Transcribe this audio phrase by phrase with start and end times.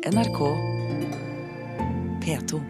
[0.00, 0.38] NRK
[2.24, 2.60] P2.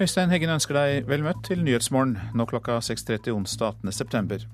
[0.00, 4.48] Øystein Heggen ønsker deg vel møtt til Nyhetsmorgen nå klokka 6.30 onsdag 18.9.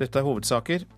[0.00, 0.88] Dette er hovedsaker.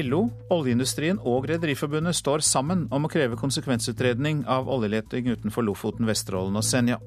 [0.00, 6.56] LO, oljeindustrien og Rederiforbundet står sammen om å kreve konsekvensutredning av oljeleting utenfor Lofoten, Vesterålen
[6.56, 7.02] og Senja.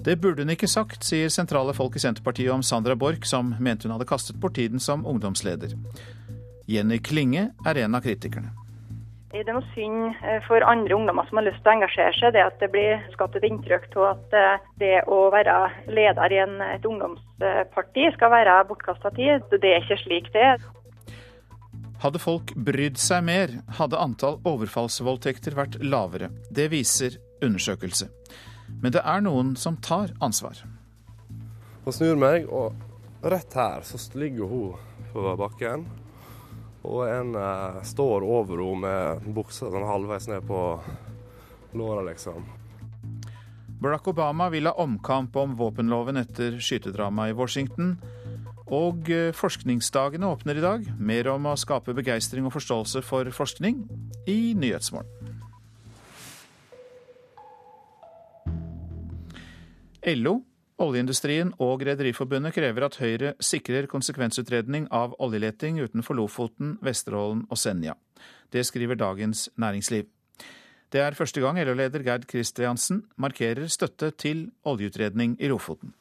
[0.00, 3.84] Det burde hun ikke sagt, sier sentrale folk i Senterpartiet om Sandra Borch, som mente
[3.84, 5.74] hun hadde kastet bort tiden som ungdomsleder.
[6.70, 8.54] Jenny Klinge er en av kritikerne.
[9.30, 12.32] Det er noe synd eh, for andre ungdommer som har lyst til å engasjere seg,
[12.34, 15.54] det at det blir skapt et inntrykk av at eh, det å være
[15.92, 19.46] leder i en, et ungdomsparti skal være bortkasta tid.
[19.52, 20.68] Det er ikke slik det er.
[22.00, 26.32] Hadde folk brydd seg mer, hadde antall overfallsvoldtekter vært lavere.
[26.48, 28.08] Det viser undersøkelse.
[28.82, 30.62] Men det er noen som tar ansvar.
[31.84, 32.76] Hun snur meg, og
[33.26, 34.78] rett her så ligger hun
[35.12, 35.88] på bakken.
[36.86, 40.62] Og en eh, står over henne med buksa sånn halvveis ned på
[41.76, 42.46] låra, liksom.
[43.80, 47.94] Barack Obama vil ha omkamp om våpenloven etter skytedramaet i Washington.
[48.70, 50.84] Og eh, forskningsdagene åpner i dag.
[50.96, 53.82] Mer om å skape begeistring og forståelse for forskning
[54.28, 55.19] i Nyhetsmorgen.
[60.00, 60.38] LO,
[60.80, 67.98] oljeindustrien og Rederiforbundet krever at Høyre sikrer konsekvensutredning av oljeleting utenfor Lofoten, Vesterålen og Senja.
[68.48, 70.08] Det skriver Dagens Næringsliv.
[70.90, 75.92] Det er første gang LO-leder Gerd Kristiansen markerer støtte til oljeutredning i Lofoten.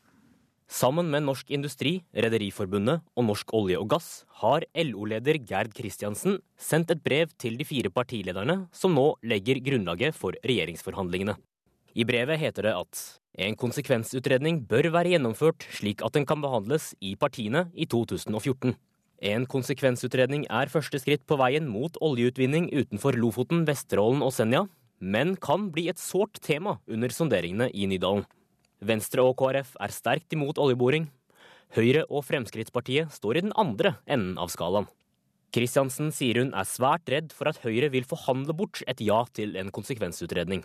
[0.70, 6.95] Sammen med Norsk Industri, Rederiforbundet og Norsk olje og gass har LO-leder Gerd Kristiansen sendt
[6.95, 11.36] et brev til de fire partilederne som nå legger grunnlaget for regjeringsforhandlingene.
[12.00, 13.00] I brevet heter det at
[13.44, 18.75] en konsekvensutredning bør være gjennomført slik at den kan behandles i partiene i 2014.
[19.30, 24.64] En konsekvensutredning er første skritt på veien mot oljeutvinning utenfor Lofoten, Vesterålen og Senja,
[24.99, 28.23] men kan bli et sårt tema under sonderingene i Nydalen.
[28.80, 31.10] Venstre og KrF er sterkt imot oljeboring.
[31.76, 34.87] Høyre og Fremskrittspartiet står i den andre enden av skalaen.
[35.52, 39.58] Kristiansen sier hun er svært redd for at Høyre vil forhandle bort et ja til
[39.60, 40.64] en konsekvensutredning.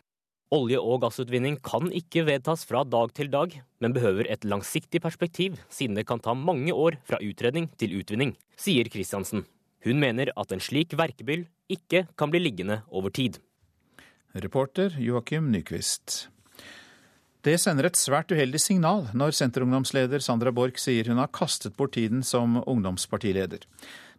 [0.53, 5.57] Olje- og gassutvinning kan ikke vedtas fra dag til dag, men behøver et langsiktig perspektiv,
[5.73, 9.47] siden det kan ta mange år fra utredning til utvinning, sier Kristiansen.
[9.85, 13.41] Hun mener at en slik verkebyll ikke kan bli liggende over tid.
[14.35, 16.29] Reporter Joakim Nyquist.
[17.45, 21.93] Det sender et svært uheldig signal når senterungdomsleder Sandra Borch sier hun har kastet bort
[21.97, 23.67] tiden som ungdomspartileder.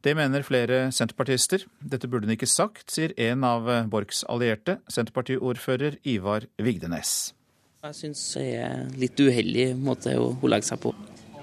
[0.04, 1.64] Det mener flere senterpartister.
[1.80, 7.34] Dette burde hun ikke sagt, sier en av Borchs allierte, senterpartiordfører Ivar Vigdenes.
[7.86, 10.94] Jeg syns det er litt uheldig måte hun legger seg på.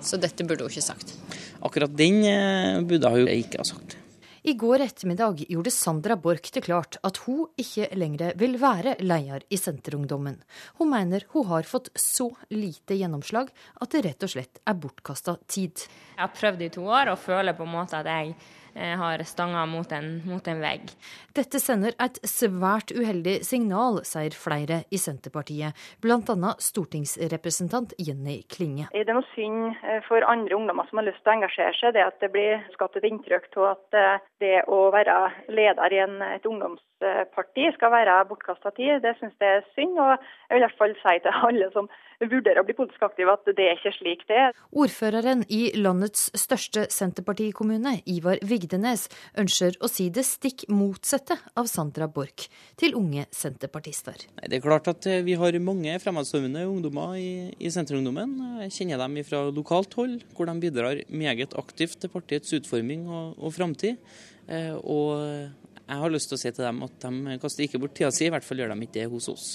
[0.02, 1.14] Så dette burde hun ikke sagt?
[1.62, 3.94] Akkurat den eh, burde hun ikke ha sagt.
[4.42, 9.44] I går ettermiddag gjorde Sandra Borch det klart at hun ikke lenger vil være leder
[9.54, 10.40] i Senterungdommen.
[10.80, 15.36] Hun mener hun har fått så lite gjennomslag at det rett og slett er bortkasta
[15.46, 15.84] tid.
[16.16, 18.34] Jeg har prøvd i to år og føler på en måte at jeg
[18.74, 19.90] har stanga mot,
[20.26, 20.88] mot, en vegg.
[21.36, 26.52] Dette sender et svært uheldig signal, sier flere i Senterpartiet, bl.a.
[26.60, 28.88] stortingsrepresentant Jenny Klinge.
[28.92, 31.94] Det er noe synd eh, for andre ungdommer som har lyst til å engasjere seg,
[31.96, 35.18] det at det blir skapt et inntrykk av at eh, det å være
[35.52, 39.02] leder i en, et ungdomsparti skal være bortkasta tid.
[39.04, 41.90] Det syns jeg er synd, og jeg vil i hvert fall si til alle som
[42.20, 44.58] vurderer å bli politisk aktiv at det er ikke slik det er.
[44.72, 49.08] Ordføreren i landets største Senterpartikommune, Ivar Vigdenes,
[49.38, 52.48] ønsker å si det stikk motsatte av Sandra Borch
[52.80, 54.26] til unge senterpartister.
[54.42, 58.36] Det er klart at vi har mange fremadstormende ungdommer i, i Senterungdommen.
[58.66, 63.34] Jeg kjenner dem fra lokalt hold, hvor de bidrar meget aktivt til partiets utforming og,
[63.38, 64.00] og framtid.
[64.48, 65.50] Eh, og
[65.82, 68.26] jeg har lyst til å si til dem at de kaster ikke bort tida si,
[68.28, 69.52] i hvert fall gjør de ikke det hos oss.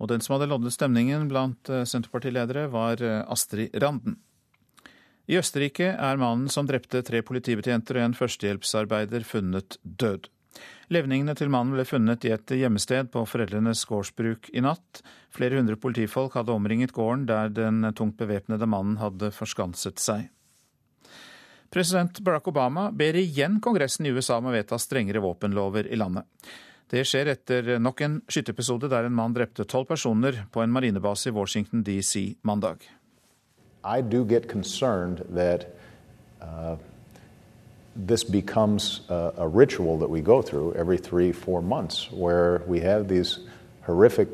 [0.00, 4.18] Og den som hadde loddet stemningen blant eh, Senterpartiledere, var eh, Astrid Randen.
[5.30, 10.26] I Østerrike er mannen som drepte tre politibetjenter og en førstehjelpsarbeider funnet død.
[10.90, 15.04] Levningene til mannen ble funnet i et hjemmested på foreldrenes gårdsbruk i natt.
[15.30, 20.26] Flere hundre politifolk hadde omringet gården der den tungt bevæpnede mannen hadde forskanset seg.
[21.70, 26.26] President Barack Obama ber igjen Kongressen i USA om å vedta strengere våpenlover i landet.
[26.90, 31.30] Det skjer etter nok en skyteepisode der en mann drepte tolv personer på en marinebase
[31.30, 32.82] i Washington DC mandag.
[33.84, 35.66] I do get concerned that
[36.42, 36.76] uh,
[37.94, 42.80] this becomes a, a ritual that we go through every three, four months, where we
[42.80, 43.38] have these
[43.86, 44.28] horrific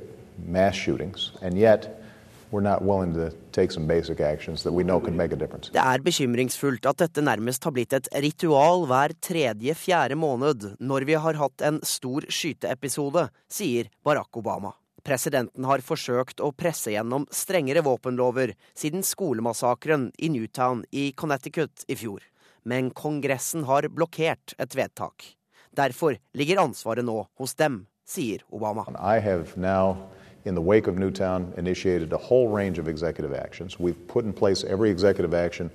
[0.46, 2.02] mass shootings, and yet
[2.50, 5.70] we're not willing to take some basic actions that we know can make a difference.
[5.72, 11.18] Det er bekymringsfullt at dette nærmest har blitt et ritual hver tredje-fjerde måned når vi
[11.18, 14.74] har hatt en stor skyteepisode, sier Barack Obama.
[15.06, 21.94] Presidenten har forsøkt å presse gjennom strengere våpenlover siden skolemassakren i Newtown i Connecticut i
[21.94, 22.24] fjor.
[22.66, 25.36] Men Kongressen har blokkert et vedtak.
[25.76, 28.88] Derfor ligger ansvaret nå hos dem, sier Obama.
[28.98, 30.08] I have now
[30.46, 33.78] in the wake of Newtown, initiated a whole range of executive actions.
[33.80, 35.70] We've put in place every executive action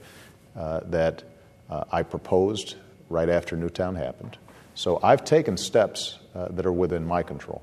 [0.55, 1.23] uh, that
[1.69, 2.75] uh, I proposed
[3.09, 4.37] right after Newtown happened.
[4.73, 7.61] So I've taken steps uh, that are within my control.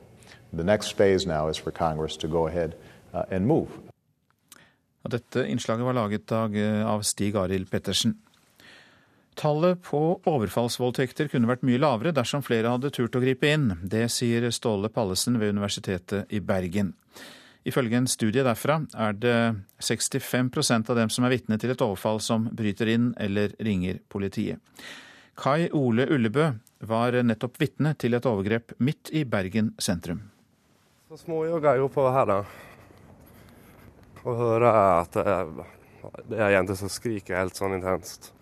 [0.53, 2.77] The next phase now is for Congress to go ahead
[3.15, 3.69] uh, and move.
[5.09, 8.19] Dette innslaget var laget av Stig Arild Pettersen.
[9.39, 13.69] Tallet på overfallsvoldtekter kunne vært mye lavere dersom flere hadde turt å gripe inn.
[13.87, 16.91] Det sier Ståle Pallesen ved Universitetet i Bergen.
[17.63, 19.37] Ifølge en studie derfra er det
[19.79, 24.59] 65% av dem som er vitne til et overfall som bryter inn eller ringer politiet.
[25.39, 26.49] Kai Ole Ullebø
[26.91, 30.25] var nettopp vitne til et overgrep midt i Bergen sentrum.
[31.07, 32.41] Så småjogger jeg oppover her, da.
[34.25, 38.33] Og hører at det er ei jente som skriker helt sånn intenst.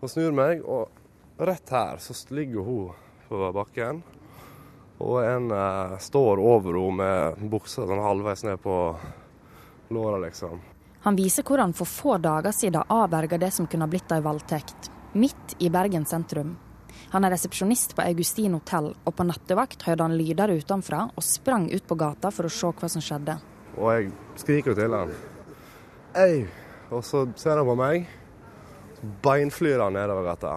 [0.00, 2.92] Og snur meg, og rett her så ligger hun
[3.28, 4.02] på bakken.
[4.98, 8.76] Og en eh, står over henne med buksa sånn halvveis ned på
[9.94, 10.60] låra, liksom.
[11.06, 14.90] Han viser hvordan for få dager siden avverga det som kunne ha blitt ei voldtekt,
[15.14, 16.56] midt i Bergen sentrum.
[17.10, 21.70] Han er resepsjonist på Augustin hotell, og på nattevakt hørte han lyder utenfra og sprang
[21.70, 23.38] ut på gata for å se hva som skjedde.
[23.78, 24.10] Og jeg
[24.42, 25.14] skriker til han.
[26.18, 26.46] Ei!
[26.90, 28.08] Og så ser han på meg
[29.22, 30.52] beinflyr han nedover dette.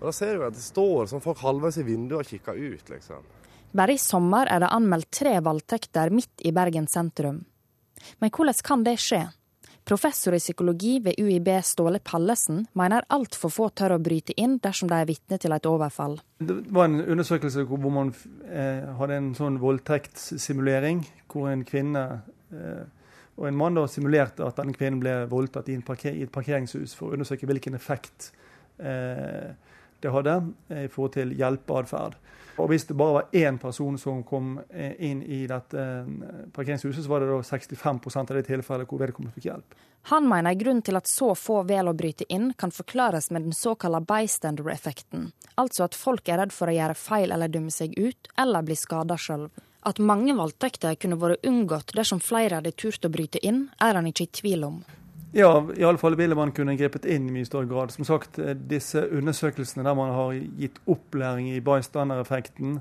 [0.00, 2.88] Og Da ser du at det står sånn folk halvveis i vinduet og kikker ut,
[2.90, 3.22] liksom.
[3.72, 7.44] Bare i sommer er det anmeldt tre voldtekter midt i Bergen sentrum.
[8.18, 9.22] Men hvordan kan det skje?
[9.84, 14.90] Professor i psykologi ved UiB Ståle Pallesen mener altfor få tør å bryte inn dersom
[14.90, 16.20] de er vitne til et overfall.
[16.38, 18.12] Det var en undersøkelse hvor man
[18.46, 21.02] eh, hadde en sånn voldtektssimulering,
[21.32, 22.04] hvor en kvinne
[22.54, 22.84] eh,
[23.42, 26.94] og en mann da simulerte at denne kvinnen ble voldtatt i, parker, i et parkeringshus
[26.94, 28.30] for å undersøke hvilken effekt
[28.78, 29.50] eh,
[30.02, 30.36] det hadde
[30.70, 32.14] eh, i forhold til hjelpeatferd.
[32.60, 37.02] Og hvis det bare var én person som kom eh, inn i dette eh, parkeringshuset,
[37.02, 39.74] så var det da 65% av de tilfellene hvor vedkommende fikk hjelp.
[40.12, 43.56] Han mener grunnen til at så få velger å bryte inn, kan forklares med den
[43.56, 45.30] såkalte bystander-effekten.
[45.58, 48.78] Altså at folk er redd for å gjøre feil eller dumme seg ut, eller bli
[48.78, 49.48] skada sjøl.
[49.82, 54.06] At mange voldtekter kunne vært unngått dersom flere hadde turt å bryte inn, er han
[54.06, 54.82] ikke i tvil om.
[55.34, 57.90] Ja, i alle fall ville man kunne grepet inn i mye større grad.
[57.90, 62.80] Som sagt, eh, disse undersøkelsene der man har gitt opplæring i bystander-effekten,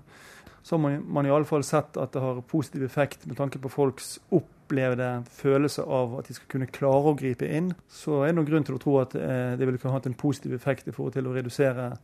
[0.62, 3.71] så har man, i alle fall sett at det har positiv effekt med tanke på
[3.71, 7.71] folks opplevde følelse av at de skal kunne klare å gripe inn.
[7.89, 10.19] Så er det noen grunn til å tro at eh, det ville kunne hatt en
[10.19, 11.95] positiv effekt i forhold til å redusere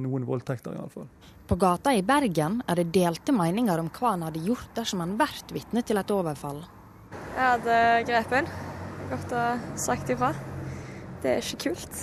[0.00, 1.08] noen voldtekter, iallfall.
[1.48, 5.16] På gata i Bergen er det delte meninger om hva han hadde gjort dersom han
[5.20, 6.62] vært vitne til et overfall.
[7.12, 7.76] Jeg hadde
[8.08, 8.50] grepet inn.
[9.12, 10.32] Gått og sagt ifra.
[11.22, 12.02] Det er ikke kult.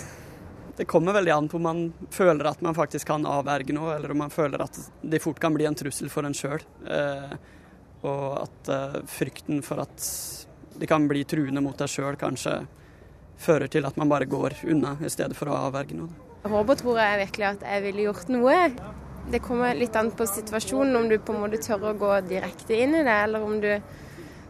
[0.80, 1.80] Det kommer veldig an på om man
[2.14, 5.52] føler at man faktisk kan avverge noe, eller om man føler at det fort kan
[5.56, 6.62] bli en trussel for en sjøl.
[6.88, 7.34] Eh,
[8.08, 10.06] og at eh, frykten for at
[10.80, 12.62] det kan bli truende mot deg sjøl, kanskje
[13.40, 16.29] fører til at man bare går unna i stedet for å avverge noe.
[16.40, 18.58] Jeg håper tror jeg virkelig at jeg ville gjort noe.
[19.30, 22.78] Det kommer litt an på situasjonen, om du på en måte tør å gå direkte
[22.80, 23.74] inn i det, eller om du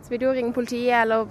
[0.09, 1.27] så vil du ringe politiet, eller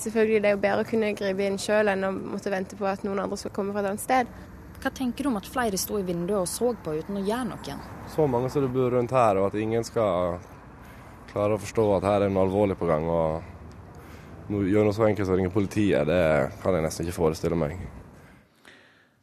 [0.00, 2.88] selvfølgelig det er jo bedre å kunne gripe inn sjøl enn å måtte vente på
[2.88, 4.32] at noen andre skal komme fra et annet sted.
[4.80, 7.50] Hva tenker du om at flere sto i vinduet og så på uten å gjøre
[7.52, 7.78] noe?
[8.12, 10.40] Så mange som det bor rundt her, og at ingen skal
[11.30, 13.08] klare å forstå at her er noe alvorlig på gang.
[13.08, 13.42] og
[14.50, 16.22] Gjøre noe så enkelt som å ringe politiet, det
[16.64, 17.76] kan jeg nesten ikke forestille meg.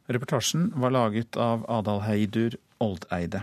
[0.08, 3.42] Reportasjen var laget av Adal Heidur Oldeide.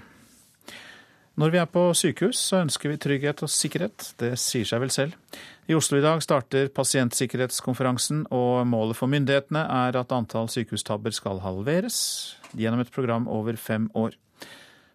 [1.35, 4.13] Når vi er på sykehus, så ønsker vi trygghet og sikkerhet.
[4.17, 5.17] Det sier seg vel selv.
[5.67, 11.43] I Oslo i dag starter pasientsikkerhetskonferansen, og målet for myndighetene er at antall sykehustabber skal
[11.43, 11.97] halveres
[12.55, 14.15] gjennom et program over fem år.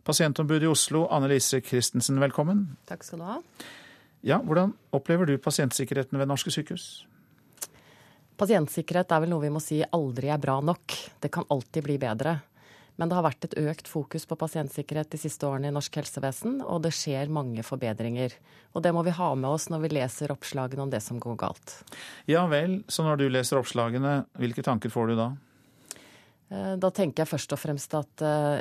[0.08, 2.70] Pasientombudet i Oslo, Anne Lise Christensen, velkommen.
[2.88, 3.38] Takk skal du ha.
[4.26, 7.04] Ja, Hvordan opplever du pasientsikkerheten ved norske sykehus?
[8.40, 10.94] Pasientsikkerhet er vel noe vi må si aldri er bra nok.
[11.20, 12.38] Det kan alltid bli bedre.
[12.96, 16.58] Men det har vært et økt fokus på pasientsikkerhet de siste årene i norsk helsevesen,
[16.60, 18.34] og det skjer mange forbedringer.
[18.76, 21.38] Og det må vi ha med oss når vi leser oppslagene om det som går
[21.40, 21.78] galt.
[22.28, 25.30] Ja vel, så når du leser oppslagene, hvilke tanker får du da?
[26.50, 28.60] Eh, da tenker jeg først og fremst at eh,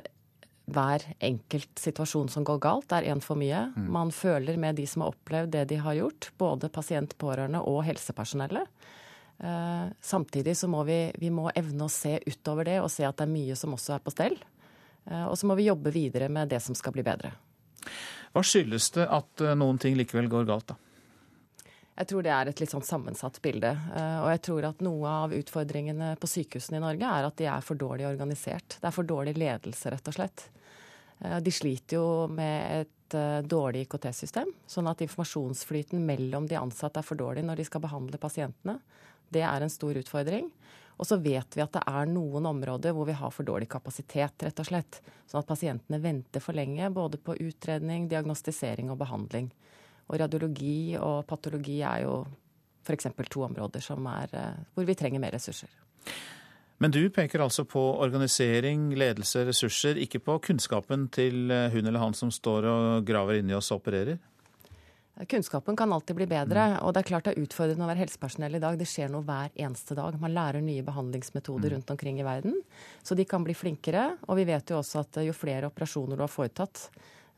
[0.69, 3.65] hver enkelt situasjon som går galt, er én for mye.
[3.75, 3.89] Mm.
[3.95, 7.83] Man føler med de som har opplevd det de har gjort, både pasient, pårørende og
[7.88, 8.71] helsepersonellet.
[9.43, 13.15] Eh, samtidig så må vi, vi må evne å se utover det og se at
[13.17, 14.36] det er mye som også er på stell.
[15.05, 17.31] Eh, og så må vi jobbe videre med det som skal bli bedre.
[18.36, 20.79] Hva skyldes det at eh, noen ting likevel går galt, da?
[22.00, 23.74] Jeg tror det er et litt sånn sammensatt bilde.
[23.91, 27.65] Og jeg tror at noe av utfordringene på sykehusene i Norge er at de er
[27.65, 28.77] for dårlig organisert.
[28.79, 30.46] Det er for dårlig ledelse, rett og slett.
[31.43, 33.17] De sliter jo med et
[33.51, 38.22] dårlig IKT-system, sånn at informasjonsflyten mellom de ansatte er for dårlig når de skal behandle
[38.24, 38.77] pasientene.
[39.33, 40.50] Det er en stor utfordring.
[41.00, 44.43] Og så vet vi at det er noen områder hvor vi har for dårlig kapasitet,
[44.43, 45.00] rett og slett.
[45.29, 49.48] Sånn at pasientene venter for lenge både på utredning, diagnostisering og behandling.
[50.09, 52.24] Og radiologi og patologi er jo
[52.83, 53.07] f.eks.
[53.29, 55.69] to områder er, eh, hvor vi trenger mer ressurser.
[56.79, 62.00] Men du peker altså på organisering, ledelse, ressurser, ikke på kunnskapen til eh, hun eller
[62.00, 64.17] han som står og graver inni oss og opererer?
[65.27, 66.75] Kunnskapen kan alltid bli bedre, mm.
[66.88, 68.77] og det er klart det er utfordrende å være helsepersonell i dag.
[68.79, 70.15] Det skjer noe hver eneste dag.
[70.21, 71.73] Man lærer nye behandlingsmetoder mm.
[71.73, 72.55] rundt omkring i verden.
[73.03, 74.05] Så de kan bli flinkere.
[74.29, 76.85] Og vi vet jo også at jo flere operasjoner du har foretatt,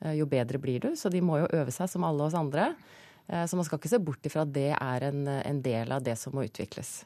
[0.03, 0.91] eh, jo bedre blir du.
[0.93, 2.69] Så de må jo øve seg som alle oss andre.
[3.25, 6.05] Eh, så man skal ikke se bort ifra at det er en, en del av
[6.05, 6.99] det som må utvikles.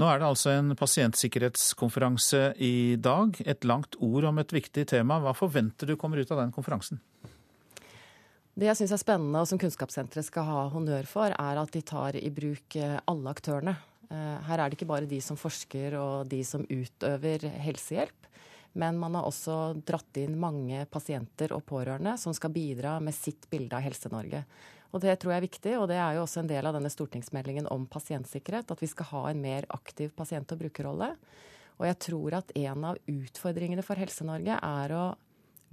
[0.00, 3.36] Nå er det altså en pasientsikkerhetskonferanse i dag.
[3.44, 5.20] Et langt ord om et viktig tema.
[5.20, 7.04] Hva forventer du kommer ut av den konferansen?
[8.54, 11.80] Det jeg syns er spennende, og som Kunnskapssenteret skal ha honnør for, er at de
[11.82, 13.74] tar i bruk eh, alle aktørene.
[14.06, 18.28] Eh, her er det ikke bare de som forsker og de som utøver helsehjelp.
[18.78, 23.46] Men man har også dratt inn mange pasienter og pårørende som skal bidra med sitt
[23.50, 24.42] bilde av Helse-Norge.
[24.94, 26.90] Og Det tror jeg er viktig, og det er jo også en del av denne
[26.90, 28.70] stortingsmeldingen om pasientsikkerhet.
[28.70, 31.10] At vi skal ha en mer aktiv pasient- og brukerrolle.
[31.82, 35.04] Og jeg tror at en av utfordringene for Helse-Norge er å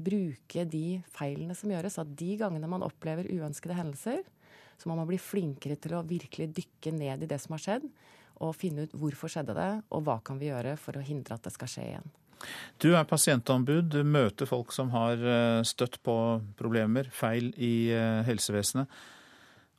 [0.04, 2.00] bruke de feilene som gjøres.
[2.02, 4.24] At de gangene man opplever uønskede hendelser,
[4.82, 7.86] så må man bli flinkere til å virkelig dykke ned i det som har skjedd,
[8.42, 11.46] og finne ut hvorfor skjedde det, og hva kan vi gjøre for å hindre at
[11.46, 12.12] det skal skje igjen.
[12.82, 16.16] Du er pasientombud, du møter folk som har eh, støtt på
[16.58, 18.90] problemer, feil i eh, helsevesenet.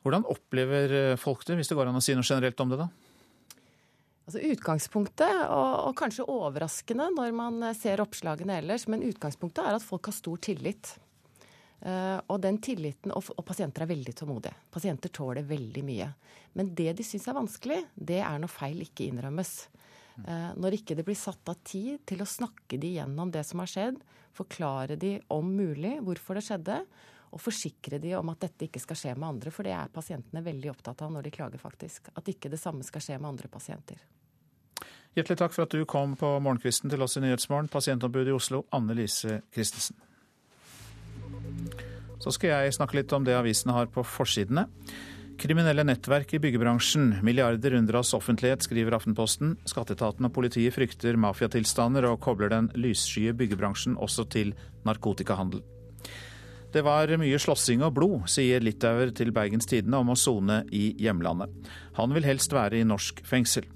[0.03, 2.79] Hvordan opplever eh, folk det, hvis det går an å si noe generelt om det,
[2.85, 2.87] da?
[4.23, 9.83] Altså Utgangspunktet, og, og, kanskje overraskende når man ser oppslagene ellers, men utgangspunktet er at
[9.83, 10.93] folk har stor tillit.
[11.83, 14.55] Uh, og den tilliten, og, og, pasienter er veldig tålmodige.
[14.71, 16.07] Pasienter tåler veldig mye.
[16.55, 19.51] Men det de syns er vanskelig, det er når feil ikke innrømmes.
[20.23, 23.59] Uh, når ikke det blir satt av tid til å snakke de gjennom det som
[23.59, 23.99] har skjedd,
[24.33, 26.79] forklare de om mulig hvorfor det skjedde,
[27.33, 29.53] og forsikre de om at dette ikke skal skje med andre.
[29.53, 32.11] For det er pasientene veldig opptatt av når de klager, faktisk.
[32.13, 34.01] At ikke det samme skal skje med andre pasienter.
[35.13, 38.63] Hjertelig takk for at du kom på morgenkvisten til oss i Nyhetsmorgen, pasientombudet i Oslo,
[38.73, 39.97] Anne Lise Christensen.
[42.23, 44.65] Så skal jeg snakke litt om det avisene har på forsidene.
[45.37, 47.17] Kriminelle nettverk i byggebransjen.
[47.25, 49.57] Milliarder unndras offentlighet, skriver Aftenposten.
[49.69, 54.53] Skatteetaten og politiet frykter mafiatilstander og kobler den lysskye byggebransjen også til
[54.87, 55.61] narkotikahandel.
[56.73, 60.87] Det var mye slåssing og blod, sier litauer til Bergens Tidende om å sone i
[60.97, 61.51] hjemlandet.
[61.99, 63.67] Han vil helst være i norsk fengsel.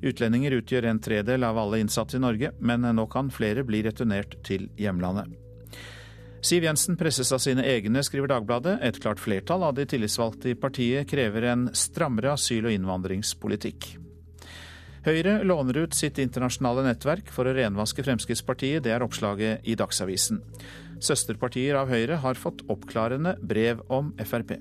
[0.00, 4.38] Utlendinger utgjør en tredel av alle innsatte i Norge, men nå kan flere bli returnert
[4.48, 5.28] til hjemlandet.
[6.46, 8.78] Siv Jensen presses av sine egne, skriver Dagbladet.
[8.88, 13.96] Et klart flertall av de tillitsvalgte i partiet krever en strammere asyl- og innvandringspolitikk.
[15.06, 20.40] Høyre låner ut sitt internasjonale nettverk for å renvaske Fremskrittspartiet, det er oppslaget i Dagsavisen.
[21.02, 24.56] Søsterpartier av Høyre har fått oppklarende brev om Frp.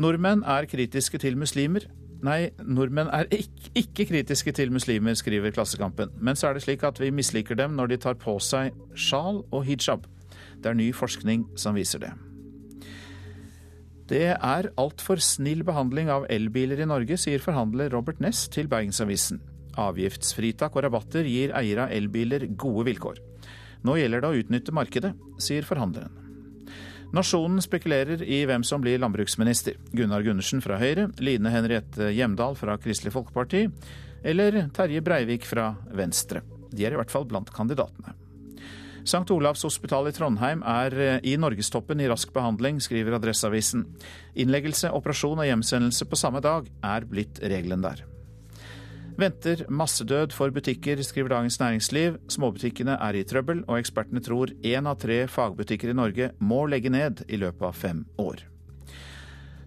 [0.00, 1.84] Nordmenn er kritiske til muslimer.
[2.24, 6.12] Nei, nordmenn er ikke, ikke kritiske til muslimer, skriver Klassekampen.
[6.20, 9.42] Men så er det slik at vi misliker dem når de tar på seg sjal
[9.48, 10.04] og hijab.
[10.60, 12.12] Det er ny forskning som viser det.
[14.10, 19.38] Det er altfor snill behandling av elbiler i Norge, sier forhandler Robert Ness til Bergensavisen.
[19.78, 23.20] Avgiftsfritak og rabatter gir eiere av elbiler gode vilkår.
[23.86, 26.16] Nå gjelder det å utnytte markedet, sier forhandleren.
[27.16, 29.80] Nasjonen spekulerer i hvem som blir landbruksminister.
[29.96, 33.64] Gunnar Gundersen fra Høyre, Line Henriette Hjemdal fra Kristelig Folkeparti
[34.22, 36.44] eller Terje Breivik fra Venstre.
[36.70, 38.14] De er i hvert fall blant kandidatene.
[39.00, 39.24] St.
[39.32, 43.86] Olavs hospital i Trondheim er eh, i norgestoppen i rask behandling, skriver Adresseavisen.
[44.38, 48.04] Innleggelse, operasjon og hjemsendelse på samme dag er blitt regelen der.
[49.20, 52.14] Venter massedød for butikker, skriver Dagens Næringsliv.
[52.32, 56.88] Småbutikkene er i trøbbel, og ekspertene tror én av tre fagbutikker i Norge må legge
[56.88, 58.40] ned i løpet av fem år.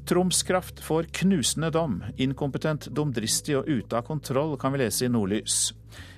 [0.10, 2.00] Troms Kraft får knusende dom.
[2.18, 5.70] Inkompetent, dumdristig og ute av kontroll, kan vi lese i Nordlys.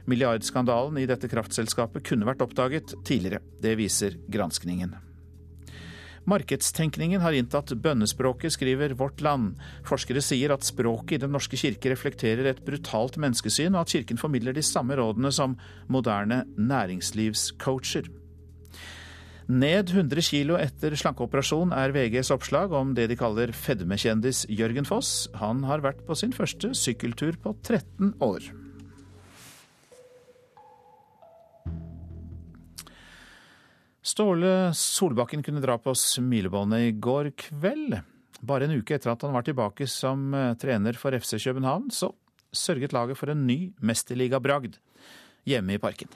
[0.08, 3.44] Milliardskandalen i dette kraftselskapet kunne vært oppdaget tidligere.
[3.60, 4.96] Det viser granskningen.
[6.25, 9.60] Markedstenkningen har inntatt bønnespråket, skriver Vårt Land.
[9.86, 14.17] Forskere sier at språket i Den norske kirke reflekterer et brutalt menneskesyn, og at kirken
[14.17, 18.10] formidler de samme rådene som moderne næringslivscoacher.
[19.46, 25.27] Ned 100 kilo etter slankeoperasjon er VGs oppslag om det de kaller fedmekjendis Jørgen Foss.
[25.38, 28.64] Han har vært på sin første sykkeltur på 13 år.
[34.05, 37.95] Ståle Solbakken kunne dra på smilebåndet i går kveld.
[38.45, 42.12] Bare en uke etter at han var tilbake som eh, trener for FC København, så
[42.53, 44.77] sørget laget for en ny mesterligabragd
[45.50, 46.13] hjemme i parken.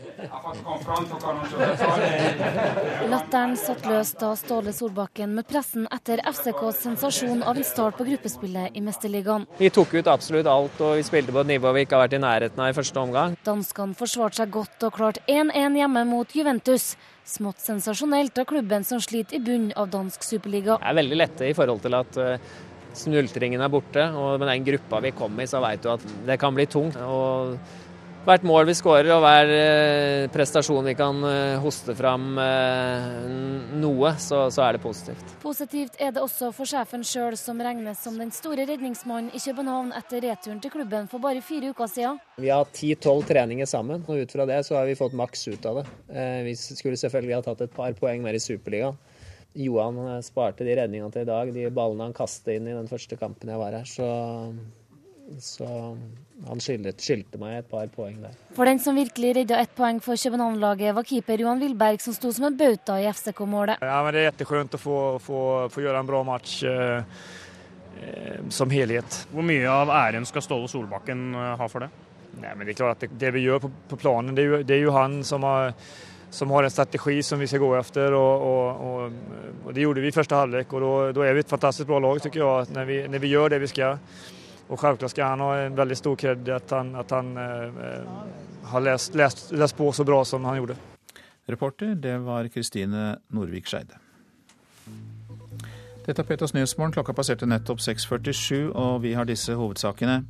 [3.10, 8.04] Latteren satt løs da Ståle Solbakken med pressen etter FCKs sensasjon av en start på
[8.08, 9.46] gruppespillet i Mesterligaen.
[9.58, 12.18] Vi tok ut absolutt alt, og vi spilte på et nivå vi ikke har vært
[12.18, 13.36] i nærheten av i første omgang.
[13.46, 16.84] Danskene forsvarte seg godt og klarte 1-1 hjemme mot Juventus.
[17.28, 20.72] Smått sensasjonelt av klubben som sliter i bunnen av dansk superliga.
[20.80, 22.22] Det er veldig lette i forhold til at uh,
[22.96, 26.36] snultringen er borte, og med den gruppa vi kom i, så veit du at det
[26.40, 26.98] kan bli tungt.
[27.04, 27.56] og
[28.26, 33.06] hvert mål vi skårer og hver eh, prestasjon vi kan eh, hoste fram eh,
[33.80, 35.34] noe, så, så, er det positivt.
[35.42, 39.94] Positivt er det også for sjefen sjøl, som regnes som den store redningsmannen i København
[39.96, 42.20] etter returen til klubben for bare fire uker siden.
[42.40, 45.70] Vi har ti-tolv treninger sammen, og ut fra det så har vi fått maks ut
[45.70, 45.86] av det.
[46.46, 48.98] Vi skulle selvfølgelig ha tatt et par poeng mer i Superligaen.
[49.58, 53.16] Johan sparte de redningene til i dag, de ballene han kastet inn i den første
[53.18, 53.88] kampen jeg var her.
[53.88, 54.06] Så
[55.38, 55.96] så
[56.48, 58.36] han skilte, meg et par poeng der.
[58.56, 62.32] For den som virkelig redda ett poeng for København-laget, var keeper Johan Wilberg, som sto
[62.32, 63.82] som en bauta i FCK-målet.
[63.84, 65.40] Ja, men det er kjempefint å få, få,
[65.72, 67.24] få, gjøre en bra match eh,
[68.00, 69.24] eh, som helhet.
[69.32, 71.90] Hvor mye av æren skal Ståle Solbakken eh, ha for det?
[72.40, 74.54] Nei, men Det er klart at det, det vi gjør på, på planen, det er,
[74.54, 75.74] jo, det er jo han som har
[76.30, 78.14] som har en strategi som vi skal gå efter.
[78.14, 79.32] Og, og, og,
[79.66, 82.20] og Det gjorde vi i første halvlek, og da er vi et fantastisk bra lag,
[82.22, 83.98] syns jeg, når vi, når vi gjør det vi skal.
[84.70, 87.80] Og selvklart skal han ha en veldig stor kred at han, at han eh,
[88.70, 90.78] har lest, lest, lest, på så bra som han gjorde.
[91.50, 93.98] Reporter, det var Kristine Norvik Skeide.
[96.06, 96.94] Dette er Petos Nyhetsmorgen.
[96.94, 100.22] Klokka passerte nettopp 6.47, og vi har disse hovedsakene.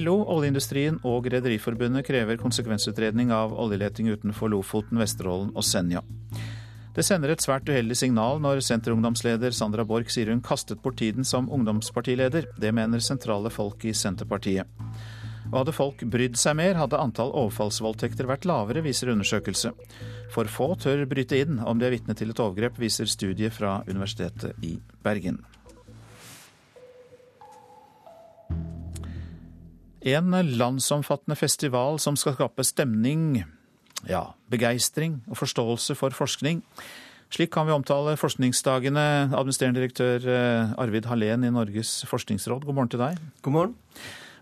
[0.00, 6.02] LO, oljeindustrien og Rederiforbundet krever konsekvensutredning av oljeleting utenfor Lofoten, Vesterålen og Senja.
[6.96, 11.26] Det sender et svært uheldig signal når senterungdomsleder Sandra Borch sier hun kastet bort tiden
[11.28, 12.46] som ungdomspartileder.
[12.56, 14.64] Det mener sentrale folk i Senterpartiet.
[15.50, 19.74] Og hadde folk brydd seg mer, hadde antall overfallsvoldtekter vært lavere, viser undersøkelse.
[20.32, 23.82] For få tør bryte inn om de er vitne til et overgrep, viser studie fra
[23.86, 25.42] Universitetet i Bergen.
[30.06, 33.42] En landsomfattende festival som skal skape stemning
[34.04, 36.62] ja, begeistring og forståelse for forskning.
[37.32, 39.32] Slik kan vi omtale forskningsdagene.
[39.34, 43.18] Administrerende direktør eh, Arvid Hallén i Norges forskningsråd, god morgen til deg.
[43.42, 43.74] God morgen.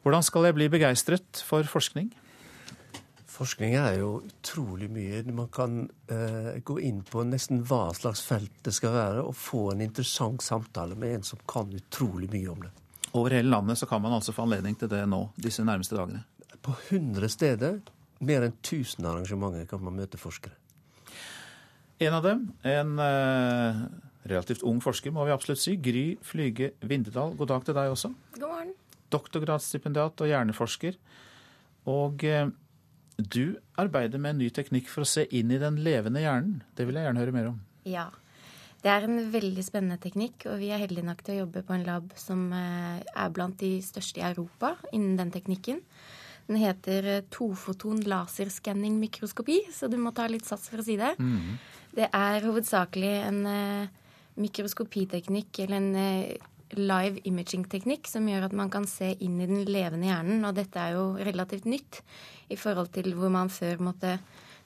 [0.04, 2.10] Hvordan skal jeg bli begeistret for forskning?
[3.34, 5.22] Forskning er jo utrolig mye.
[5.34, 5.80] Man kan
[6.12, 10.44] eh, gå inn på nesten hva slags felt det skal være, og få en interessant
[10.44, 12.70] samtale med en som kan utrolig mye om det.
[13.14, 16.22] Over hele landet så kan man altså få anledning til det nå, disse nærmeste dagene?
[16.62, 17.80] På 100 steder
[18.20, 20.56] mer enn 1000 arrangementer kan man møte forskere.
[22.02, 23.84] En av dem, en eh,
[24.28, 25.76] relativt ung forsker, må vi absolutt si.
[25.80, 28.10] Gry Flyge Vindedal, god dag til deg også.
[28.38, 28.74] God morgen.
[29.14, 30.98] Doktorgradsstipendiat og hjerneforsker.
[31.90, 32.50] Og eh,
[33.16, 36.62] du arbeider med en ny teknikk for å se inn i den levende hjernen.
[36.74, 37.62] Det vil jeg gjerne høre mer om.
[37.86, 38.08] Ja.
[38.84, 41.72] Det er en veldig spennende teknikk, og vi er heldige nok til å jobbe på
[41.72, 45.80] en lab som eh, er blant de største i Europa innen den teknikken.
[46.48, 50.98] Den heter eh, tofoton laserskanning mikroskopi, så du må ta litt sats for å si
[51.00, 51.14] det.
[51.18, 51.54] Mm.
[51.94, 54.08] Det er hovedsakelig en uh,
[54.42, 59.62] mikroskopiteknikk eller en uh, live imaging-teknikk som gjør at man kan se inn i den
[59.68, 60.42] levende hjernen.
[60.44, 62.02] Og dette er jo relativt nytt
[62.50, 64.18] i forhold til hvor man før måtte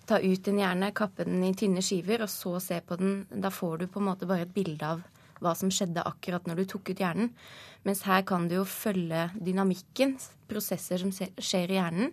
[0.08, 3.20] ta ut en hjerne, kappe den i tynne skiver og så se på den.
[3.28, 5.04] Da får du på en måte bare et bilde av
[5.42, 7.32] hva som skjedde akkurat når du tok ut hjernen.
[7.86, 10.16] Mens her kan du jo følge dynamikken,
[10.50, 12.12] prosesser som skjer i hjernen.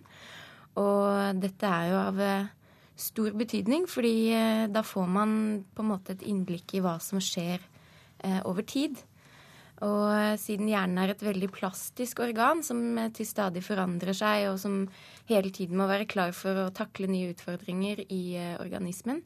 [0.76, 2.48] Og dette er jo av eh,
[3.00, 5.30] stor betydning, fordi eh, da får man
[5.74, 9.00] på en måte et innblikk i hva som skjer eh, over tid.
[9.84, 12.80] Og siden hjernen er et veldig plastisk organ som
[13.12, 14.86] til stadig forandrer seg, og som
[15.28, 18.22] hele tiden må være klar for å takle nye utfordringer i
[18.56, 19.20] organismen,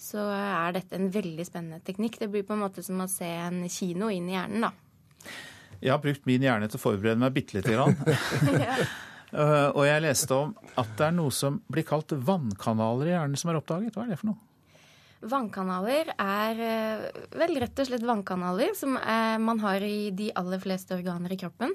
[0.00, 2.16] så er dette en veldig spennende teknikk.
[2.22, 5.28] Det blir på en måte som å se en kino inn i hjernen, da.
[5.80, 7.96] Jeg har brukt min hjerne til å forberede meg bitte lite grann.
[9.30, 10.48] Eh, og jeg leste om
[10.80, 13.94] at det er noe som blir kalt vannkanaler i hjernen som er oppdaget.
[13.94, 14.49] Hva er det for noe?
[15.20, 17.02] Vannkanaler er uh,
[17.36, 21.38] vel rett og slett vannkanaler som er, man har i de aller fleste organer i
[21.40, 21.74] kroppen.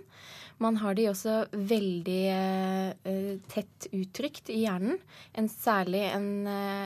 [0.64, 4.98] Man har de også veldig uh, tett uttrykt i hjernen.
[5.38, 6.32] En, særlig en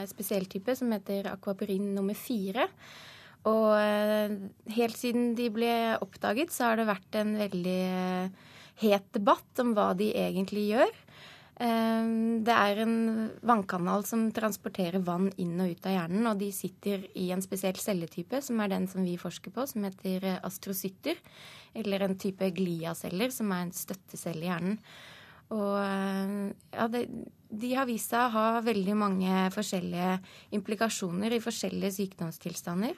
[0.10, 2.68] spesiell type som heter akvapurin nummer fire.
[3.48, 3.72] Og
[4.76, 5.72] helt siden de ble
[6.04, 7.84] oppdaget, så har det vært en veldig
[8.84, 10.92] het debatt om hva de egentlig gjør.
[11.60, 13.00] Ehm, det er en
[13.44, 17.76] vannkanal som transporterer vann inn og ut av hjernen, og de sitter i en spesiell
[17.76, 21.20] celletype, som er den som vi forsker på, som heter eh, astrocytter.
[21.76, 24.80] Eller en type gliaceller, som er en støttecelle i hjernen.
[25.52, 26.32] Og eh,
[26.78, 27.04] ja, det,
[27.50, 30.16] de har vist seg å ha veldig mange forskjellige
[30.56, 32.96] implikasjoner i forskjellige sykdomstilstander.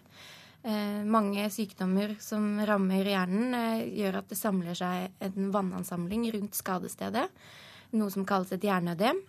[0.62, 6.62] Eh, mange sykdommer som rammer hjernen, eh, gjør at det samler seg en vannansamling rundt
[6.62, 7.26] skadestedet.
[7.98, 9.20] Noe som kalles et hjerneødem.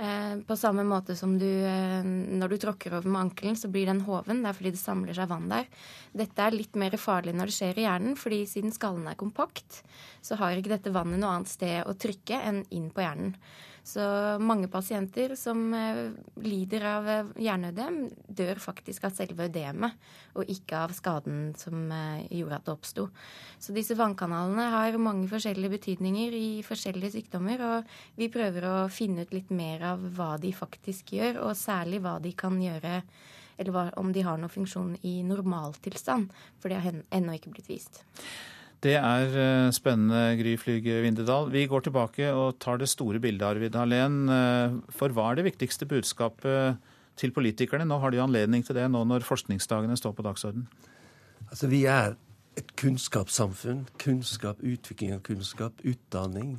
[0.00, 4.00] Eh, på samme måte som du Når du tråkker over med ankelen, så blir den
[4.06, 4.42] hoven.
[4.42, 5.66] Det er fordi det samler seg vann der.
[6.16, 9.82] Dette er litt mer farlig når det skjer i hjernen, fordi siden skallen er kompakt,
[10.22, 13.36] så har ikke dette vannet noe annet sted å trykke enn inn på hjernen.
[13.86, 14.02] Så
[14.42, 16.10] mange pasienter som eh,
[16.44, 19.96] lider av eh, hjerneødem, dør faktisk av selve ødemet,
[20.36, 23.06] og ikke av skaden som eh, gjorde at det oppsto.
[23.58, 29.24] Så disse vannkanalene har mange forskjellige betydninger i forskjellige sykdommer, og vi prøver å finne
[29.24, 33.00] ut litt mer av hva de faktisk gjør, og særlig hva de kan gjøre
[33.60, 36.30] eller om de har noen funksjon i normaltilstand,
[36.62, 38.00] for det har ennå ikke blitt vist.
[38.80, 41.50] Det er eh, spennende, Gry Flyge Vindedal.
[41.52, 44.22] Vi går tilbake og tar det store bildet, Arvid Hallén.
[44.32, 46.78] Eh, for hva er det viktigste budskapet
[47.20, 47.84] til politikerne?
[47.84, 50.64] Nå har de anledning til det nå når forskningsdagene står på dagsorden.
[51.50, 52.16] Altså, vi er
[52.56, 53.84] et kunnskapssamfunn.
[54.00, 56.56] Kunnskap, utvikling av kunnskap, utdanning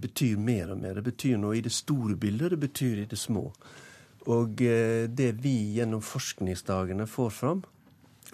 [0.00, 0.96] betyr mer og mer.
[0.96, 3.50] Det betyr noe i det store bildet, det betyr i det små.
[4.32, 7.62] Og eh, det vi gjennom forskningsdagene får fram,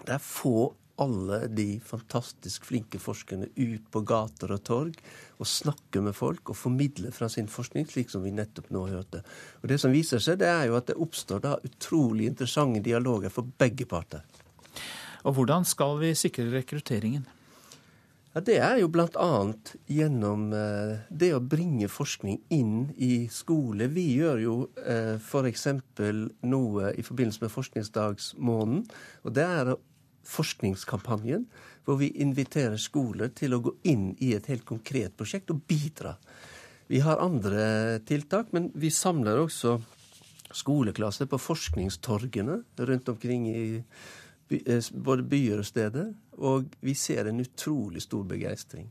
[0.05, 0.71] det er få
[1.03, 4.99] alle de fantastisk flinke forskerne ut på gater og torg
[5.43, 9.25] og snakke med folk og formidle fra sin forskning, slik som vi nettopp nå hørte.
[9.63, 13.33] Og Det som viser seg, det er jo at det oppstår da utrolig interessante dialoger
[13.35, 14.23] for begge parter.
[15.25, 17.27] Og Hvordan skal vi sikre rekrutteringen?
[18.35, 19.31] Ja, Det er jo bl.a.
[19.87, 23.87] gjennom eh, det å bringe forskning inn i skole.
[23.95, 25.67] Vi gjør jo eh, f.eks.
[26.43, 28.87] noe i forbindelse med forskningsdagsmåneden.
[29.23, 29.79] og det er å
[30.29, 31.47] forskningskampanjen,
[31.85, 36.17] hvor vi inviterer skoler til å gå inn i et helt konkret prosjekt og bidra.
[36.89, 39.79] Vi har andre tiltak, men vi samler også
[40.55, 43.65] skoleklasser på forskningstorgene rundt omkring i
[44.49, 44.61] by,
[44.93, 46.13] både byer og steder.
[46.39, 48.91] Og vi ser en utrolig stor begeistring.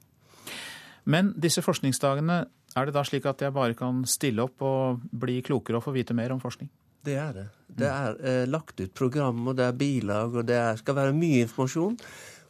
[1.06, 5.42] Men disse forskningsdagene, er det da slik at jeg bare kan stille opp og bli
[5.46, 6.72] klokere og få vite mer om forskning?
[7.04, 7.48] Det er det.
[7.74, 11.16] Det er eh, lagt ut program, og det er bilag, og det er, skal være
[11.18, 11.98] mye informasjon.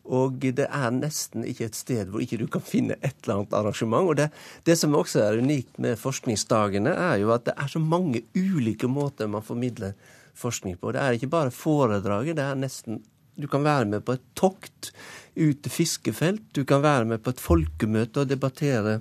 [0.03, 3.55] Og det er nesten ikke et sted hvor ikke du kan finne et eller annet
[3.55, 4.09] arrangement.
[4.11, 4.27] Og det,
[4.67, 8.89] det som også er unikt med forskningsdagene, er jo at det er så mange ulike
[8.91, 9.95] måter man formidler
[10.35, 10.91] forskning på.
[10.91, 14.91] Det er ikke bare foredraget, det er nesten Du kan være med på et tokt
[15.33, 16.43] ut til fiskefelt.
[16.53, 18.99] Du kan være med på et folkemøte og debattere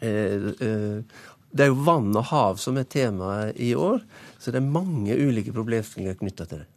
[0.00, 1.02] eh, eh,
[1.50, 4.02] det er jo vann og hav som er temaet i år,
[4.38, 6.68] så det er mange ulike problemstillinger knytta til det.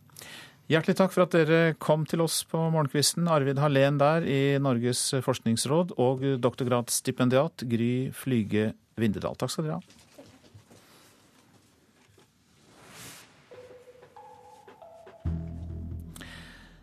[0.72, 3.28] Hjertelig takk for at dere kom til oss på morgenkvisten.
[3.28, 9.36] Arvid Hallén der i Norges forskningsråd og doktorgradsstipendiat Gry Flyge Vindedal.
[9.36, 10.02] Takk skal dere ha.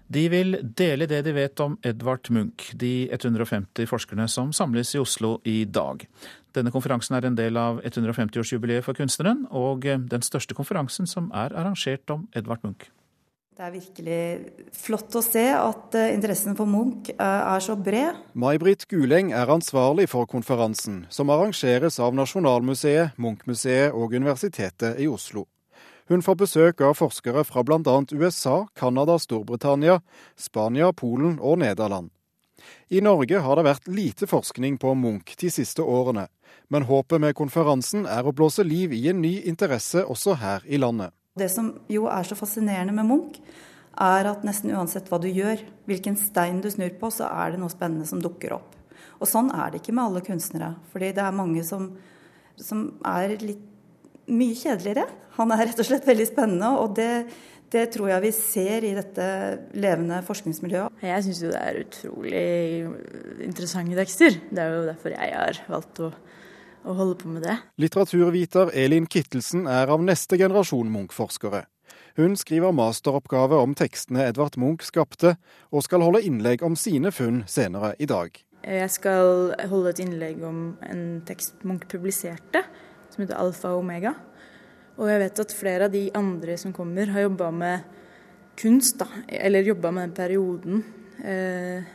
[0.09, 5.01] De vil dele det de vet om Edvard Munch, de 150 forskerne som samles i
[5.03, 6.07] Oslo i dag.
[6.59, 11.55] Denne konferansen er en del av 150-årsjubileet for kunstneren, og den største konferansen som er
[11.55, 12.88] arrangert om Edvard Munch.
[13.59, 14.18] Det er virkelig
[14.71, 18.21] flott å se at eh, interessen for Munch eh, er så bred.
[18.38, 25.49] May-Britt Guleng er ansvarlig for konferansen, som arrangeres av Nasjonalmuseet, Munch-museet og Universitetet i Oslo.
[26.07, 27.97] Hun får besøk av forskere fra bl.a.
[28.14, 29.99] USA, Canada, Storbritannia,
[30.38, 32.14] Spania, Polen og Nederland.
[32.88, 36.26] I Norge har det vært lite forskning på Munch de siste årene,
[36.68, 40.81] men håpet med konferansen er å blåse liv i en ny interesse også her i
[40.81, 41.14] landet.
[41.38, 43.38] Det som jo er så fascinerende med Munch,
[43.98, 47.62] er at nesten uansett hva du gjør, hvilken stein du snur på, så er det
[47.62, 48.76] noe spennende som dukker opp.
[49.18, 50.74] Og sånn er det ikke med alle kunstnere.
[50.92, 51.90] Fordi det er mange som,
[52.54, 53.64] som er litt
[54.28, 55.07] mye kjedeligere.
[55.38, 57.11] Han er rett og slett veldig spennende, og det,
[57.72, 59.24] det tror jeg vi ser i dette
[59.76, 61.02] levende forskningsmiljøet.
[61.04, 62.44] Jeg syns jo det er utrolig
[63.44, 64.38] interessante tekster.
[64.48, 66.12] Det er jo derfor jeg har valgt å,
[66.88, 67.59] å holde på med det.
[67.81, 71.66] Litteraturviter Elin Kittelsen er av neste generasjon Munch-forskere.
[72.18, 75.37] Hun skriver masteroppgave om tekstene Edvard Munch skapte,
[75.70, 78.33] og skal holde innlegg om sine funn senere i dag.
[78.64, 82.64] Jeg skal holde et innlegg om en tekst Munch publiserte,
[83.12, 84.16] som heter Alfa og Omega.
[84.98, 87.87] Og jeg vet at flere av de andre som kommer, har jobba med
[88.58, 89.06] kunst, da.
[89.28, 90.80] Eller jobba med den perioden
[91.22, 91.87] eh,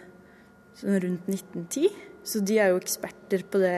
[0.80, 1.90] sånn rundt 1910.
[2.24, 3.76] Så de er jo eksperter på det,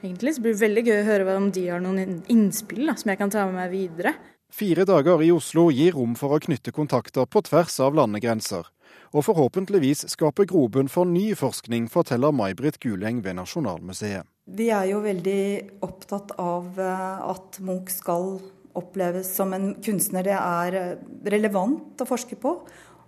[0.00, 0.32] egentlig.
[0.32, 3.20] Så det blir veldig gøy å høre om de har noen innspill da, som jeg
[3.20, 4.14] kan ta med meg videre.
[4.56, 8.70] Fire dager i Oslo gir rom for å knytte kontakter på tvers av landegrenser.
[9.12, 14.24] Og forhåpentligvis skape grobunn for ny forskning, forteller May-Britt Guleng ved Nasjonalmuseet.
[14.46, 18.36] Vi er jo veldig opptatt av eh, at Munch skal
[18.78, 20.92] oppleves som en kunstner det er eh,
[21.32, 22.52] relevant å forske på.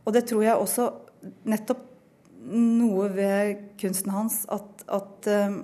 [0.02, 0.88] Og det tror jeg også
[1.46, 1.84] nettopp
[2.48, 5.60] noe ved kunsten hans at, at, eh,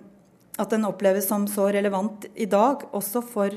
[0.63, 3.57] at den oppleves som så relevant i dag, også for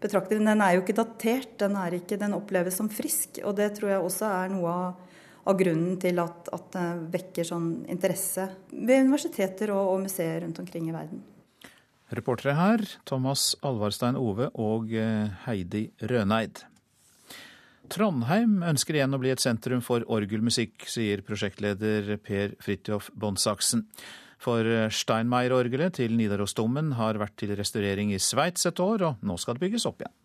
[0.00, 0.48] betrakteren.
[0.48, 3.42] Den er jo ikke datert, den, ikke, den, oppleves som frisk.
[3.44, 6.86] Og det tror jeg også er noe av, av grunnen til at, at, det
[7.18, 11.20] vekker sånn interesse ved universiteter og, og museer rundt omkring i verden.
[12.10, 16.64] Reportere her Thomas Alvarstein Ove og eh, Heidi Røneid.
[17.90, 23.86] Trondheim ønsker igjen å bli et sentrum for orgelmusikk, sier prosjektleder Per Fridtjof Bondsaksen.
[24.42, 29.38] For eh, Steinmeier-orgelet til Nidarosdomen har vært til restaurering i Sveits et år, og nå
[29.38, 30.16] skal det bygges opp igjen.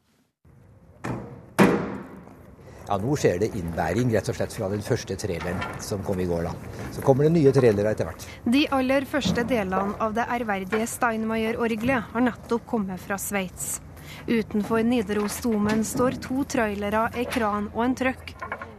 [2.88, 6.28] Ja, Nå skjer det innbæring rett og slett fra den første traileren som kom i
[6.30, 6.44] går.
[6.50, 6.54] da.
[6.94, 8.28] Så kommer det nye trailere etter hvert.
[8.46, 13.80] De aller første delene av det ærverdige Steinmeier-orgelet har nettopp kommet fra Sveits.
[14.28, 18.36] Utenfor Nidarosdomen står to trailere, ei kran og en trøkk.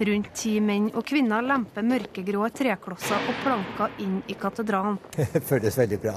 [0.06, 4.98] Rundt ti menn og kvinner lemper mørkegrå treklosser og planker inn i katedralen.
[5.16, 6.14] Det føles veldig bra.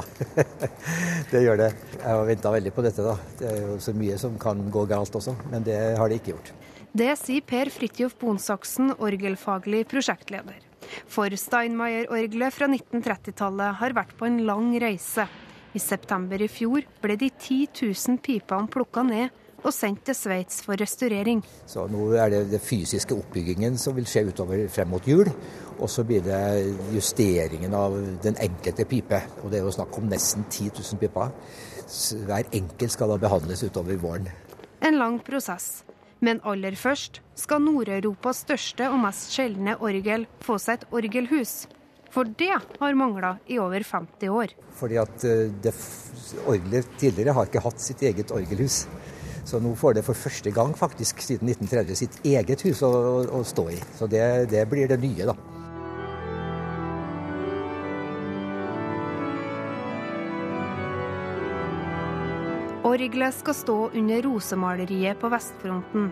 [1.32, 1.70] det gjør det.
[1.96, 3.06] Jeg har venta veldig på dette.
[3.06, 3.16] da.
[3.40, 6.36] Det er jo så mye som kan gå galt også, men det har det ikke
[6.36, 6.52] gjort.
[6.90, 10.58] Det sier Per Fridtjof Bonsaksen, orgelfaglig prosjektleder.
[11.06, 15.28] For Steinmeier-orgelet fra 1930-tallet har vært på en lang reise.
[15.78, 20.64] I september i fjor ble de 10 000 pipene plukka ned og sendt til Sveits
[20.66, 21.44] for restaurering.
[21.70, 25.30] Så Nå er det den fysiske oppbyggingen som vil skje utover frem mot jul.
[25.78, 26.40] Og så blir det
[26.96, 29.20] justeringen av den enkelte pipe.
[29.44, 31.36] Og det er jo snakk om nesten 10 000 piper.
[32.26, 34.32] Hver enkelt skal da behandles utover våren.
[34.82, 35.84] En lang prosess.
[36.20, 41.62] Men aller først skal Nord-Europas største og mest sjeldne orgel få seg et orgelhus.
[42.10, 44.56] For det har mangla i over 50 år.
[44.80, 45.76] Fordi at eh, det,
[46.50, 48.84] Orgelet tidligere har ikke hatt sitt eget orgelhus.
[49.50, 52.92] Så nå får det for første gang faktisk siden 1930 sitt eget hus å,
[53.26, 53.80] å, stå i.
[53.98, 55.59] Så det, det blir det nye, da.
[62.90, 66.08] Orgelet skal stå under rosemaleriet på vestfronten.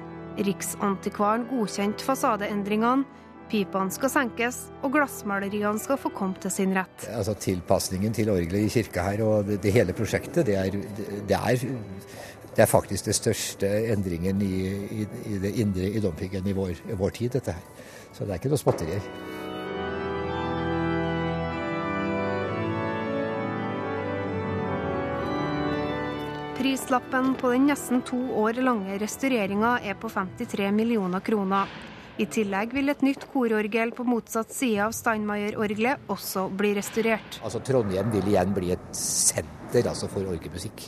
[0.45, 3.07] Riksantikvaren godkjente fasadeendringene.
[3.49, 7.07] Pipene skal senkes, og glassmaleriene skal få komme til sin rett.
[7.15, 11.39] Altså Tilpasningen til orgelet i kirka her og det, det hele prosjektet, det er, det,
[11.39, 11.63] er,
[12.51, 14.53] det er, faktisk den største endringen i,
[14.99, 17.89] i, i det indre i domkirken i vår, vår tid, dette her.
[18.11, 19.09] Så det er ikke noe småtterier.
[26.87, 31.67] Prislappen på den nesten to år lange restaureringa er på 53 millioner kroner.
[32.15, 37.41] I tillegg vil et nytt kororgel på motsatt side av Steinmeier-orgelet også bli restaurert.
[37.43, 40.85] Altså Trondheim vil igjen bli et senter altså, for orgelmusikk.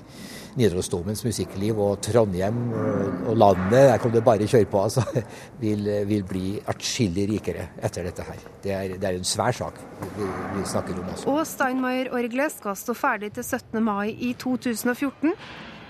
[0.55, 5.03] Nidarosdomens musikkliv og Trondheim og landet der kan du bare kjøre på, altså,
[5.65, 8.45] vil, vil bli atskillig rikere etter dette her.
[8.63, 9.83] Det er, det er en svær sak
[10.15, 11.12] vi, vi snakker om.
[11.12, 11.27] Altså.
[11.35, 13.83] Og Steinmeier-orgelet skal stå ferdig til 17.
[13.83, 15.35] mai i 2014.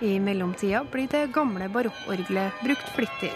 [0.01, 3.31] I mellomtida blir det gamle barokkorgelet brukt flittig.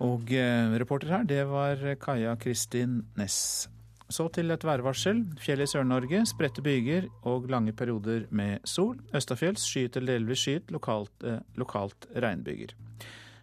[0.00, 3.68] Og eh, reporter her, det var Kaja Kristin Næss.
[4.08, 5.20] Så til et værvarsel.
[5.44, 8.96] Fjell i Sør-Norge, spredte byger og lange perioder med sol.
[9.12, 12.72] Østafjells skyet eller delvis skyet, lokalt, eh, lokalt regnbyger.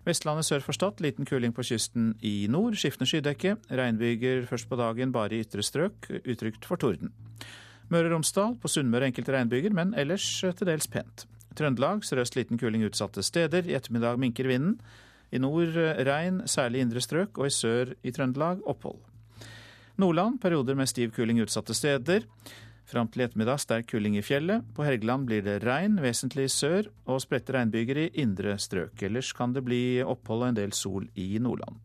[0.05, 2.75] Vestlandet sør for Stad, liten kuling på kysten i nord.
[2.77, 3.55] Skiftende skydekke.
[3.73, 7.09] Regnbyger først på dagen bare i ytre strøk, utrygt for torden.
[7.89, 11.25] Møre og Romsdal, på Sunnmøre enkelte regnbyger, men ellers eh, til dels pent.
[11.57, 13.65] Trøndelag sørøst liten kuling utsatte steder.
[13.65, 14.77] I ettermiddag minker vinden.
[15.33, 15.73] I nord
[16.05, 19.01] regn, særlig indre strøk, og i sør i Trøndelag opphold.
[19.97, 22.27] Nordland perioder med stiv kuling utsatte steder.
[22.85, 24.61] Fram til ettermiddag sterk kuling i fjellet.
[24.77, 29.01] På Helgeland blir det regn, vesentlig i sør, og spredte regnbyger i indre strøk.
[29.07, 31.81] Ellers kan det bli opphold og en del sol i Nordland.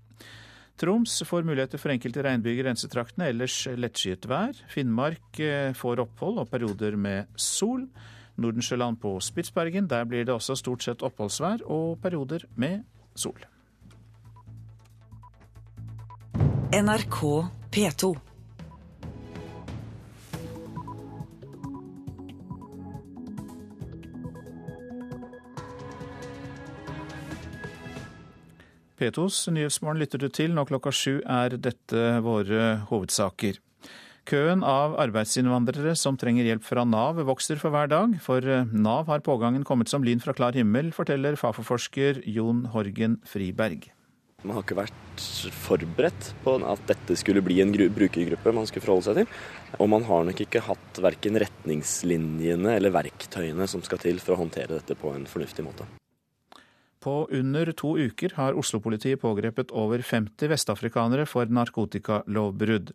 [0.81, 4.57] Troms får muligheter for enkelte regnbyger i grensetraktene, ellers lettskyet vær.
[4.73, 7.85] Finnmark eh, får opphold og perioder med sol.
[8.41, 12.85] Nordensjøland på Spitsbergen, der blir det også stort sett oppholdsvær og perioder med
[13.17, 13.41] sol.
[16.73, 17.21] NRK
[17.73, 18.30] P2.
[29.01, 30.53] P2s Nyhetsmorgen lytter du til.
[30.53, 33.57] Nå klokka sju er dette våre hovedsaker.
[34.29, 38.19] Køen av arbeidsinnvandrere som trenger hjelp fra Nav vokser for hver dag.
[38.23, 43.89] For Nav har pågangen kommet som lyn fra klar himmel, forteller Fafo-forsker Jon Horgen Friberg.
[44.45, 45.25] Man har ikke vært
[45.67, 49.41] forberedt på at dette skulle bli en brukergruppe man skulle forholde seg til.
[49.81, 54.45] Og man har nok ikke hatt verken retningslinjene eller verktøyene som skal til for å
[54.45, 55.89] håndtere dette på en fornuftig måte.
[57.01, 62.93] På under to uker har Oslo-politiet pågrepet over 50 vestafrikanere for narkotikalovbrudd.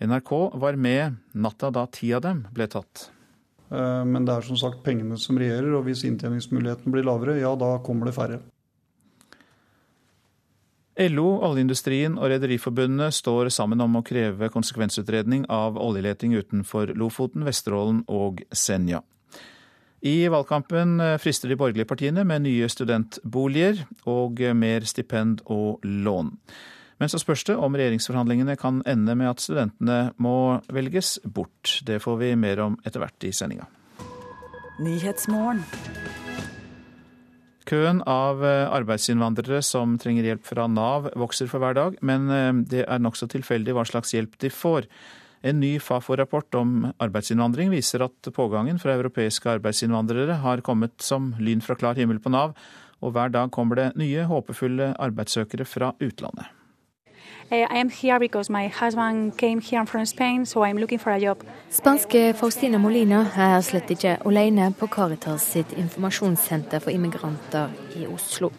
[0.00, 3.08] NRK var med natta da ti av dem ble tatt.
[3.70, 7.52] Eh, men det er som sagt pengene som regjerer, og hvis inntjeningsmuligheten blir lavere, ja
[7.58, 8.40] da kommer det færre.
[11.00, 18.02] LO, oljeindustrien og Rederiforbundet står sammen om å kreve konsekvensutredning av oljeleting utenfor Lofoten, Vesterålen
[18.10, 19.00] og Senja.
[20.00, 26.30] I valgkampen frister de borgerlige partiene med nye studentboliger og mer stipend og lån.
[27.00, 31.80] Men så spørs det om regjeringsforhandlingene kan ende med at studentene må velges bort.
[31.84, 33.68] Det får vi mer om etter hvert i sendinga.
[37.68, 43.04] Køen av arbeidsinnvandrere som trenger hjelp fra Nav vokser for hver dag, men det er
[43.04, 44.88] nokså tilfeldig hva slags hjelp de får.
[45.40, 51.64] En ny Fafo-rapport om arbeidsinnvandring viser at pågangen fra europeiske arbeidsinnvandrere har kommet som lyn
[51.64, 52.52] fra klar himmel på Nav,
[53.00, 56.52] og hver dag kommer det nye, håpefulle arbeidssøkere fra utlandet.
[61.72, 68.52] Spanske Faustina Molina er slett ikke alene på Caritas sitt informasjonssenter for immigranter i Oslo.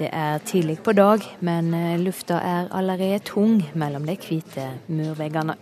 [0.00, 5.58] Det er tidlig på dag, men lufta er allerede tung mellom de hvite murveggene.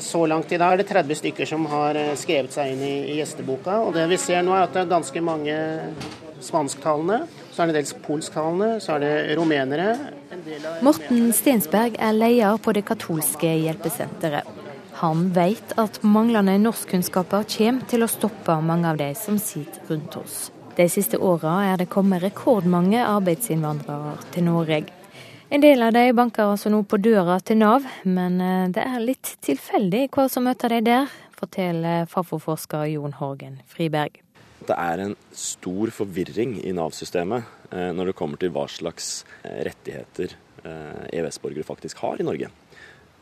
[0.00, 3.82] Så langt i dag er det 30 stykker som har skrevet seg inn i, gjesteboka.
[3.84, 5.56] Og det vi ser nå er at det er ganske mange
[6.40, 7.26] spansktalende.
[7.52, 9.90] Så er det dels polsktalende, så er det rumenere.
[10.86, 14.48] Morten Stensberg er leder på det katolske hjelpesenteret.
[15.00, 20.16] Han vet at manglende norskkunnskaper kommer til å stoppe mange av de som sitter rundt
[20.20, 20.38] oss.
[20.80, 24.78] De siste åra er det kommet rekordmange arbeidsinnvandrere til Norge.
[25.52, 28.38] En del av de banker altså nå på døra til Nav, men
[28.72, 34.22] det er litt tilfeldig hva som møter de der, forteller Fafo-forsker Jon Horgen Friberg.
[34.64, 40.32] Det er en stor forvirring i Nav-systemet når det kommer til hva slags rettigheter
[40.64, 42.48] EØS-borgere faktisk har i Norge.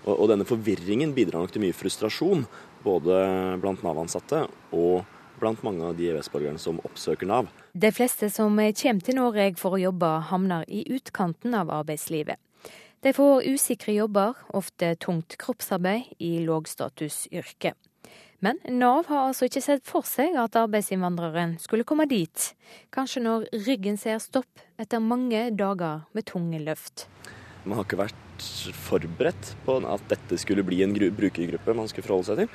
[0.07, 2.47] Og, denne forvirringen bidrar nok til mye frustrasjon,
[2.87, 3.23] både
[3.59, 5.03] blant Nav-ansatte og
[5.41, 7.49] blant mange av de EØS-borgerne som oppsøker Nav.
[7.73, 12.37] De fleste som kommer til Norge for å jobbe, havner i utkanten av arbeidslivet.
[13.07, 17.77] De får usikre jobber, ofte tungt kroppsarbeid i lågstatusyrke.
[18.43, 22.53] Men Nav har altså ikke sett for seg at arbeidsinnvandreren skulle komme dit.
[22.95, 27.09] Kanskje når ryggen ser stopp etter mange dager med tunge løft.
[27.65, 32.29] Man har ikke vært forberedt på at dette skulle bli en brukergruppe man skulle forholde
[32.29, 32.51] seg til.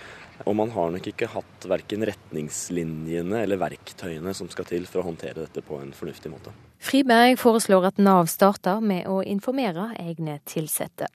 [0.49, 5.07] Og man har nok ikke hatt verken retningslinjene eller verktøyene som skal til for å
[5.07, 6.53] håndtere dette på en fornuftig måte.
[6.83, 11.07] Friberg foreslår at Nav starter med å informere egne ansatte.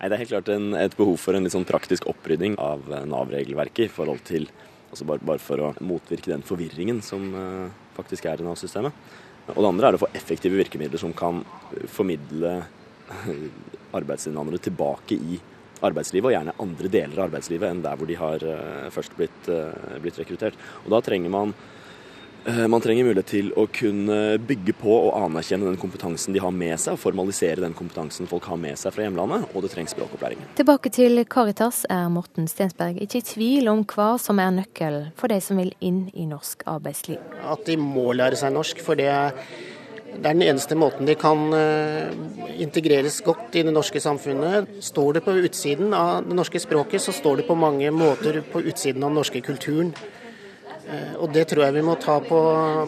[0.00, 3.90] Det er helt klart en, et behov for en litt sånn praktisk opprydding av Nav-regelverket
[3.90, 4.48] i forhold til
[4.92, 8.96] altså bare, bare, for å motvirke den forvirringen som uh, faktisk er i Nav-systemet.
[9.52, 11.42] Og det andre er å få effektive virkemidler som kan
[11.90, 12.60] formidle
[13.98, 15.40] arbeidsinnvandrere tilbake i
[15.82, 18.48] arbeidslivet, og gjerne andre deler av arbeidslivet enn der hvor de har
[18.94, 19.48] først blitt,
[20.02, 20.58] blitt rekruttert.
[20.84, 21.54] Og da trenger man
[22.42, 26.74] man trenger mulighet til å kunne bygge på og anerkjenne den kompetansen de har med
[26.74, 30.42] seg, og formalisere den kompetansen folk har med seg fra hjemlandet, og det trengs språkopplæring.
[30.58, 35.30] Tilbake til Caritas er Morten Stensberg ikke i tvil om hva som er nøkkelen for
[35.30, 37.22] de som vil inn i norsk arbeidsliv.
[37.46, 39.12] At de må lære seg norsk, for det
[40.12, 41.40] det er den eneste måten de kan
[42.60, 44.68] integreres godt i det norske samfunnet.
[44.84, 48.62] Står det på utsiden av det norske språket, så står det på mange måter på
[48.62, 49.94] utsiden av den norske kulturen.
[51.18, 52.40] Og det tror jeg vi må ta på,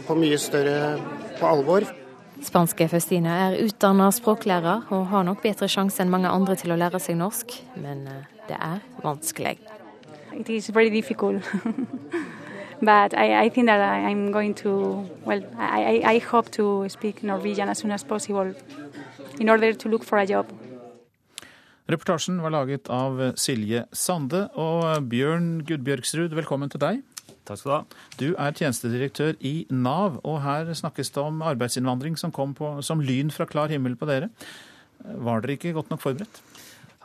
[0.07, 0.97] på mye større
[1.41, 1.89] på alvor.
[2.45, 6.79] Spanske Faustina er utdanna språklærer og har nok bedre sjanse enn mange andre til å
[6.79, 7.57] lære seg norsk.
[7.81, 8.05] Men
[8.51, 9.57] det er vanskelig.
[10.35, 11.43] It is very difficult.
[12.81, 17.23] but I, I think that I, I'm going to, well, I, I hope to speak
[17.23, 18.55] Norwegian as soon as possible
[19.39, 20.47] in order to look for a job.
[21.85, 24.47] Reportasjen var laget av Silje Sande.
[24.57, 27.03] Og Bjørn Gudbjørgsrud, velkommen til deg.
[27.45, 27.81] Takk skal Du ha.
[28.21, 33.05] Du er tjenestedirektør i Nav, og her snakkes det om arbeidsinnvandring som kom på, som
[33.05, 34.31] lyn fra klar himmel på dere.
[35.05, 36.41] Var dere ikke godt nok forberedt?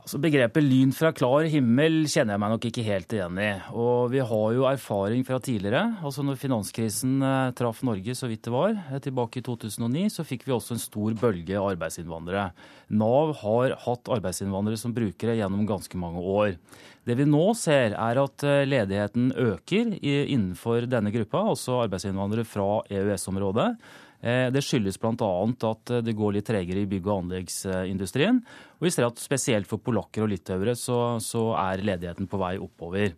[0.10, 3.49] Altså Begrepet 'lyn fra klar himmel' kjenner jeg meg nok ikke helt igjen i.
[3.78, 5.84] Og vi har jo erfaring fra tidligere.
[6.01, 10.26] Altså når finanskrisen eh, traff Norge så vidt det var, eh, tilbake i 2009, så
[10.26, 12.47] fikk vi også en stor bølge av arbeidsinnvandrere.
[12.89, 16.57] Nav har hatt arbeidsinnvandrere som brukere gjennom ganske mange år.
[17.05, 22.82] Det vi nå ser, er at eh, ledigheten øker innenfor denne gruppa, altså arbeidsinnvandrere fra
[22.89, 23.76] EØS-området.
[24.20, 25.30] Eh, det skyldes bl.a.
[25.72, 28.41] at eh, det går litt tregere i bygg- og anleggsindustrien.
[28.80, 32.57] Og vi ser at spesielt for polakker og litauere så, så, er ledigheten på vei
[32.59, 33.15] oppover.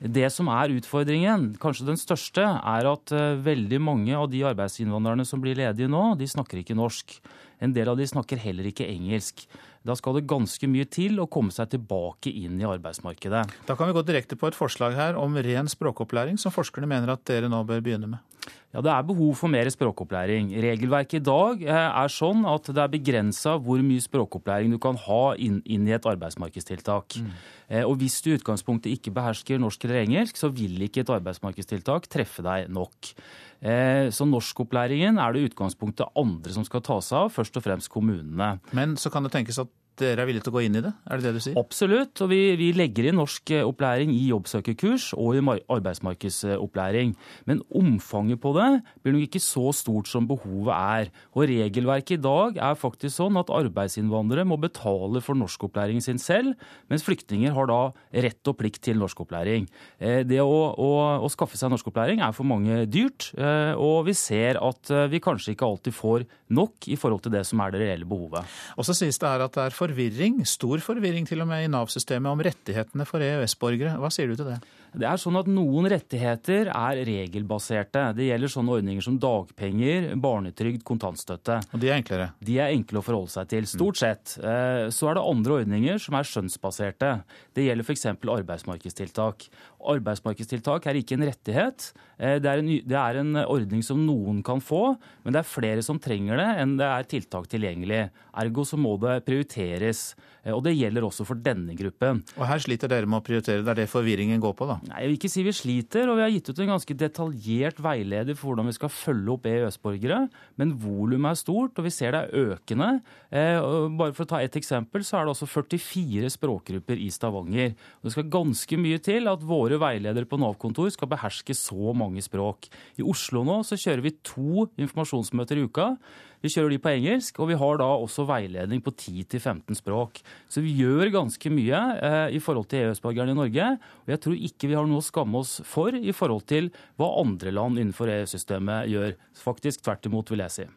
[0.00, 5.26] Det som er utfordringen, kanskje den største, er at eh, veldig mange av de arbeidsinnvandrerne
[5.28, 7.20] som blir ledige nå, de snakker ikke norsk.
[7.60, 9.44] En del av de snakker heller ikke engelsk.
[9.86, 13.44] Da skal det ganske mye til å komme seg tilbake inn i arbeidsmarkedet.
[13.68, 17.14] Da kan vi gå direkte på et forslag her om ren språkopplæring, som forskerne mener
[17.14, 18.24] at dere nå bør begynne med.
[18.70, 20.52] Ja, Det er behov for mer språkopplæring.
[20.62, 24.98] Regelverket i dag eh, er sånn at det er begrensa hvor mye språkopplæring du kan
[25.08, 27.18] ha inn, inn i et arbeidsmarkedstiltak.
[27.18, 27.32] Mm.
[27.66, 31.10] Eh, og Hvis du i utgangspunktet ikke behersker norsk eller engelsk, så vil ikke et
[31.18, 33.10] arbeidsmarkedstiltak treffe deg nok.
[33.58, 37.66] Eh, så norskopplæringen er det i utgangspunktet andre som skal ta seg av, først og
[37.66, 38.54] fremst kommunene.
[38.70, 40.92] Men så kan det tenkes at dere er villige til å gå inn i det?
[41.06, 41.58] Er det det du sier?
[41.60, 42.22] Absolutt.
[42.24, 45.44] Og vi, vi legger inn norskopplæring i jobbsøkerkurs og i
[45.76, 47.14] arbeidsmarkedsopplæring.
[47.50, 48.70] Men omfanget på det
[49.04, 51.10] blir nok ikke så stort som behovet er.
[51.36, 56.56] Og regelverket i dag er faktisk sånn at arbeidsinnvandrere må betale for norskopplæringen sin selv,
[56.90, 57.80] mens flyktninger har da
[58.26, 59.68] rett og plikt til norskopplæring.
[60.00, 60.90] Eh, det å, å,
[61.24, 65.22] å skaffe seg norskopplæring er for mange dyrt, eh, og vi ser at eh, vi
[65.22, 68.46] kanskje ikke alltid får nok i forhold til det som er det reelle behovet.
[68.76, 71.70] Og så sies det her at det er forvirring, stor forvirring til og med i
[71.70, 73.96] Nav-systemet om rettighetene for EØS-borgere.
[74.00, 74.60] Hva sier du til det?
[74.90, 78.02] Det er sånn at Noen rettigheter er regelbaserte.
[78.16, 81.60] Det gjelder sånne ordninger som dagpenger, barnetrygd, kontantstøtte.
[81.70, 82.30] Og De er enklere?
[82.42, 83.68] De er enkle å forholde seg til.
[83.70, 84.34] Stort sett.
[84.42, 87.12] Eh, så er det andre ordninger som er skjønnsbaserte.
[87.54, 88.06] Det gjelder f.eks.
[88.34, 89.46] arbeidsmarkedstiltak.
[89.94, 91.90] Arbeidsmarkedstiltak er ikke en rettighet.
[92.18, 95.52] Eh, det er en, det er en ordning som noen kan få, men det er
[95.52, 98.08] flere som trenger det enn det er tiltak tilgjengelig.
[98.42, 100.10] Ergo så må det prioriteres.
[100.44, 102.22] Eh, og det gjelder også for denne gruppen.
[102.38, 103.64] Og her sliter dere med å prioritere.
[103.64, 104.78] Det er det forvirringen går på, da?
[104.88, 107.82] Nei, Jeg vil ikke si vi sliter, og vi har gitt ut en ganske detaljert
[107.84, 110.20] veileder for hvordan vi skal følge opp EØS-borgere.
[110.60, 112.90] Men volumet er stort, og vi ser det er økende.
[113.30, 113.60] Eh,
[114.00, 117.76] bare for å ta ett eksempel, så er det altså 44 språkgrupper i Stavanger.
[118.00, 122.22] Og det skal ganske mye til at våre veiledere på Nav-kontor skal beherske så mange
[122.24, 122.70] språk.
[123.00, 125.92] I Oslo nå så kjører vi to informasjonsmøter i uka.
[126.40, 130.22] Vi kjører de på engelsk, og vi har da også veiledning på 10-15 språk.
[130.48, 133.70] Så vi gjør ganske mye eh, i forhold til EØS-borgerne i Norge.
[134.06, 137.12] Og jeg tror ikke vi har noe å skamme oss for i forhold til hva
[137.20, 139.16] andre land innenfor EU-systemet gjør.
[139.36, 140.68] Faktisk tvert imot, vil jeg si.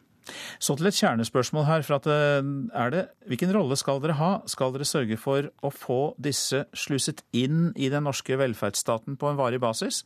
[0.62, 1.82] Så til et kjernespørsmål her.
[1.84, 4.32] for eh, det, Hvilken rolle skal dere ha?
[4.46, 9.40] Skal dere sørge for å få disse sluset inn i den norske velferdsstaten på en
[9.40, 10.04] varig basis?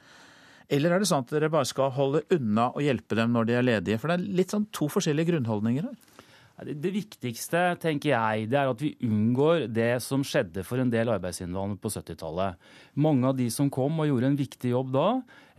[0.69, 3.57] Eller er det sånn at dere bare skal holde unna og hjelpe dem når de
[3.57, 4.01] er ledige?
[4.01, 5.97] For det er litt sånn to forskjellige grunnholdninger her.
[6.59, 11.13] Det viktigste tenker jeg, det er at vi unngår det som skjedde for en del
[11.15, 12.59] arbeidsinnvandrere på 70-tallet.
[12.99, 15.09] Mange av de som kom og gjorde en viktig jobb da,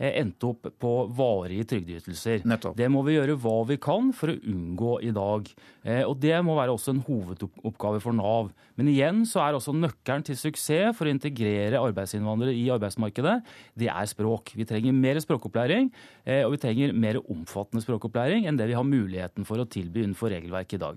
[0.00, 2.40] Eh, endte opp på varige trygdeytelser.
[2.72, 5.50] Det må vi gjøre hva vi kan for å unngå i dag.
[5.84, 8.48] Eh, og Det må være også en hovedoppgave for Nav.
[8.80, 13.42] Men igjen så er også nøkkelen til suksess for å integrere arbeidsinnvandrere i arbeidsmarkedet,
[13.76, 14.54] det er språk.
[14.56, 15.92] Vi trenger mer språkopplæring,
[16.24, 20.00] eh, og vi trenger mer omfattende språkopplæring enn det vi har muligheten for å tilby
[20.00, 20.96] innenfor regelverket i dag.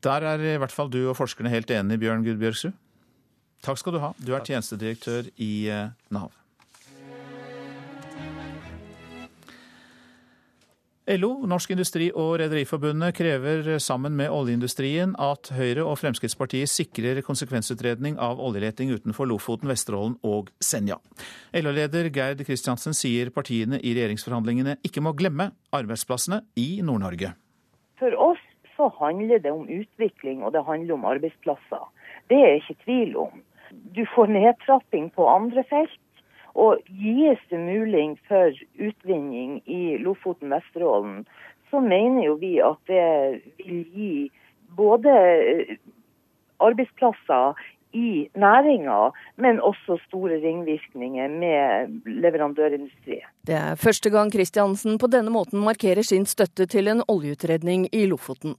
[0.00, 2.72] Der er i hvert fall du og forskerne helt enige, Bjørn Gudbjørgsrud.
[3.64, 4.12] Takk skal du ha.
[4.18, 5.52] Du er tjenestedirektør i
[6.14, 6.34] Nav.
[11.08, 18.18] LO, Norsk Industri og Rederiforbundet krever sammen med oljeindustrien at Høyre og Fremskrittspartiet sikrer konsekvensutredning
[18.20, 20.98] av oljeleting utenfor Lofoten, Vesterålen og Senja.
[21.56, 27.32] LO-leder Gerd Kristiansen sier partiene i regjeringsforhandlingene ikke må glemme arbeidsplassene i Nord-Norge.
[27.96, 28.44] For oss
[28.76, 31.88] så handler det om utvikling og det handler om arbeidsplasser.
[32.28, 33.44] Det er jeg ikke tvil om.
[33.70, 36.00] Du får nedtrapping på andre felt.
[36.58, 41.22] Og gis det mulig for utvinning i Lofoten, Vesterålen,
[41.70, 44.12] så mener jo vi at det vil gi
[44.76, 45.76] både eh,
[46.64, 47.60] arbeidsplasser
[47.92, 53.26] i næringa, men også store ringvirkninger med leverandørindustrien.
[53.46, 58.04] Det er første gang Kristiansen på denne måten markerer sin støtte til en oljeutredning i
[58.06, 58.56] Lofoten.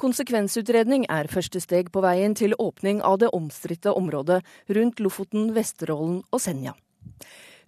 [0.00, 6.22] Konsekvensutredning er første steg på veien til åpning av det omstridte området rundt Lofoten, Vesterålen
[6.32, 6.72] og Senja.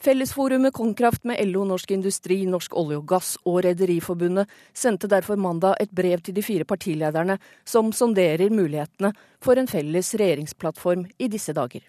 [0.02, 5.76] Fellesforumet Konkraft med LO, Norsk Industri, Norsk olje og gass og Rederiforbundet sendte derfor mandag
[5.78, 11.54] et brev til de fire partilederne som sonderer mulighetene for en felles regjeringsplattform i disse
[11.54, 11.86] dager.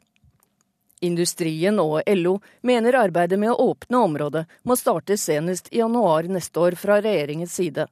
[1.02, 6.62] Industrien og LO mener arbeidet med å åpne området må starte senest i januar neste
[6.62, 7.90] år fra regjeringens side.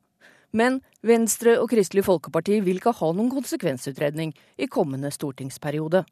[0.54, 6.06] Men Venstre og Kristelig Folkeparti vil ikke ha noen konsekvensutredning i kommende stortingsperiode.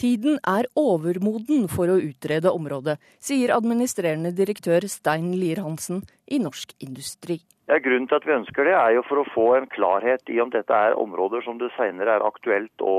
[0.00, 7.36] Tiden er overmoden for å utrede området, sier administrerende direktør Stein Lier-Hansen i Norsk Industri.
[7.68, 10.38] Ja, grunnen til at vi ønsker det, er jo for å få en klarhet i
[10.40, 12.96] om dette er områder som det senere er aktuelt å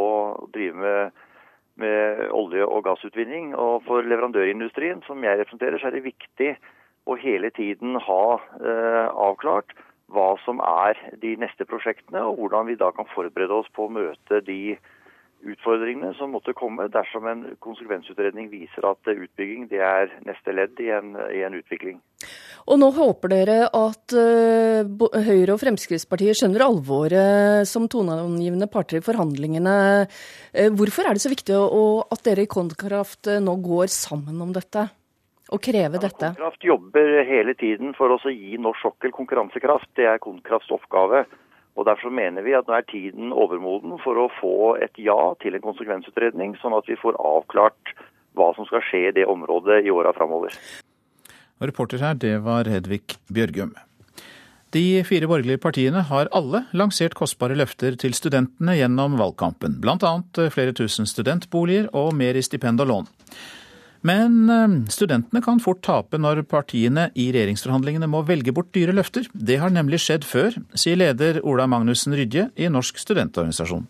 [0.54, 1.26] drive med,
[1.82, 3.56] med olje- og gassutvinning.
[3.58, 6.54] Og for leverandørindustrien, som jeg representerer, så er det viktig
[7.10, 8.24] å hele tiden ha
[8.62, 9.74] eh, avklart
[10.14, 13.96] hva som er de neste prosjektene, og hvordan vi da kan forberede oss på å
[13.98, 14.78] møte de
[15.42, 20.92] utfordringene som måtte komme dersom en konsekvensutredning viser at utbygging det er neste ledd i
[20.94, 22.00] en, i en utvikling.
[22.70, 24.86] Og nå håper dere at uh,
[25.26, 29.76] Høyre og Fremskrittspartiet skjønner alvoret som toneangivende parter i forhandlingene.
[30.54, 34.42] Uh, hvorfor er det så viktig å, at dere i Kontraft uh, nå går sammen
[34.46, 34.88] om dette?
[35.52, 36.34] Og krever ja, dette?
[36.38, 39.90] Konkraft jobber hele tiden for å gi norsk sokkel konkurransekraft.
[40.00, 41.26] Det er Konkrafts oppgave.
[41.80, 45.56] Og Derfor mener vi at nå er tiden overmoden for å få et ja til
[45.56, 47.94] en konsekvensutredning, sånn at vi får avklart
[48.38, 50.56] hva som skal skje i det området i åra framover.
[51.62, 53.74] Reporter her, det var Hedvig Bjørgum.
[54.72, 59.82] De fire borgerlige partiene har alle lansert kostbare løfter til studentene gjennom valgkampen.
[59.84, 60.14] Bl.a.
[60.54, 63.10] flere tusen studentboliger og mer i stipend og lån.
[64.08, 69.28] Men eh, studentene kan fort tape når partiene i regjeringsforhandlingene må velge bort dyre løfter.
[69.34, 73.86] Det har nemlig skjedd før, sier leder Ola Magnussen Rydje i Norsk studentorganisasjon.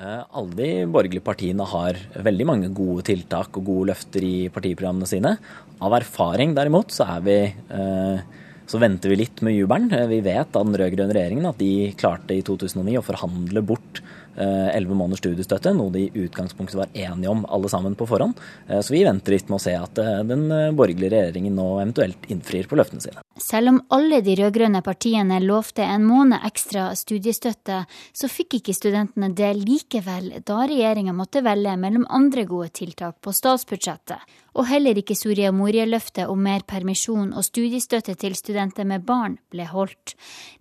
[0.00, 5.10] Eh, alle de borgerlige partiene har veldig mange gode tiltak og gode løfter i partiprogrammene
[5.10, 5.36] sine.
[5.82, 8.24] Av erfaring derimot så, vi, eh,
[8.64, 9.92] så venter vi litt med jubelen.
[10.08, 14.00] Vi vet av den rød-grønne regjeringen at de klarte i 2009 å forhandle bort
[14.40, 18.38] elleve måneders studiestøtte, noe de i utgangspunktet var enige om alle sammen på forhånd.
[18.68, 22.28] Eh, så vi venter litt med å se at eh, den borgerlige regjeringen nå eventuelt
[22.32, 23.24] innfrir på løftene sine.
[23.42, 29.32] Selv om alle de rød-grønne partiene lovte en måned ekstra studiestøtte, så fikk ikke studentene
[29.36, 34.20] det likevel, da regjeringa måtte velge mellom andre gode tiltak på statsbudsjettet.
[34.52, 39.64] Og heller ikke Soria Moria-løftet om mer permisjon og studiestøtte til studenter med barn ble
[39.70, 40.14] holdt.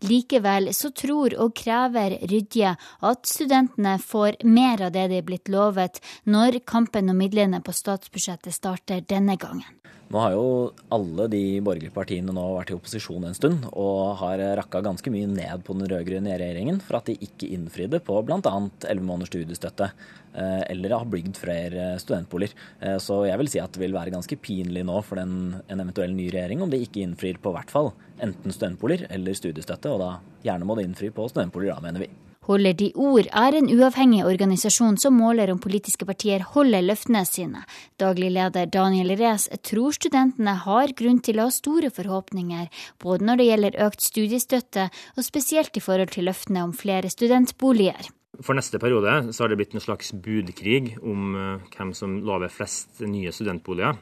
[0.08, 5.52] Likevel så tror og krever Rydje at studentene får mer av det de er blitt
[5.52, 9.68] lovet, når kampen om midlene på statsbudsjettet starter denne gangen.
[10.12, 10.47] Nå har jo
[10.91, 15.30] alle de borgerlige partiene nå vært i opposisjon en stund, og har rakka ganske mye
[15.32, 18.41] ned på den rød-grønne regjeringen for at de ikke innfridde på bl.a.
[18.43, 19.88] 11 måneders studiestøtte,
[20.36, 22.57] eh, eller har bygd flere studentboliger.
[22.84, 25.86] Eh, så jeg vil si at det vil være ganske pinlig nå for den, en
[25.86, 30.03] eventuell ny regjering om de ikke innfrir på hvert fall enten studentboliger eller studiestøtte, og
[30.03, 30.12] da
[30.43, 32.12] gjerne må de innfri på studentboliger, da, mener vi.
[32.52, 37.62] Holder de ord er en uavhengig organisasjon som måler om politiske partier holder løftene sine.
[38.02, 42.68] Daglig leder Daniel Rees tror studentene har grunn til å ha store forhåpninger,
[42.99, 48.12] både når det gjelder økt studiestøtte, og spesielt i forhold til løftene om flere studentboliger.
[48.43, 52.52] For neste periode så har det blitt en slags budkrig om eh, hvem som lover
[52.52, 53.95] flest nye studentboliger.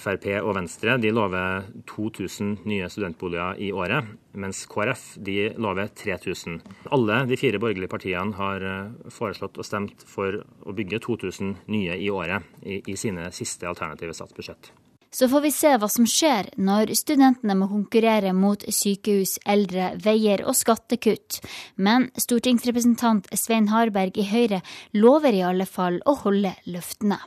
[0.00, 6.60] Frp og Venstre de lover 2000 nye studentboliger i året, mens KrF de lover 3000.
[6.94, 12.00] Alle de fire borgerlige partiene har eh, foreslått og stemt for å bygge 2000 nye
[12.00, 14.72] i året i, i sine siste alternative statsbudsjett.
[15.16, 20.42] Så får vi se hva som skjer når studentene må konkurrere mot sykehus, eldre, veier
[20.44, 21.38] og skattekutt.
[21.80, 24.60] Men stortingsrepresentant Svein Harberg i Høyre
[24.92, 27.22] lover i alle fall å holde løftene.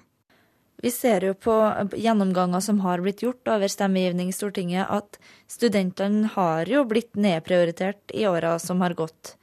[0.81, 1.53] Vi ser jo på
[1.99, 5.19] gjennomganger som har blitt gjort over stemmegivning i Stortinget, at
[5.51, 9.35] studentene har jo blitt nedprioritert i åra som har gått.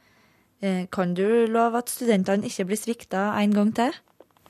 [0.61, 3.93] Eh, kan du love at studentene ikke blir svikta en gang til?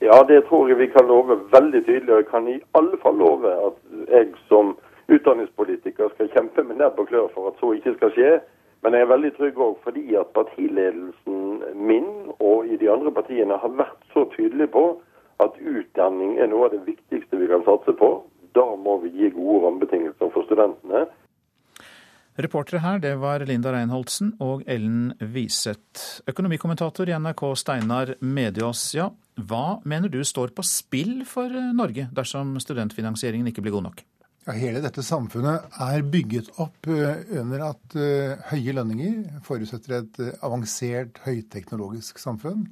[0.00, 2.12] Ja, det tror jeg vi kan love veldig tydelig.
[2.12, 3.76] Og jeg kan i alle fall love at
[4.08, 4.76] jeg som
[5.12, 8.30] utdanningspolitiker skal kjempe med nebb og klør for at så ikke skal skje.
[8.82, 12.08] Men jeg er veldig trygg òg fordi at partiledelsen min
[12.38, 14.84] og i de andre partiene har vært så tydelig på
[15.42, 18.10] at utdanning er noe av det viktigste vi kan satse på.
[18.56, 21.06] Da må vi gi gode rammebetingelser for studentene.
[22.38, 26.20] Reportere her, det var Linda Reinholdsen og Ellen Wiseth.
[26.30, 28.92] Økonomikommentator i NRK Steinar Mediås.
[28.94, 29.08] Ja,
[29.38, 34.04] Hva mener du står på spill for Norge dersom studentfinansieringen ikke blir god nok?
[34.46, 37.98] Ja, hele dette samfunnet er bygget opp under at
[38.52, 42.68] høye lønninger forutsetter et avansert, høyteknologisk samfunn.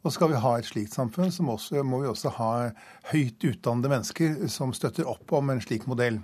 [0.00, 2.52] Og skal vi ha et slikt samfunn, så må, også, må vi også ha
[3.10, 6.22] høyt utdannede mennesker som støtter opp om en slik modell.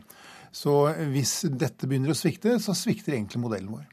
[0.55, 0.73] Så
[1.13, 3.85] hvis dette begynner å svikte, så svikter egentlig modellen vår.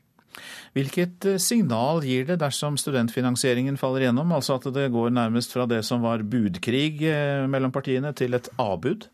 [0.73, 5.67] Hvilket eh, signal gir det dersom studentfinansieringen faller gjennom, altså at det går nærmest fra
[5.69, 9.09] det som var budkrig eh, mellom partiene, til et avbud?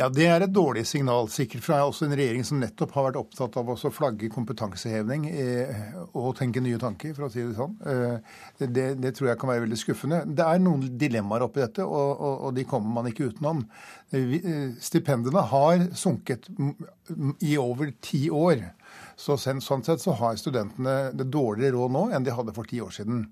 [0.00, 3.18] Ja, Det er et dårlig signal, sikkert fra også en regjering som nettopp har vært
[3.20, 5.82] opptatt av å flagge kompetanseheving eh,
[6.16, 7.74] og tenke nye tanker, for å si det sånn.
[7.84, 10.22] Eh, det, det, tror jeg kan være veldig skuffende.
[10.24, 13.60] Det er noen dilemmaer oppi dette, og, og, og de kommer man ikke utenom.
[14.16, 16.48] Eh, stipendene har sunket
[17.44, 18.70] i over ti år.
[19.20, 22.80] Så sånn sett så har studentene det dårligere råd nå enn de hadde for ti
[22.80, 23.26] år siden.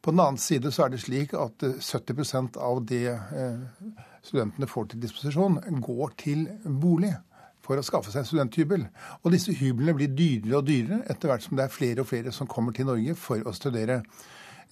[0.00, 3.18] På den annen side så er det slik at 70% av det
[4.26, 7.14] studentene får til disposisjon, går til bolig
[7.66, 8.86] for å skaffe seg studenthybel.
[9.24, 12.34] Og disse hyblene blir dyrere og dyrere etter hvert som det er flere og flere
[12.34, 14.02] som kommer til Norge for å studere.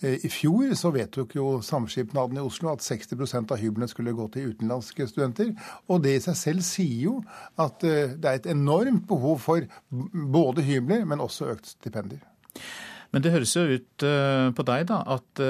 [0.02, 4.26] Eh, I fjor så vedtok jo Samskipnaden i Oslo at 60% av hyblene skulle gå
[4.34, 5.52] til utenlandske studenter.
[5.88, 7.20] Og det i seg selv sier jo
[7.60, 12.24] at eh, det er et enormt behov for både hybler, men også økt stipendier.
[13.14, 15.42] Men det høres jo ut eh, på deg da, at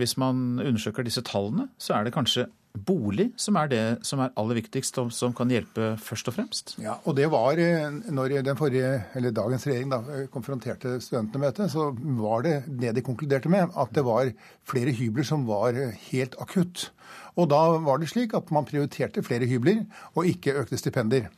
[0.00, 4.32] hvis man undersøker disse tallene, så er det kanskje bolig som er det som er
[4.40, 6.74] aller viktigst, og som kan hjelpe først og fremst?
[6.82, 10.00] Ja, og det var eh, når den forrige, eller dagens regjering da,
[10.32, 11.90] konfronterte studentene med dette, så
[12.22, 14.32] var det det de konkluderte med, at det var
[14.68, 15.76] flere hybler som var
[16.08, 16.88] helt akutt.
[17.36, 19.84] Og da var det slik at man prioriterte flere hybler,
[20.16, 21.30] og ikke økte stipender.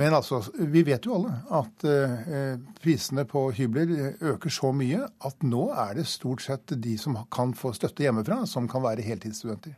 [0.00, 5.44] Men altså, vi vet jo alle at eh, prisene på hybler øker så mye at
[5.44, 9.76] nå er det stort sett de som kan få støtte hjemmefra, som kan være heltidsstudenter.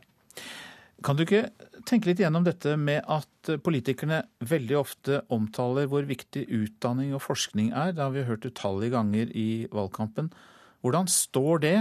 [1.03, 1.49] Kan du ikke
[1.87, 7.73] tenke litt gjennom dette med at politikerne veldig ofte omtaler hvor viktig utdanning og forskning
[7.75, 7.91] er?
[7.91, 10.31] Det har vi hørt utallige ganger i valgkampen.
[10.85, 11.77] Hvordan står det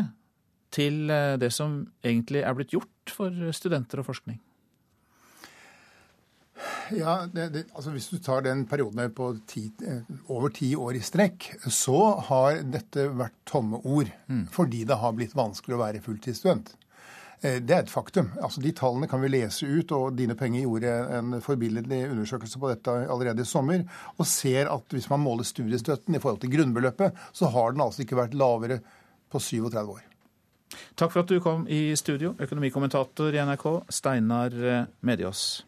[0.75, 4.41] til eh, det som egentlig er blitt gjort for studenter og forskning?
[6.95, 10.99] Ja, det, det, altså Hvis du tar den perioden på ti, eh, over ti år
[10.99, 14.11] i strekk, så har dette vært tomme ord.
[14.29, 14.47] Mm.
[14.53, 16.75] Fordi det har blitt vanskelig å være fulltidsstudent.
[17.45, 18.31] Eh, det er et faktum.
[18.41, 22.73] Altså, De tallene kan vi lese ut, og Dine Penger gjorde en forbilledlig undersøkelse på
[22.73, 23.85] dette allerede i sommer,
[24.17, 28.03] og ser at hvis man måler studiestøtten i forhold til grunnbeløpet, så har den altså
[28.03, 28.81] ikke vært lavere
[29.31, 30.03] på 37 år.
[30.97, 35.65] Takk for at du kom i studio, økonomikommentator i NRK, Steinar eh, Mediås.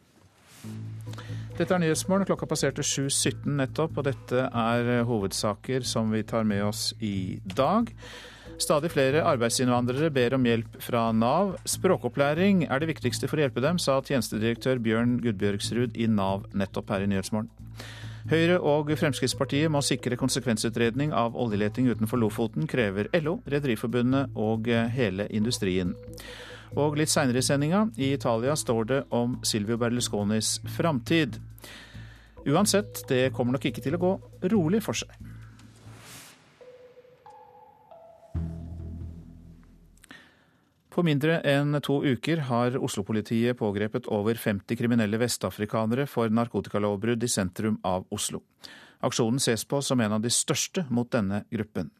[1.56, 2.26] Dette er Nyhetsmorgen.
[2.26, 7.38] Klokka passerte 7.17 nettopp, og dette er eh, hovedsaker som vi tar med oss i
[7.44, 7.92] dag.
[8.56, 11.58] Stadig flere arbeidsinnvandrere ber om hjelp fra Nav.
[11.68, 16.94] Språkopplæring er det viktigste for å hjelpe dem, sa tjenestedirektør Bjørn Gudbjørgsrud i Nav nettopp
[16.94, 17.50] her i Nyhetsmorgen.
[18.30, 25.28] Høyre og Fremskrittspartiet må sikre konsekvensutredning av oljeleting utenfor Lofoten, krever LO, Rederiforbundet og hele
[25.36, 25.92] industrien.
[26.80, 31.36] Og litt seinere i sendinga, i Italia står det om Silvio Berlusconis framtid.
[32.46, 34.18] Uansett, det kommer nok ikke til å gå
[34.50, 35.12] rolig for seg.
[40.96, 47.28] På mindre enn to uker har Oslo-politiet pågrepet over 50 kriminelle vestafrikanere for narkotikalovbrudd i
[47.28, 48.40] sentrum av Oslo.
[49.04, 51.90] Aksjonen ses på som en av de største mot denne gruppen.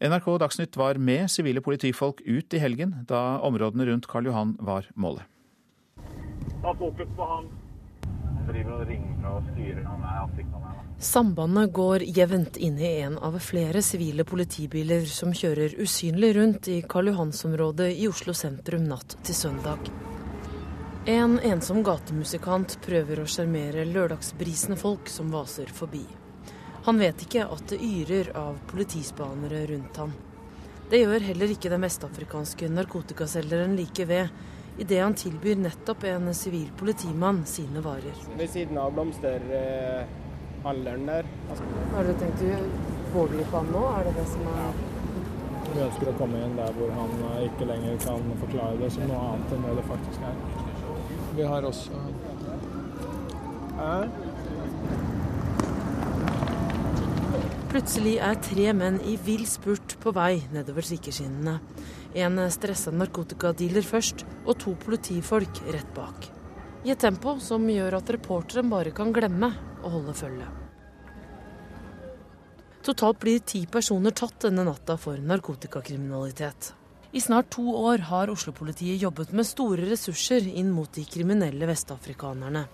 [0.00, 4.88] NRK Dagsnytt var med sivile politifolk ut i helgen, da områdene rundt Karl Johan var
[4.96, 5.28] målet.
[6.64, 7.52] Ta fokus på han.
[8.08, 9.84] Han driver og ringer og styrer.
[9.84, 10.64] Han er ansiktet
[11.04, 16.78] Sambandet går jevnt inn i en av flere sivile politibiler som kjører usynlig rundt i
[16.88, 19.90] Karl Johans-området i Oslo sentrum natt til søndag.
[21.04, 26.06] En ensom gatemusikant prøver å sjarmere lørdagsbrisende folk som vaser forbi.
[26.88, 30.16] Han vet ikke at det yrer av politispanere rundt ham.
[30.88, 34.32] Det gjør heller ikke den vestafrikanske narkotikaselgeren like ved,
[34.80, 38.28] idet han tilbyr nettopp en sivil politimann sine varer.
[38.40, 40.23] Ved siden av blomster eh,
[40.64, 41.28] alderen der.
[41.94, 42.58] Har du tenkt å
[43.12, 43.84] pågripe han nå?
[43.98, 44.82] Er det det som er
[45.74, 49.08] Vi ønsker å komme inn der hvor han eh, ikke lenger kan forklare det som
[49.10, 50.36] noe annet enn det det faktisk er.
[51.34, 52.02] Vi har også
[53.82, 54.06] eh?
[57.74, 61.58] Plutselig er tre menn i vill spurt på vei nedover sikkerskinnene.
[62.14, 66.28] En stressa narkotikadealer først, og to politifolk rett bak.
[66.86, 69.50] I et tempo som gjør at reporteren bare kan glemme
[69.84, 70.48] å holde følge.
[72.84, 76.74] Totalt blir ti personer tatt denne natta for narkotikakriminalitet.
[77.14, 82.64] I snart to år har Oslo-politiet jobbet med store ressurser inn mot de kriminelle vestafrikanerne.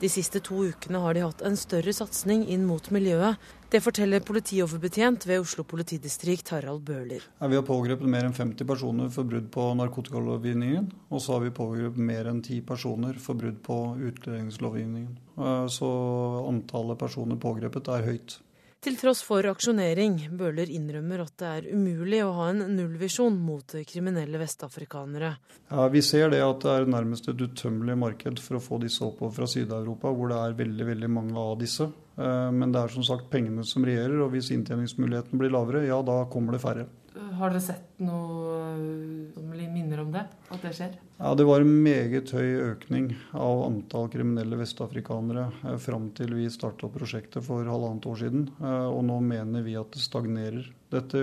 [0.00, 3.36] De siste to ukene har de hatt en større satsing inn mot miljøet.
[3.70, 7.22] Det forteller politioverbetjent ved Oslo politidistrikt Harald Bøhler.
[7.38, 10.88] vi har pågrepet mer enn 50 personer for brudd på narkotikalovgivningen.
[11.14, 13.76] Og så har vi pågrepet mer enn 10 personer for brudd på
[14.08, 15.14] utlendingslovgivningen.
[15.38, 15.90] Eh, så
[16.48, 18.40] antallet personer pågrepet er høyt.
[18.80, 23.74] Til tross for aksjonering, Bøhler innrømmer at det er umulig å ha en nullvisjon mot
[23.84, 25.34] kriminelle vestafrikanere.
[25.68, 29.04] Ja, Vi ser det at det er nærmest et utømmelig marked for å få disse
[29.04, 31.90] oppover fra Syd-Europa, hvor det er veldig veldig mange av disse.
[32.16, 36.00] Eh, men det er som sagt pengene som regjerer, og hvis inntjeningsmuligheten blir lavere, ja
[36.00, 36.88] da kommer det færre.
[37.10, 38.74] Har dere sett noe
[39.34, 40.22] som minner om det?
[40.54, 40.92] At det skjer?
[41.18, 46.46] Ja, Det var en meget høy økning av antall kriminelle vestafrikanere eh, fram til vi
[46.52, 48.46] starta prosjektet for halvannet år siden.
[48.60, 50.70] Eh, og nå mener vi at det stagnerer.
[50.94, 51.20] Dette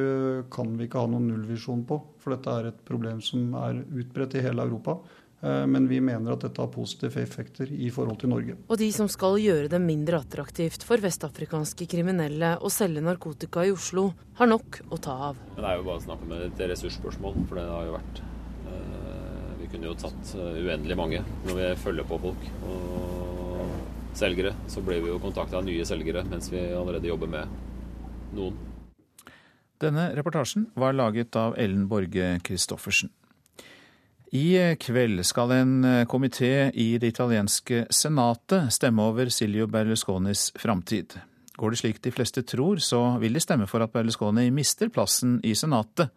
[0.51, 4.35] kan vi ikke ha noen nullvisjon på, for dette er et problem som er utbredt
[4.35, 4.99] i hele Europa.
[5.41, 8.55] Eh, men vi mener at dette har positive effekter i forhold til Norge.
[8.67, 13.73] Og de som skal gjøre det mindre attraktivt for vestafrikanske kriminelle å selge narkotika i
[13.75, 14.09] Oslo,
[14.39, 15.43] har nok å ta av.
[15.55, 17.37] Men Det er jo bare snakk om et ressursspørsmål.
[17.49, 18.23] For det har jo vært
[18.71, 22.49] eh, Vi kunne jo tatt eh, uendelig mange når vi følger på folk.
[22.65, 22.97] Og
[24.17, 24.55] selgere.
[24.67, 28.57] Så blir vi jo kontakta av nye selgere mens vi allerede jobber med noen.
[29.77, 33.11] Denne reportasjen var laget av Ellen Borge Christoffersen.
[34.31, 41.15] I kveld skal en eh, komité i det italienske senatet stemme over Silvio Berlusconis framtid.
[41.55, 45.39] Går det slik de fleste tror, så vil de stemme for at Berlusconi mister plassen
[45.47, 46.11] i senatet.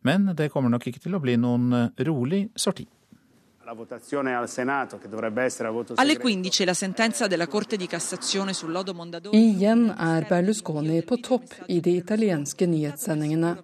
[0.00, 2.88] Men det kommer nok ikke til å bli noen eh, rolig sorti.
[3.62, 3.86] Alle
[6.16, 9.38] 15 la sentenza della Corte di Cassazione sul lodo Mondadori.
[9.38, 13.56] Igjen er Berlusconi på topp i de italienske nyhetssendingene.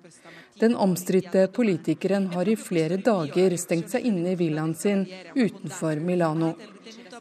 [0.61, 5.05] Den omstridte politikeren har i flere dager stengt seg inne i villaen sin
[5.35, 6.55] utenfor Milano.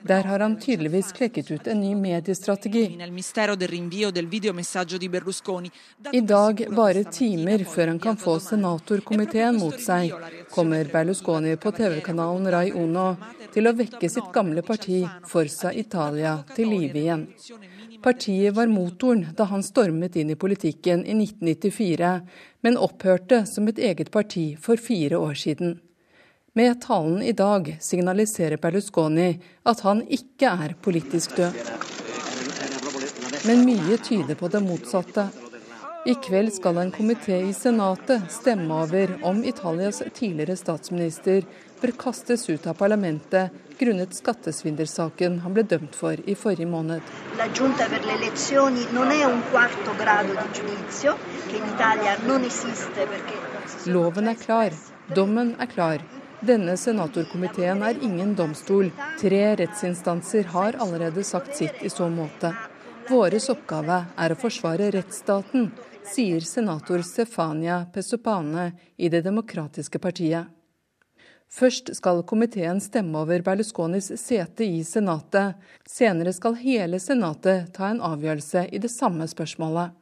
[0.01, 2.83] Der har han tydeligvis klekket ut en ny mediestrategi.
[6.11, 10.13] I dag, bare timer før han kan få senatorkomiteen mot seg,
[10.53, 13.09] kommer Berlusconi på TV-kanalen Rai Uno
[13.53, 17.27] til å vekke sitt gamle parti Forza Italia til live igjen.
[18.03, 22.11] Partiet var motoren da han stormet inn i politikken i 1994,
[22.67, 25.77] men opphørte som et eget parti for fire år siden.
[26.57, 29.27] Med talen i dag signaliserer Berlusconi
[29.71, 31.55] at han ikke er politisk død.
[33.47, 35.29] Men mye tyder på det motsatte.
[36.11, 41.47] I kveld skal en komité i Senatet stemme over om Italias tidligere statsminister
[41.79, 47.01] bør kastes ut av parlamentet grunnet skattesvindelsaken han ble dømt for i forrige måned.
[53.85, 54.77] Loven er klar,
[55.15, 56.07] dommen er klar.
[56.39, 58.91] Denne senatorkomiteen er ingen domstol.
[59.21, 62.53] Tre rettsinstanser har allerede sagt sitt i så måte.
[63.09, 65.71] Våres oppgave er å forsvare rettsstaten,
[66.07, 70.56] sier senator Stefania Pesopane i Det demokratiske partiet.
[71.57, 75.55] Først skal komiteen stemme over Berlusconis sete i Senatet.
[75.89, 79.95] Senere skal hele Senatet ta en avgjørelse i det samme spørsmålet.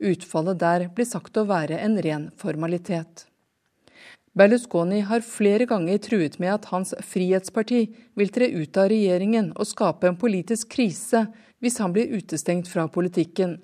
[0.00, 3.26] Utfallet der blir sagt å være en ren formalitet.
[4.32, 7.82] Berlusconi har flere ganger truet med at hans Frihetsparti
[8.16, 11.26] vil tre ut av regjeringen og skape en politisk krise
[11.60, 13.58] hvis han blir utestengt fra politikken.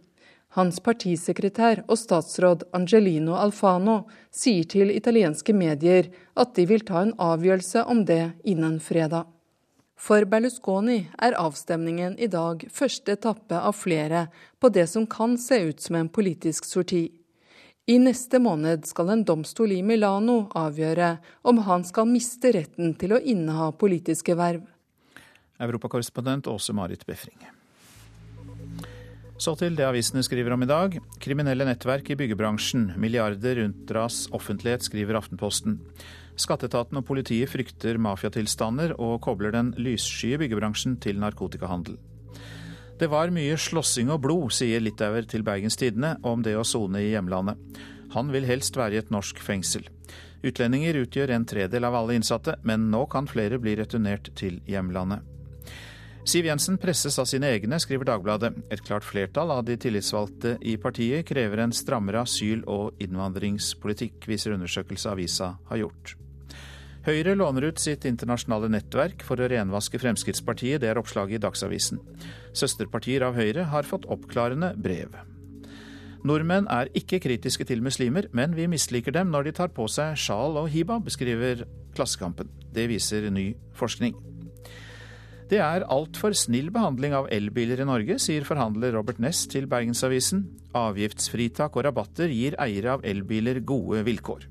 [0.58, 7.12] Hans partisekretær og statsråd Angelino Alfano sier til italienske medier at de vil ta en
[7.14, 9.28] avgjørelse om det innen fredag.
[9.98, 14.24] For Berlusconi er avstemningen i dag første etappe av flere
[14.58, 17.04] på det som kan se ut som en politisk sorti.
[17.86, 21.12] I neste måned skal en domstol i Milano avgjøre
[21.46, 24.66] om han skal miste retten til å inneha politiske verv.
[25.62, 27.38] Europakorrespondent Åse Marit Befring.
[29.38, 30.96] Så til det avisene skriver om i dag.
[31.22, 32.88] Kriminelle nettverk i byggebransjen.
[32.98, 35.76] Milliarder unndras offentlighet, skriver Aftenposten.
[36.38, 41.94] Skatteetaten og politiet frykter mafiatilstander og kobler den lyssky byggebransjen til narkotikahandel.
[42.98, 47.04] Det var mye slåssing og blod, sier Litauer til Bergens Tidende om det å sone
[47.04, 47.62] i hjemlandet.
[48.18, 49.86] Han vil helst være i et norsk fengsel.
[50.42, 55.37] Utlendinger utgjør en tredel av alle innsatte, men nå kan flere bli returnert til hjemlandet.
[56.28, 58.50] Siv Jensen presses av sine egne, skriver Dagbladet.
[58.68, 64.52] Et klart flertall av de tillitsvalgte i partiet krever en strammere asyl- og innvandringspolitikk, viser
[64.52, 66.12] undersøkelse avisa har gjort.
[67.08, 72.04] Høyre låner ut sitt internasjonale nettverk for å renvaske Fremskrittspartiet, det er oppslaget i Dagsavisen.
[72.52, 75.16] Søsterpartier av Høyre har fått oppklarende brev.
[76.28, 80.12] Nordmenn er ikke kritiske til muslimer, men vi misliker dem når de tar på seg
[80.20, 81.64] sjal og hibab, beskriver
[81.96, 82.52] Klassekampen.
[82.68, 84.12] Det viser ny forskning.
[85.48, 90.42] Det er altfor snill behandling av elbiler i Norge, sier forhandler Robert Ness til Bergensavisen.
[90.76, 94.44] Avgiftsfritak og rabatter gir eiere av elbiler gode vilkår.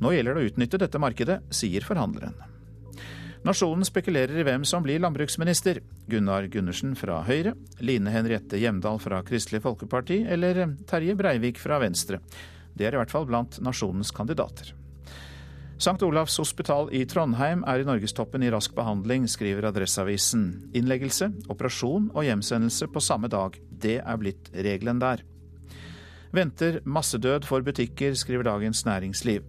[0.00, 2.38] Nå gjelder det å utnytte dette markedet, sier forhandleren.
[3.44, 5.82] Nasjonen spekulerer i hvem som blir landbruksminister.
[6.08, 12.20] Gunnar Gundersen fra Høyre, Line Henriette Hjemdal fra Kristelig Folkeparti eller Terje Breivik fra Venstre.
[12.72, 14.72] Det er i hvert fall blant nasjonens kandidater.
[15.80, 16.02] St.
[16.02, 20.42] Olavs hospital i Trondheim er i norgestoppen i rask behandling, skriver Adresseavisen.
[20.76, 23.56] Innleggelse, operasjon og hjemsendelse på samme dag.
[23.80, 25.22] Det er blitt regelen der.
[26.36, 29.46] Venter massedød for butikker, skriver Dagens Næringsliv.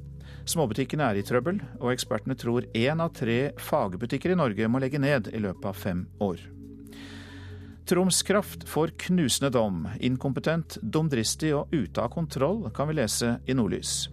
[0.47, 5.03] Småbutikkene er i trøbbel, og ekspertene tror én av tre fagbutikker i Norge må legge
[5.03, 6.39] ned i løpet av fem år.
[7.91, 9.83] Troms Kraft får knusende dom.
[9.99, 14.05] Inkompetent, dumdristig og ute av kontroll, kan vi lese i Nordlys.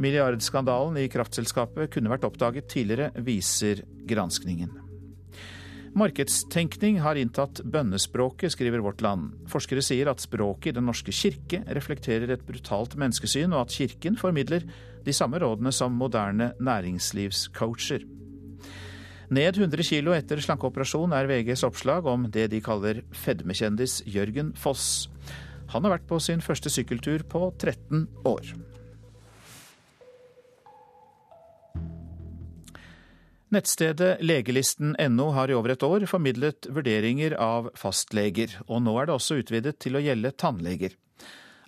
[0.00, 4.72] Milliardskandalen i kraftselskapet kunne vært oppdaget tidligere, viser granskningen.
[5.94, 9.36] Markedstenkning har inntatt bønnespråket, skriver Vårt Land.
[9.46, 14.18] Forskere sier at språket i Den norske kirke reflekterer et brutalt menneskesyn, og at kirken
[14.18, 14.66] formidler
[15.06, 18.02] de samme rådene som moderne næringslivscoacher.
[19.30, 25.06] Ned 100 kilo etter slankeoperasjon er VGs oppslag om det de kaller fedmekjendis Jørgen Foss.
[25.70, 28.50] Han har vært på sin første sykkeltur på 13 år.
[33.54, 39.14] Nettstedet legelisten.no har i over et år formidlet vurderinger av fastleger, og nå er det
[39.14, 40.96] også utvidet til å gjelde tannleger.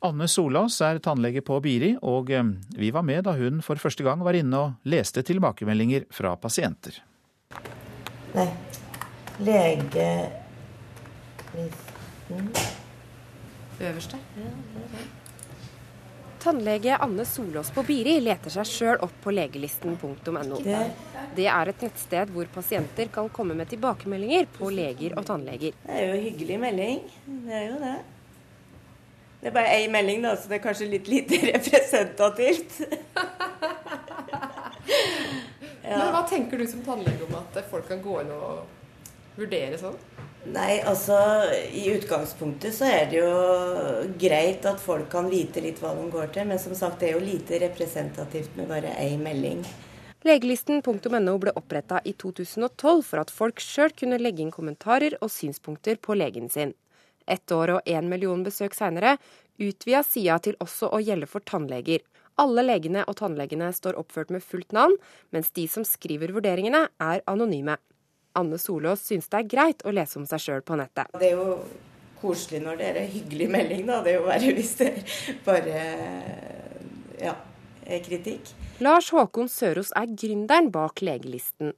[0.07, 4.05] Anne Solås er tannlege på Biri, og eh, vi var med da hun for første
[4.07, 6.99] gang var inne og leste tilbakemeldinger fra pasienter.
[8.35, 8.51] Nei,
[9.47, 10.33] legelisten
[13.77, 14.19] Øverste.
[16.47, 20.61] Tannlege Anne Solås på Biri leter seg sjøl opp på legelisten.no.
[21.35, 25.75] Det er et nettsted hvor pasienter kan komme med tilbakemeldinger på leger og tannleger.
[25.83, 27.01] Det er jo en hyggelig melding.
[27.49, 27.97] Det er jo det.
[29.41, 32.79] Det er bare én melding, da, så det er kanskje litt lite representativt.
[35.83, 35.99] ja.
[35.99, 39.99] Men Hva tenker du som tannlege om at folk kan gå inn og vurdere sånn?
[40.55, 41.17] Nei, altså
[41.75, 43.31] i utgangspunktet så er det jo
[44.21, 47.17] greit at folk kan vite litt hva de går til, men som sagt det er
[47.17, 49.65] jo lite representativt med bare én melding.
[50.27, 55.99] Legelisten.no ble oppretta i 2012 for at folk sjøl kunne legge inn kommentarer og synspunkter
[56.03, 56.75] på legen sin.
[57.27, 59.17] Ett år og én million besøk seinere
[59.59, 62.05] utvida sida til også å gjelde for tannleger.
[62.39, 64.97] Alle legene og tannlegene står oppført med fullt navn,
[65.33, 67.79] mens de som skriver vurderingene, er anonyme.
[68.37, 71.11] Anne Solås syns det er greit å lese om seg sjøl på nettet.
[71.17, 71.59] Det er jo
[72.21, 74.01] koselig når det er en hyggelig melding, da.
[74.05, 74.93] Det er jo verre hvis det
[75.47, 75.83] bare
[77.21, 77.35] ja,
[77.87, 78.53] er kritikk.
[78.85, 81.73] Lars Håkon Søros er gründeren bak Legelisten.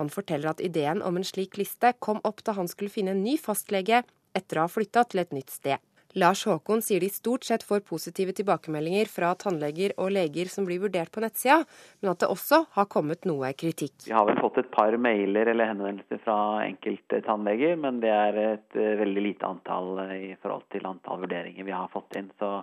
[0.00, 3.24] Han forteller at ideen om en slik liste kom opp da han skulle finne en
[3.24, 4.02] ny fastlege
[4.36, 5.80] etter å ha flytta til et nytt sted.
[6.14, 10.82] Lars Håkon sier de stort sett får positive tilbakemeldinger fra tannleger og leger som blir
[10.82, 11.62] vurdert på nettsida,
[12.02, 13.94] men at det også har kommet noe kritikk.
[14.04, 16.36] Vi har vel fått et par mailer eller henvendelser fra
[16.66, 21.22] enkelte tannleger, men det er et eh, veldig lite antall eh, i forhold til antall
[21.24, 22.28] vurderinger vi har fått inn.
[22.36, 22.58] Så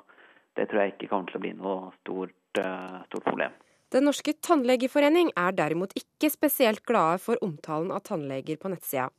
[0.60, 3.58] det tror jeg ikke kommer til å bli noe stort, eh, stort problem.
[3.90, 9.10] Den norske tannlegeforening er derimot ikke spesielt glade for omtalen av tannleger på nettsida.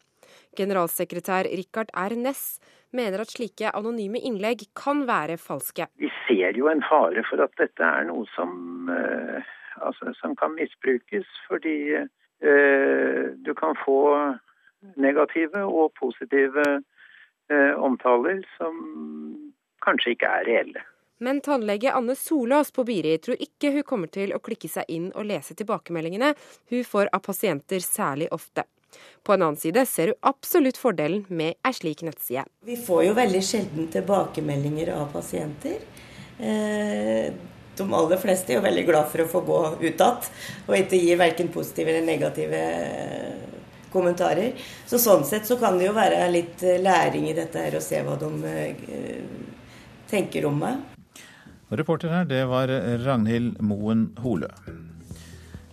[0.57, 2.16] Generalsekretær Rikard R.
[2.18, 2.61] Ness
[2.97, 5.87] mener at slike anonyme innlegg kan være falske.
[6.01, 9.41] Vi ser jo en fare for at dette er noe som, uh,
[9.81, 14.01] altså, som kan misbrukes, fordi eh, du kan få
[14.97, 16.64] negative og positive
[17.51, 18.81] eh, omtaler som
[19.85, 20.85] kanskje ikke er reelle.
[21.20, 25.11] Men tannlege Anne Solås på Biri tror ikke hun kommer til å klikke seg inn
[25.12, 26.33] og lese tilbakemeldingene
[26.72, 28.64] hun får av pasienter særlig ofte.
[29.22, 32.47] På en annen side ser du absolutt fordelen med ei slik nettside.
[32.64, 35.80] Vi får jo veldig sjelden tilbakemeldinger av pasienter.
[36.41, 37.32] Eh,
[37.76, 40.28] de aller fleste er jo veldig glad for å få gå ut igjen,
[40.66, 43.59] og ikke gi verken positive eller negative eh,
[43.93, 44.55] kommentarer.
[44.88, 47.84] Så sånn sett så kan det jo være litt eh, læring i dette her, å
[47.84, 48.30] se hva de
[50.11, 50.80] tenker om meg.
[51.70, 52.72] Reporter her, det var
[53.05, 54.49] Ragnhild Moen Holø.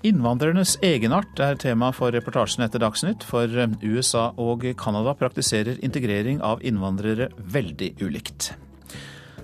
[0.07, 6.39] Innvandrernes egenart er tema for reportasjen etter Dagsnytt, for eh, USA og Canada praktiserer integrering
[6.45, 8.53] av innvandrere veldig ulikt.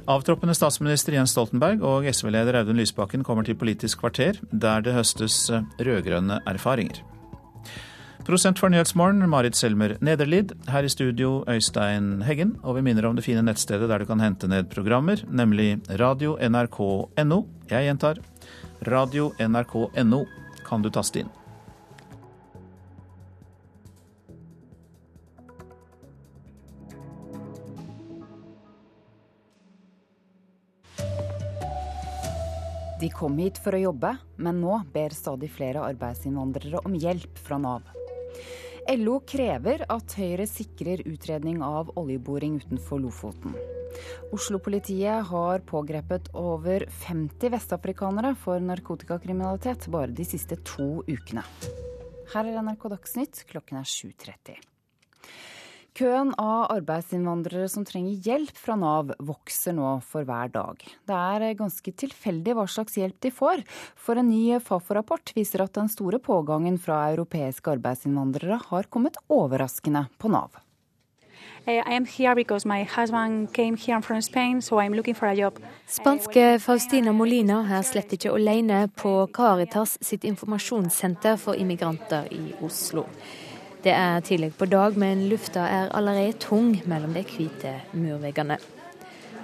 [0.07, 5.49] Avtroppende statsminister Jens Stoltenberg og SV-leder Audun Lysbakken kommer til Politisk kvarter, der det høstes
[5.51, 7.01] eh, rød-grønne erfaringer.
[8.24, 10.53] Prosent for Nyhetsmorgen, Marit Selmer Nederlid.
[10.72, 12.53] Her i studio, Øystein Heggen.
[12.64, 17.41] Og vi minner om det fine nettstedet der du kan hente ned programmer, nemlig radio.nrk.no.
[17.74, 18.24] Jeg gjentar
[18.88, 20.24] radio.nrk.no
[20.66, 21.32] kan du taste inn.
[33.03, 37.57] De kom hit for å jobbe, men nå ber stadig flere arbeidsinnvandrere om hjelp fra
[37.59, 37.89] Nav.
[38.95, 43.82] LO krever at Høyre sikrer utredning av oljeboring utenfor Lofoten.
[44.33, 51.45] Oslo-politiet har pågrepet over 50 vestafrikanere for narkotikakriminalitet bare de siste to ukene.
[52.33, 54.61] Her er NRK Dagsnytt, klokken er 7.30.
[55.93, 60.81] Køen av arbeidsinnvandrere som trenger hjelp fra Nav vokser nå for hver dag.
[60.81, 63.61] Det er ganske tilfeldig hva slags hjelp de får,
[63.93, 70.07] for en ny Fafo-rapport viser at den store pågangen fra europeiske arbeidsinnvandrere har kommet overraskende
[70.17, 70.57] på Nav.
[75.88, 83.05] Spanske Faustina Molina er slett ikke alene på Caritas sitt informasjonssenter for immigranter i Oslo.
[83.84, 88.59] Det er tidlig på dag, men lufta er allerede tung mellom de hvite murveggene.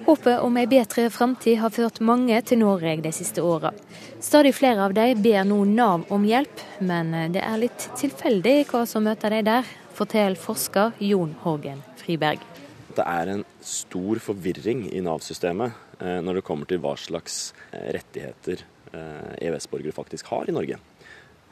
[0.04, 3.72] Håpet om ei bedre framtid har ført mange til Norge de siste åra.
[4.20, 8.84] Stadig flere av dem ber nå Nav om hjelp, men det er litt tilfeldig hva
[8.84, 12.41] som møter de der, forteller forsker Jon Horgen Friberg.
[12.97, 17.91] Det er en stor forvirring i Nav-systemet eh, når det kommer til hva slags eh,
[17.93, 20.80] rettigheter EØS-borgere eh, faktisk har i Norge.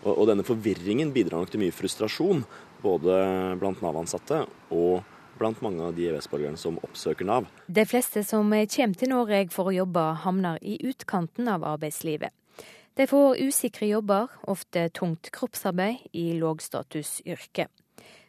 [0.07, 2.41] Og, denne forvirringen bidrar nok til mye frustrasjon
[2.81, 3.13] både
[3.61, 4.43] blant Nav-ansatte
[4.73, 5.05] og
[5.37, 7.45] blant mange av de EØS-borgerne som oppsøker Nav.
[7.69, 12.33] De fleste som kommer til Norge for å jobbe, havner i utkanten av arbeidslivet.
[12.97, 17.67] De får usikre jobber, ofte tungt kroppsarbeid i lågstatusyrke.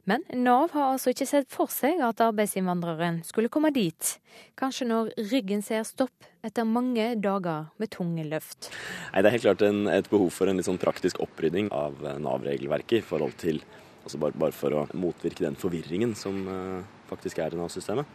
[0.08, 4.14] Men Nav har altså ikke sett for seg at arbeidsinnvandreren skulle komme dit.
[4.56, 8.70] Kanskje når ryggen ser stopp etter mange dager med tunge løft.
[9.12, 12.00] Nei, Det er helt klart en, et behov for en litt sånn praktisk opprydding av
[12.24, 13.62] Nav-regelverket i forhold til
[14.08, 16.78] Altså bare, bare, for å motvirke den forvirringen som uh,
[17.10, 18.08] faktisk er i Nav-systemet.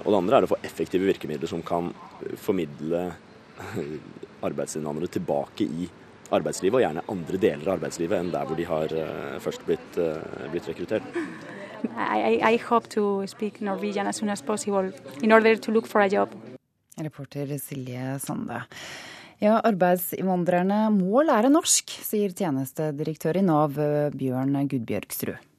[0.00, 1.90] Og det andre er å få effektive virkemidler som kan
[2.40, 3.02] formidle
[4.48, 5.90] arbeidsinnvandrere tilbake i
[6.32, 9.98] arbeidslivet, og gjerne andre deler av arbeidslivet enn der hvor de har uh, først blitt,
[10.00, 10.20] uh,
[10.52, 11.06] blitt rekruttert.
[11.84, 16.00] I, I, hope to speak Norwegian as soon as possible in order to look for
[16.00, 16.32] a job.
[16.96, 18.62] Reporter Silje Sande.
[19.42, 23.76] Ja, Arbeidsinnvandrerne må lære norsk, sier tjenestedirektør i Nav
[24.14, 25.53] Bjørn Gudbjørgsrud.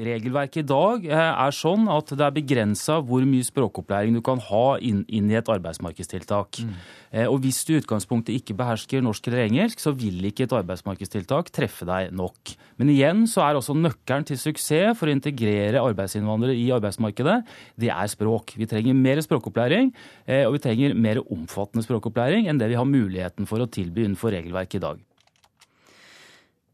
[0.00, 4.40] Regelverket i dag eh, er sånn at det er begrensa hvor mye språkopplæring du kan
[4.46, 6.62] ha inn, inn i et arbeidsmarkedstiltak.
[6.64, 6.70] Mm.
[7.10, 10.56] Eh, og Hvis du i utgangspunktet ikke behersker norsk eller engelsk, så vil ikke et
[10.56, 12.54] arbeidsmarkedstiltak treffe deg nok.
[12.80, 17.40] Men igjen så er også nøkkelen til suksess for å integrere arbeidsinnvandrere i arbeidsmarkedet,
[17.80, 18.56] det er språk.
[18.56, 19.92] Vi trenger mer språkopplæring,
[20.26, 24.06] eh, og vi trenger mer omfattende språkopplæring enn det vi har muligheten for å tilby
[24.06, 25.06] innenfor regelverket i dag.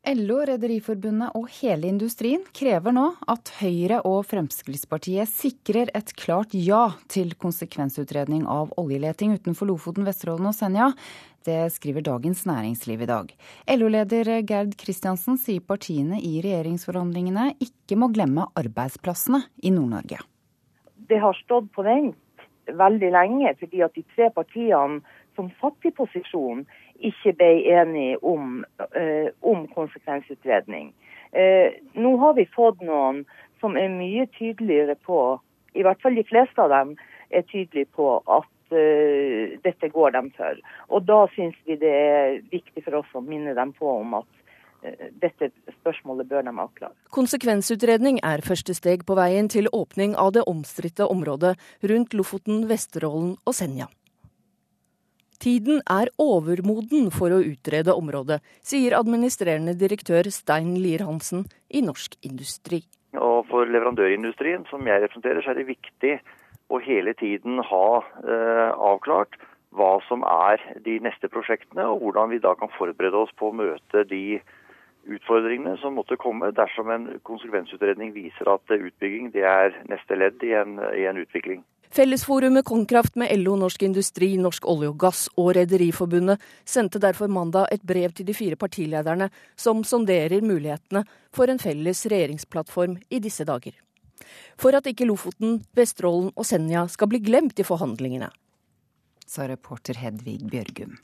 [0.06, 6.92] LO, Rederiforbundet og hele industrien krever nå at Høyre og Fremskrittspartiet sikrer et klart ja
[7.10, 10.92] til konsekvensutredning av oljeleting utenfor Lofoten, Vesterålen og Senja.
[11.42, 13.34] Det skriver Dagens Næringsliv i dag.
[13.74, 20.22] LO-leder Gerd Kristiansen sier partiene i regjeringsforhandlingene ikke må glemme arbeidsplassene i Nord-Norge.
[21.10, 22.14] Det har stått på vent
[22.70, 25.02] veldig lenge, fordi at de tre partiene
[25.36, 26.62] som satt i posisjon,
[27.00, 30.92] ikke ble enige om, eh, om konsekvensutredning.
[31.32, 33.24] Eh, nå har vi fått noen
[33.60, 35.40] som er mye tydeligere på,
[35.74, 36.96] i hvert fall de fleste av dem,
[37.30, 40.56] er tydelige på at eh, dette går dem for.
[40.88, 44.32] Og da syns vi det er viktig for oss å minne dem på om at
[45.18, 45.48] dette
[45.80, 46.94] spørsmålet bør de avklare.
[47.10, 53.34] Konsekvensutredning er første steg på veien til åpning av det omstridte området rundt Lofoten, Vesterålen
[53.42, 53.88] og Senja.
[55.42, 62.82] Tiden er overmoden for å utrede området, sier administrerende direktør Stein Lier-Hansen i Norsk Industri.
[63.16, 66.16] Og For leverandørindustrien, som jeg representerer, så er det viktig
[66.68, 69.38] å hele tiden ha eh, avklart
[69.76, 73.56] hva som er de neste prosjektene, og hvordan vi da kan forberede oss på å
[73.56, 74.40] møte de
[75.06, 80.52] utfordringene som måtte komme dersom en konsekvensutredning viser at utbygging det er neste ledd i
[80.58, 81.62] en, i en utvikling.
[81.90, 87.70] Fellesforumet Konkraft med LO, Norsk Industri, Norsk olje og gass og Rederiforbundet sendte derfor mandag
[87.72, 93.46] et brev til de fire partilederne som sonderer mulighetene for en felles regjeringsplattform i disse
[93.46, 93.76] dager.
[94.58, 98.30] For at ikke Lofoten, Vesterålen og Senja skal bli glemt i forhandlingene.
[99.26, 100.96] Sa reporter Hedvig Bjørgum.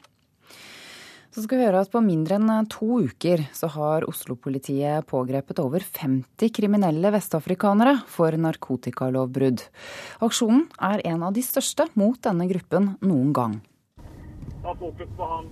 [1.32, 5.80] Så skal vi høre at På mindre enn to uker så har Oslo-politiet pågrepet over
[5.80, 9.64] 50 kriminelle vestafrikanere for narkotikalovbrudd.
[10.20, 13.58] Aksjonen er en av de største mot denne gruppen noen gang.
[14.62, 15.48] Ta fokus på han.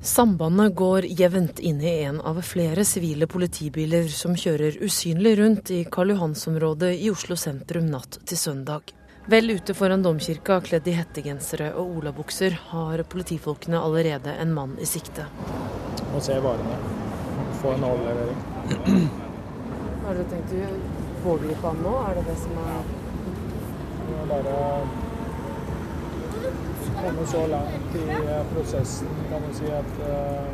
[0.00, 5.84] Sambandet går jevnt inn i en av flere sivile politibiler som kjører usynlig rundt i
[5.84, 8.94] Karl Johans-området i Oslo sentrum natt til søndag.
[9.26, 14.84] Vel ute foran domkirka, kledd i hettegensere og olabukser, har politifolkene allerede en mann i
[14.84, 15.24] sikte.
[16.12, 16.76] Må se varene.
[17.62, 18.42] Få en overlevering.
[20.04, 20.68] Har dere tenkt å
[21.24, 21.94] pågripe ham nå?
[22.04, 22.92] Er det det som er
[24.04, 24.54] Det er bare
[27.00, 30.48] komme så langt i eh, prosessen, kan du si, at eh,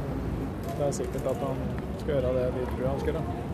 [0.76, 1.64] det er sikkert at han
[1.98, 3.49] skal gjøre det vi tror han skal gjøre.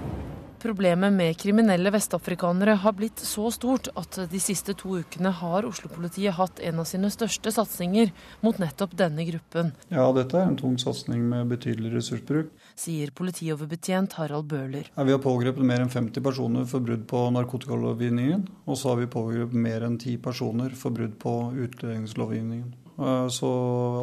[0.66, 6.34] Problemet med kriminelle vestafrikanere har blitt så stort at de siste to ukene har Oslo-politiet
[6.34, 8.10] hatt en av sine største satsinger
[8.42, 9.70] mot nettopp denne gruppen.
[9.94, 12.48] Ja, dette er en tung satsing med betydelig ressursbruk.
[12.74, 14.90] Sier politioverbetjent Harald Bøhler.
[14.96, 18.42] Ja, vi har pågrepet mer enn 50 personer for brudd på narkotikalovgivningen.
[18.66, 22.74] Og så har vi pågrepet mer enn 10 personer for brudd på utlendingslovgivningen.
[22.98, 23.54] Eh, Så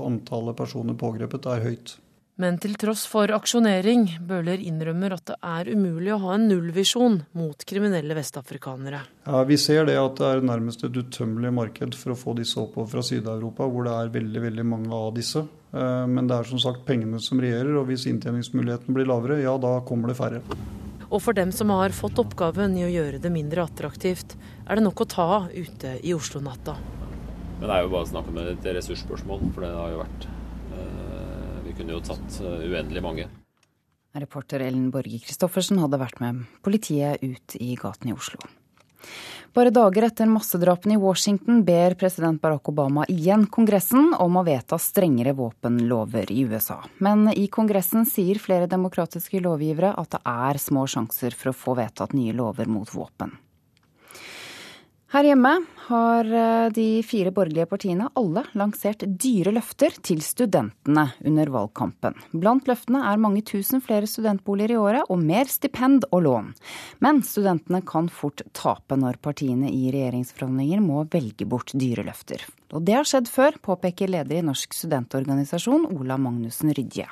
[0.05, 1.97] antallet personer pågrepet er høyt.
[2.42, 7.20] Men til tross for aksjonering, Bøhler innrømmer at det er umulig å ha en nullvisjon
[7.38, 9.04] mot kriminelle vestafrikanere.
[9.28, 12.58] Ja, Vi ser det at det er nærmest et utømmelig marked for å få disse
[12.58, 15.46] oppover fra Syd-Europa, hvor det er veldig veldig mange av disse.
[15.74, 19.54] Eh, Men det er som sagt pengene som regjerer, og hvis inntjeningsmuligheten blir lavere, ja
[19.62, 20.42] da kommer det færre.
[21.14, 24.34] Og for dem som har fått oppgaven i å gjøre det mindre attraktivt,
[24.66, 26.80] er det nok å ta ute i Oslo-natta.
[27.60, 30.33] Men det er jo bare snakk om et ressursspørsmål, for det har jo vært
[31.74, 33.24] Vi kunne jo tatt eh, uendelig mange.
[34.13, 38.38] Reporter Ellen Borge Christoffersen hadde vært med politiet ut i gaten i Oslo.
[39.57, 44.78] Bare dager etter massedrapene i Washington ber president Barack Obama igjen Kongressen om å vedta
[44.78, 46.78] strengere våpenlover i USA.
[47.01, 51.76] Men i Kongressen sier flere demokratiske lovgivere at det er små sjanser for å få
[51.82, 53.34] vedtatt nye lover mot våpen.
[55.14, 55.49] Her hjemme
[55.86, 62.18] har eh, de fire borgerlige partiene alle lansert dyre løfter til studentene under valgkampen.
[62.34, 66.49] Blant løftene er mange tusen flere studentboliger i året og mer stipend og lån.
[67.05, 72.41] Men studentene kan fort tape når partiene i regjeringsforhandlinger må velge bort dyre løfter.
[72.74, 77.05] Og det har skjedd før, påpeker leder i Norsk studentorganisasjon Ola Magnussen Rydje.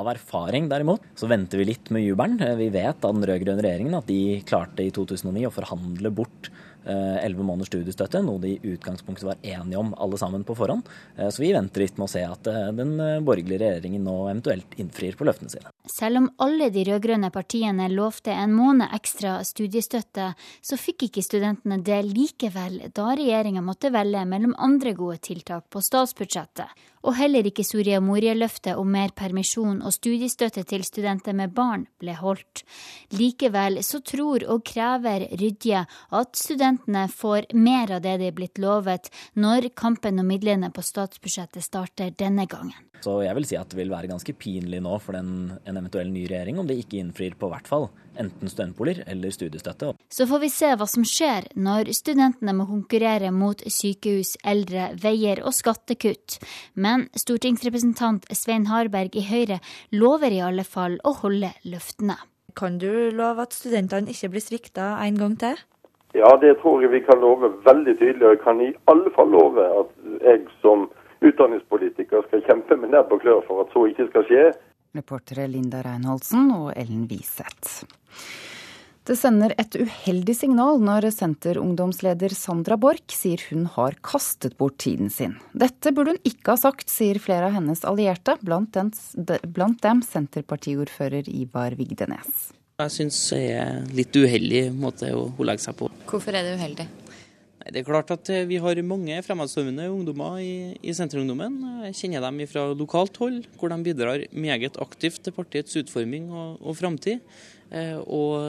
[0.00, 2.40] Av erfaring derimot, så venter vi litt med jubelen.
[2.40, 6.48] Vi vet av den rød-grønne regjeringen at de klarte i 2009 å forhandle bort
[6.86, 10.88] elleve måneders studiestøtte, noe de i utgangspunktet var enige om alle sammen på forhånd.
[11.16, 14.16] Eh, Så vi venter litt med å se at eh, den eh, borgerlige regjeringen nå
[14.28, 15.72] eventuelt innfrir på løftene sine.
[15.90, 20.32] Selv om alle de rød-grønne partiene lovte en måned ekstra studiestøtte,
[20.62, 25.82] så fikk ikke studentene det likevel, da regjeringa måtte velge mellom andre gode tiltak på
[25.84, 26.68] statsbudsjettet.
[27.04, 32.14] Og heller ikke Soria Moria-løftet om mer permisjon og studiestøtte til studenter med barn ble
[32.16, 32.62] holdt.
[33.12, 38.60] Likevel så tror og krever Rydje at studentene får mer av det de er blitt
[38.62, 42.88] lovet, når kampen om midlene på statsbudsjettet starter denne gangen.
[43.04, 46.08] Så jeg vil si at det vil være ganske pinlig nå for den, en eventuell
[46.08, 47.90] ny regjering om de ikke innfrir på hvert fall
[48.20, 49.92] enten studentboliger eller studiestøtte.
[50.12, 55.42] Så får vi se hva som skjer når studentene må konkurrere mot sykehus, eldre, veier
[55.44, 56.38] og skattekutt.
[56.74, 59.60] Men stortingsrepresentant Svein Harberg i Høyre
[59.92, 62.18] lover i alle fall å holde løftene.
[62.54, 65.56] Kan du love at studentene ikke blir svikta en gang til?
[66.14, 68.22] Ja, det tror jeg vi kan love veldig tydelig.
[68.22, 69.90] Og jeg kan i alle fall love at
[70.22, 70.86] jeg som
[71.24, 74.44] utdanningspolitiker skal kjempe med nebb og klør for at så ikke skal skje.
[74.94, 77.82] Reportere Linda Reinholdsen og Ellen Wiseth.
[79.04, 85.10] Det sender et uheldig signal når Senterungdomsleder Sandra Borch sier hun har kastet bort tiden
[85.12, 85.34] sin.
[85.52, 88.94] Dette burde hun ikke ha sagt, sier flere av hennes allierte, blant, den,
[89.52, 92.54] blant dem Senterpartiordfører Ivar Vigdenes.
[92.80, 95.90] Jeg syns det er litt uheldig måte å hun legger seg på.
[96.08, 96.88] Hvorfor er det uheldig?
[97.64, 101.54] Det er klart at Vi har mange fremadstormende ungdommer i, i Senterungdommen.
[101.86, 106.58] Jeg kjenner dem fra lokalt hold, hvor de bidrar meget aktivt til partiets utforming og,
[106.60, 107.22] og framtid.
[107.72, 108.44] Eh, og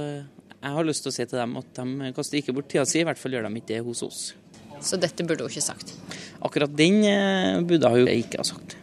[0.59, 2.99] jeg har lyst til å si til dem at de kaster ikke bort tida si,
[2.99, 4.23] i hvert fall gjør de ikke det hos oss.
[4.83, 5.95] Så dette burde hun ikke sagt?
[6.43, 8.75] Akkurat den eh, burde hun ikke ha sagt.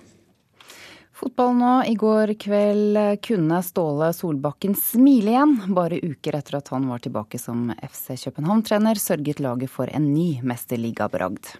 [1.23, 1.73] Fotball nå.
[1.87, 5.53] I går kveld kunne Ståle Solbakken smile igjen.
[5.71, 10.41] Bare uker etter at han var tilbake som FC København-trener, sørget laget for en ny
[10.43, 11.55] mesterligabragd.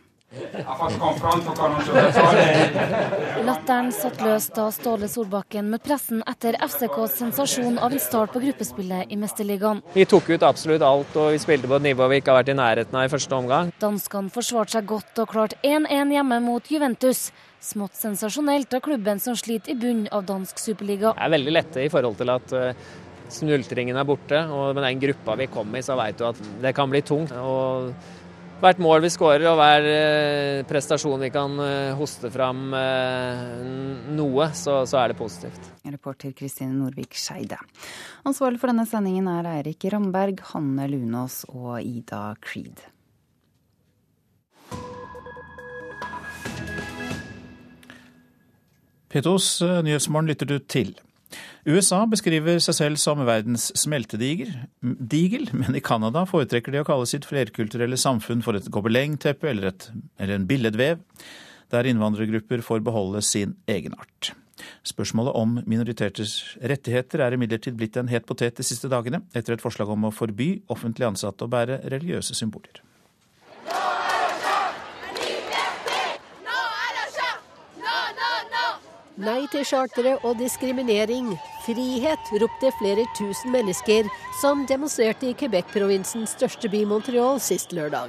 [3.47, 8.43] Latteren satt løs da Ståle Solbakken møtte pressen etter FCKs sensasjon av en start på
[8.43, 9.85] gruppespillet i Mesterligaen.
[9.95, 12.51] Vi tok ut absolutt alt, og vi spilte på et nivå vi ikke har vært
[12.51, 13.71] i nærheten av i første omgang.
[13.79, 17.29] Danskene forsvarte seg godt og klarte 1-1 hjemme mot Juventus.
[17.63, 21.13] Smått sensasjonelt av klubben som sliter i bunnen av dansk superliga.
[21.15, 22.89] Det er veldig lette i forhold til at eh,
[23.31, 26.73] snultringen er borte, og med den gruppa vi kom i, så veit du at det
[26.75, 27.31] kan bli tungt.
[27.39, 27.93] og
[28.63, 32.75] hvert mål vi skårer og hver eh, prestasjon vi kan eh, hoste fram
[34.19, 35.69] noe, så, så er det positivt.
[35.87, 37.61] Reporter Kristine Norvik Skeide.
[38.27, 42.83] Ansvarlig for denne sendingen er Eirik Ramberg, Hanne Lunås og Ida Creed.
[49.13, 50.95] P2s Nyhetsmorgen lytter du til.
[51.69, 57.29] USA beskriver seg selv som verdens smeltedigel, men i Canada foretrekker de å kalle sitt
[57.29, 59.73] flerkulturelle samfunn for et gobelengteppe eller,
[60.19, 61.03] eller en billedvev,
[61.73, 64.33] der innvandrergrupper får beholde sin egenart.
[64.87, 69.65] Spørsmålet om minoriteters rettigheter er imidlertid blitt en het potet de siste dagene, etter et
[69.65, 72.83] forslag om å forby offentlig ansatte å bære religiøse symboler.
[79.21, 81.35] Nei til chartere og diskriminering.
[81.67, 84.09] Frihet, ropte flere tusen mennesker
[84.41, 88.09] som demonstrerte i Quebec-provinsens største by Montreal sist lørdag.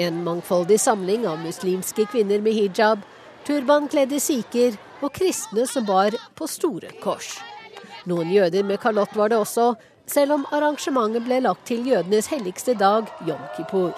[0.00, 3.04] En mangfoldig samling av muslimske kvinner med hijab,
[3.44, 7.34] turbankledde sikher og kristne som bar på store kors.
[8.08, 9.74] Noen jøder med kalott var det også,
[10.08, 13.92] selv om arrangementet ble lagt til jødenes helligste dag, jom kippur.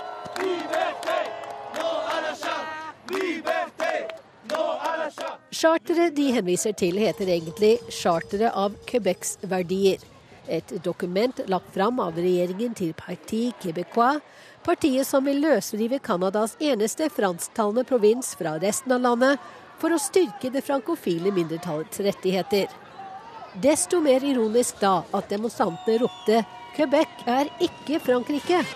[5.63, 10.03] Charteret de henviser til heter egentlig 'Charteret av Quebecs verdier'.
[10.49, 14.19] Et dokument lagt fram av regjeringen til Parti Québécois,
[14.65, 19.39] partiet som vil løsrive Canadas eneste fransktalende provins fra resten av landet
[19.79, 22.67] for å styrke det frankofile mindretallets rettigheter.
[23.55, 26.43] Desto mer ironisk da at demonstrantene ropte
[26.75, 28.67] 'Quebec er ikke Frankrike'.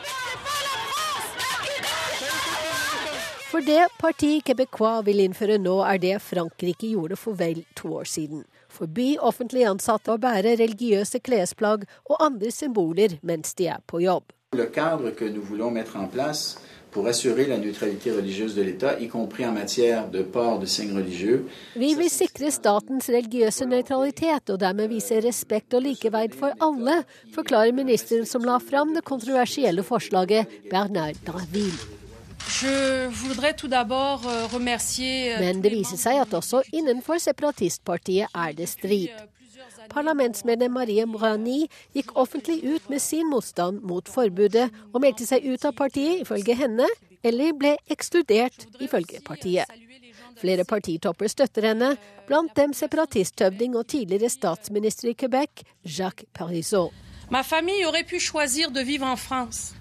[3.56, 8.04] For det partiet Québécois vil innføre nå, er det Frankrike gjorde for vel to år
[8.04, 8.42] siden.
[8.68, 14.28] Forby offentlig ansatte å bære religiøse klesplagg og andre symboler mens de er på jobb.
[14.60, 16.60] Le cadre que nous voulons mettre en place
[16.90, 20.94] pour assurer la neutralité religieuse de l'État, y compris en matière de port de signes
[20.94, 21.48] religieux.
[21.76, 27.72] Vi vil sikre statens religiøse nøytralitet og dermed vise respekt og likeverd for alle, forklarer
[27.72, 32.05] ministeren som la fram det kontroversielle forslaget, Bernard Draville.
[32.46, 33.10] Euh,
[35.40, 39.10] Men det viser seg at også innenfor separatistpartiet er det strid.
[39.90, 45.64] Parlamentsmedlem Marie Mourani gikk offentlig ut med sin motstand mot forbudet, og meldte seg ut
[45.66, 46.86] av partiet, ifølge henne,
[47.26, 49.66] eller ble ekskludert, ifølge partiet.
[50.36, 51.94] Flere partitopper støtter henne,
[52.28, 56.92] blant dem separatisthøvding og tidligere statsminister i Quebec, Jacques Parisot.
[57.30, 59.74] Ma famille aurait pu choisir de vivre en France,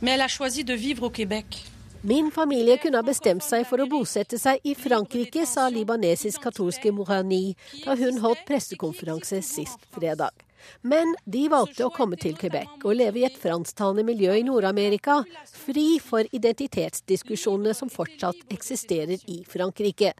[0.00, 1.69] mais elle a choisi de vivre au Québec.
[2.02, 7.52] Min familie kunne ha bestemt seg for å bosette seg i Frankrike, sa libanesisk-katolske Mourani
[7.82, 10.32] da hun holdt pressekonferanse sist fredag.
[10.80, 15.18] Men de valgte å komme til Quebec og leve i et fransktalende miljø i Nord-Amerika,
[15.44, 20.14] fri for identitetsdiskusjonene som fortsatt eksisterer i Frankrike.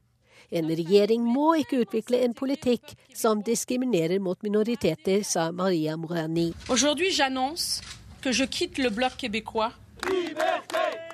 [0.52, 6.51] En regjering må ikke utvikle en politikk som diskriminerer mot minoriteter, sa Maria Mourani.
[6.69, 7.81] Aujourd'hui, j'annonce
[8.20, 9.73] que je quitte le bloc québécois.
[10.11, 11.10] Liberté!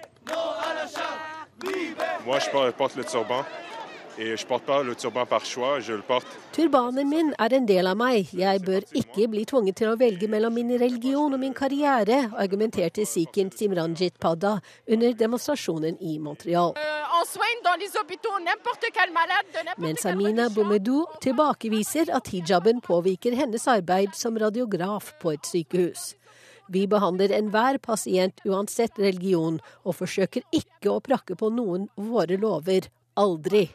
[2.24, 3.44] Moi, je porte le turban.
[4.18, 6.26] Et je porte pas le turban par choix, je le porte.
[6.52, 8.30] Turbanen min er en del av meg.
[8.32, 13.04] Jeg bør ikke bli tvunget til å velge mellom min religion og min karriere, argumenterte
[13.04, 14.54] sikhen Simranjit Padda
[14.88, 16.72] under demonstrasjonen i Montreal.
[19.84, 26.14] Mens Amina Boumedou tilbakeviser at hijaben påvirker hennes arbeid som radiograf på et sykehus.
[26.68, 32.88] Vi behandler enhver pasient uansett religion, og forsøker ikke å prakke på noen våre lover.
[33.16, 33.68] Aldri.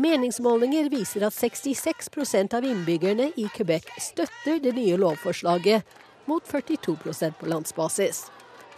[0.00, 5.84] Meningsmålinger viser at 66% av innbyggerne i Quebec støtter det nye lovforslaget,
[6.26, 8.24] mot 42% på landsbasis.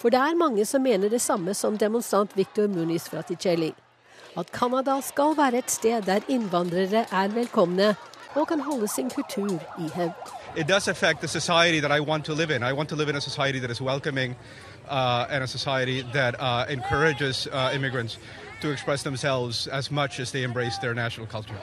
[0.01, 3.71] For det er mange som mener det samme som demonstrant Victor Muniz Fraticelli.
[4.37, 7.93] At Canada skal være et sted der innvandrere er velkomne
[8.35, 12.25] og kan holde sin kultur i hevd it does affect the society that I want
[12.27, 12.63] to live in.
[12.63, 14.37] I want to live in a society that is welcoming
[14.89, 18.19] uh, and a society that uh, encourages uh, immigrants
[18.61, 21.59] to express themselves as much as they embrace their national culture.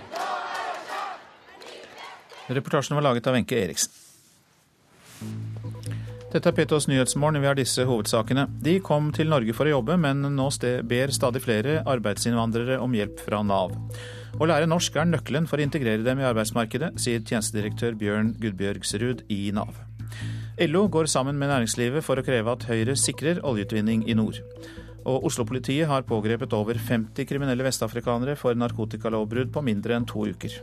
[2.47, 3.91] Reportasjen var laget av Wenche Eriksen.
[6.31, 7.41] Dette er Petos Nyhetsmorgen.
[7.41, 8.47] Vi har disse hovedsakene.
[8.61, 10.49] De kom til Norge for å jobbe, men nå
[10.85, 13.73] ber stadig flere arbeidsinnvandrere om hjelp fra Nav.
[14.37, 19.25] Å lære norsk er nøkkelen for å integrere dem i arbeidsmarkedet, sier tjenestedirektør Bjørn Gudbjørgsrud
[19.33, 19.79] i Nav.
[20.59, 24.41] LO går sammen med næringslivet for å kreve at Høyre sikrer oljeutvinning i nord.
[25.07, 30.59] Og Oslo-politiet har pågrepet over 50 kriminelle vestafrikanere for narkotikalovbrudd på mindre enn to uker.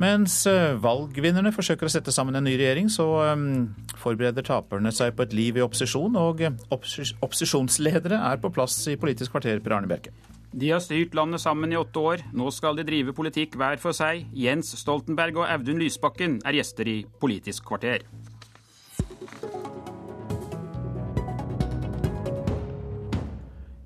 [0.00, 3.04] Mens eh, valgvinnerne forsøker å sette sammen en ny regjering, så
[3.36, 3.68] um,
[4.00, 8.96] forbereder taperne seg på et liv i opposisjon, og eh, opposisjonsledere er på plass i
[9.00, 10.14] Politisk kvarter, Per Arne Bjerke.
[10.50, 12.22] De har styrt landet sammen i åtte år.
[12.34, 14.24] Nå skal de drive politikk hver for seg.
[14.34, 18.02] Jens Stoltenberg og Audun Lysbakken er gjester i Politisk kvarter.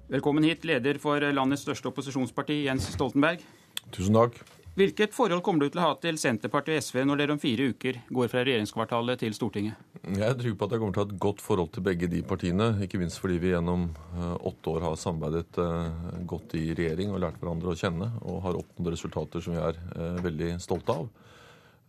[0.09, 3.45] Velkommen hit, leder for landets største opposisjonsparti, Jens Stoltenberg.
[3.93, 4.41] Tusen takk.
[4.75, 7.69] Hvilket forhold kommer du til å ha til Senterpartiet og SV når dere om fire
[7.71, 9.77] uker går fra regjeringskvartalet til Stortinget?
[10.03, 12.09] Jeg er trygg på at jeg kommer til å ha et godt forhold til begge
[12.11, 12.67] de partiene.
[12.83, 17.23] Ikke minst fordi vi gjennom eh, åtte år har samarbeidet eh, godt i regjering og
[17.23, 18.09] lært hverandre å kjenne.
[18.27, 21.07] Og har oppnådd resultater som vi er eh, veldig stolte av.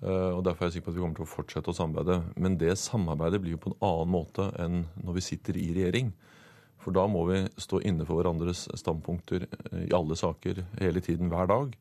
[0.05, 2.19] Og Derfor er jeg sikker på at vi kommer til å fortsette å samarbeide.
[2.37, 6.13] Men det samarbeidet blir jo på en annen måte enn når vi sitter i regjering.
[6.83, 9.47] For da må vi stå inne for hverandres standpunkter
[9.81, 11.73] i alle saker hele tiden, hver dag.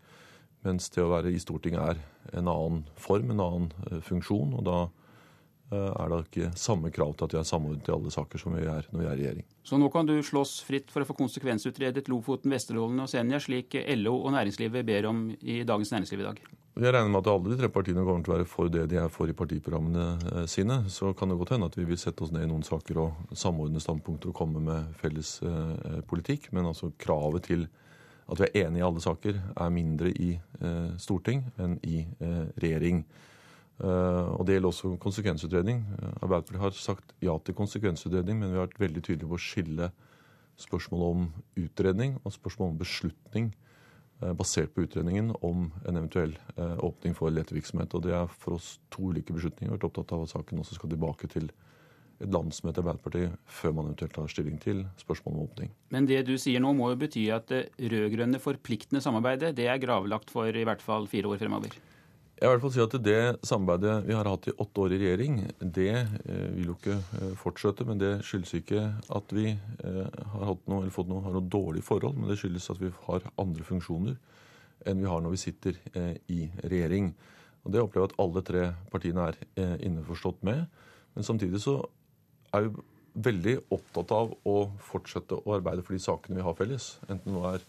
[0.65, 4.57] Mens det å være i Stortinget er en annen form, en annen eh, funksjon.
[4.57, 8.12] Og da eh, er det ikke samme krav til at vi er samordnet i alle
[8.15, 9.47] saker som vi er når vi er i regjering.
[9.65, 13.77] Så nå kan du slåss fritt for å få konsekvensutredet Lofoten, Vesterålen og Senja, slik
[14.01, 16.45] LO og næringslivet ber om i Dagens Næringsliv i dag?
[16.74, 18.97] Jeg regner med at alle de tre partiene kommer til å være for det de
[18.99, 20.81] er for i partiprogrammene eh, sine.
[20.89, 23.36] Så kan det godt hende at vi vil sette oss ned i noen saker og
[23.36, 25.36] samordne standpunkter og komme med felles
[26.09, 26.55] politikk.
[26.57, 27.69] Men altså kravet til
[28.30, 32.46] at vi er enige i alle saker, er mindre i eh, storting enn i eh,
[32.62, 33.02] regjering.
[33.82, 35.82] Eh, og Det gjelder også konsekvensutredning.
[36.22, 39.90] Arbeiderpartiet har sagt ja til konsekvensutredning, men vi har vært veldig tydelige på å skille
[40.60, 41.28] spørsmålet om
[41.64, 43.52] utredning og spørsmålet om beslutning
[44.38, 47.92] basert på utredningen om en eventuell åpning for letevirksomhet.
[47.98, 49.68] Og Det er for oss to ulike beslutninger.
[49.68, 51.51] Vi har vært opptatt av at saken også skal tilbake til
[52.23, 55.73] et landsmøte i Arbeiderpartiet før man eventuelt tar stilling til spørsmålet om åpning.
[55.95, 59.82] Men det du sier nå må jo bety at det rød-grønne forpliktende samarbeidet det er
[59.82, 61.74] gravlagt for i hvert fall fire år fremover?
[62.35, 64.95] Jeg vil i hvert fall si at Det samarbeidet vi har hatt i åtte år
[64.95, 67.86] i regjering, det eh, vil jo ikke eh, fortsette.
[67.86, 68.82] Men det skyldes ikke
[69.19, 72.82] at vi har, har, noe, fått noe, har noe dårlig forhold, men det skyldes at
[72.82, 74.19] vi har andre funksjoner
[74.85, 75.77] enn vi har når vi sitter
[76.28, 77.15] i regjering.
[77.65, 80.66] Og Det opplever jeg at alle tre partiene er innforstått med.
[81.15, 81.78] Men samtidig så
[82.55, 82.85] er jo
[83.24, 86.94] veldig opptatt av å fortsette å arbeide for de sakene vi har felles.
[87.09, 87.66] Enten det er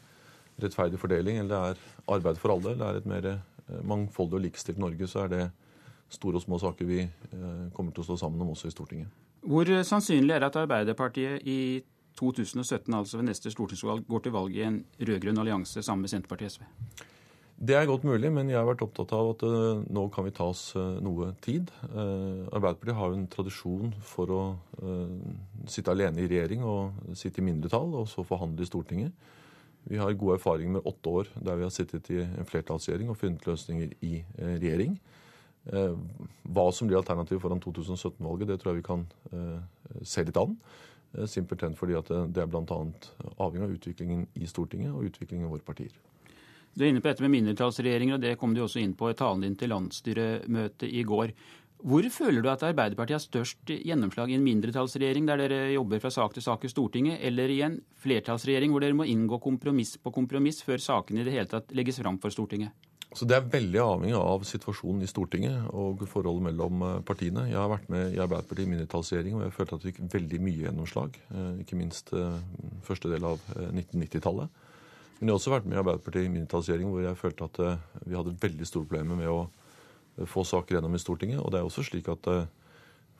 [0.65, 4.39] rettferdig fordeling, eller det er arbeid for alle, eller det er et mer eh, mangfoldig
[4.39, 5.43] og likestilt Norge, så er det
[6.15, 9.11] store og små saker vi eh, kommer til å stå sammen om også i Stortinget.
[9.45, 11.59] Hvor sannsynlig er det at Arbeiderpartiet i
[12.17, 16.55] 2017, altså ved neste stortingsvalg, går til valg i en rød-grønn allianse sammen med Senterpartiet
[16.55, 17.11] og SV?
[17.55, 20.33] Det er godt mulig, men jeg har vært opptatt av at uh, nå kan vi
[20.35, 21.69] ta oss uh, noe tid.
[21.87, 24.41] Uh, Arbeiderpartiet har jo en tradisjon for å
[25.71, 29.31] sitte alene i regjering og sitte i mindretall, og så forhandle i Stortinget.
[29.87, 33.19] Vi har gode erfaringer med åtte år der vi har sittet i en flertallsregjering og
[33.21, 34.97] funnet løsninger i regjering.
[35.69, 39.05] Hva som blir alternativet foran 2017-valget, det tror jeg vi kan
[40.01, 40.57] se litt an.
[41.29, 42.81] Simpelthen fordi at det er bl.a.
[43.37, 45.93] avhengig av utviklingen i Stortinget og utviklingen i våre partier.
[46.75, 49.15] Du er inne på dette med mindretallsregjeringer, og det kom du også inn på i
[49.15, 51.31] talen din til landsstyremøtet i går.
[51.85, 56.11] Hvor føler du at Arbeiderpartiet har størst gjennomslag i en mindretallsregjering der dere jobber fra
[56.11, 60.11] sak til sak i Stortinget, eller i en flertallsregjering hvor dere må inngå kompromiss på
[60.15, 62.73] kompromiss før sakene i det hele tatt legges fram for Stortinget?
[63.15, 67.45] Så Det er veldig avhengig av situasjonen i Stortinget og forholdet mellom eh, partiene.
[67.47, 70.39] Jeg har vært med i Arbeiderpartiet i mindretallsregjering, og jeg følte at vi fikk veldig
[70.43, 71.19] mye gjennomslag.
[71.31, 72.39] Eh, ikke minst eh,
[72.83, 74.64] første del av 1990-tallet.
[75.19, 78.01] Men jeg har også vært med i Arbeiderpartiet i mindretallsregjering hvor jeg følte at uh,
[78.03, 81.39] vi hadde veldig store problemer med å uh, få saker gjennom i Stortinget.
[81.39, 82.41] Og det er også slik at uh,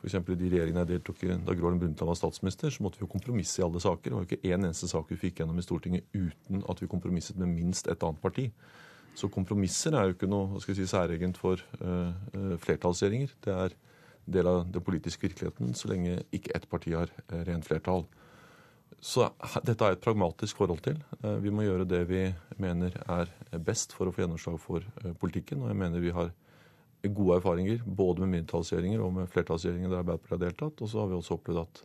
[0.01, 0.17] f.eks.
[0.19, 3.05] i de regjeringene jeg deltok i da Gro Harlem Brundtland var statsminister, så måtte vi
[3.05, 4.09] jo kompromisse i alle saker.
[4.09, 6.91] Det var jo ikke én eneste sak vi fikk gjennom i Stortinget uten at vi
[6.91, 8.49] kompromisset med minst et annet parti.
[9.15, 12.11] Så kompromisser er jo ikke noe hva skal jeg si, særegent for uh,
[12.59, 13.31] flertallsregjeringer.
[13.47, 13.79] Det er
[14.35, 17.13] del av den politiske virkeligheten så lenge ikke ett parti har
[17.47, 18.03] rent flertall.
[19.05, 19.27] Så
[19.67, 20.97] dette er et pragmatisk forhold til.
[21.21, 22.23] Eh, vi må gjøre det vi
[22.61, 23.29] mener er
[23.61, 25.61] best for å få gjennomslag for eh, politikken.
[25.61, 26.31] Og jeg mener vi har
[27.05, 30.81] gode erfaringer både med mindretallsregjeringer og med flertallsregjeringer der Arbeiderpartiet har deltatt.
[30.81, 31.83] Og så har vi også opplevd at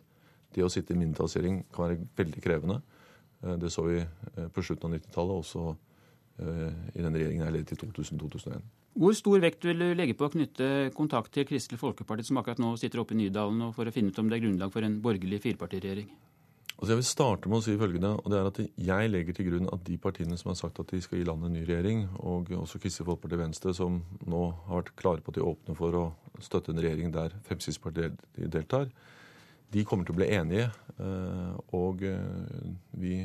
[0.55, 2.79] det å sitte i mindretallsregjering kan være veldig krevende.
[3.45, 4.01] Eh, det så vi
[4.55, 5.69] på slutten av 90-tallet, også
[6.41, 8.63] i den regjeringen jeg ledet i 2000-2001.
[8.97, 12.57] Hvor stor vekt vil du legge på å knytte kontakt til Kristelig Folkeparti, som akkurat
[12.63, 14.97] nå sitter oppe i Nydalen, for å finne ut om det er grunnlag for en
[15.03, 16.09] borgerlig firepartiregjering?
[16.81, 19.51] Altså jeg vil starte med å si følgende, og det er at Jeg legger til
[19.51, 22.07] grunn at de partiene som har sagt at de skal gi landet en ny regjering,
[22.25, 25.93] og også Kristelig Folkeparti Venstre, som nå har vært klare på at de åpner for
[25.99, 26.01] å
[26.41, 28.89] støtte en regjering der Fremskrittspartiet deltar,
[29.71, 30.71] de kommer til å bli enige.
[30.97, 32.63] Eh, og eh,
[32.97, 33.19] vi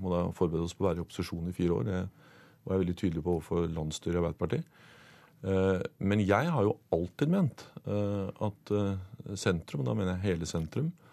[0.00, 1.84] må da forberede oss på å være i opposisjon i fire år.
[1.90, 1.98] Det
[2.64, 4.80] var jeg veldig tydelig på overfor landsstyret i Arbeiderpartiet.
[5.44, 8.72] Eh, men jeg har jo alltid ment at
[9.36, 11.07] sentrum, da mener jeg hele sentrum, Eh,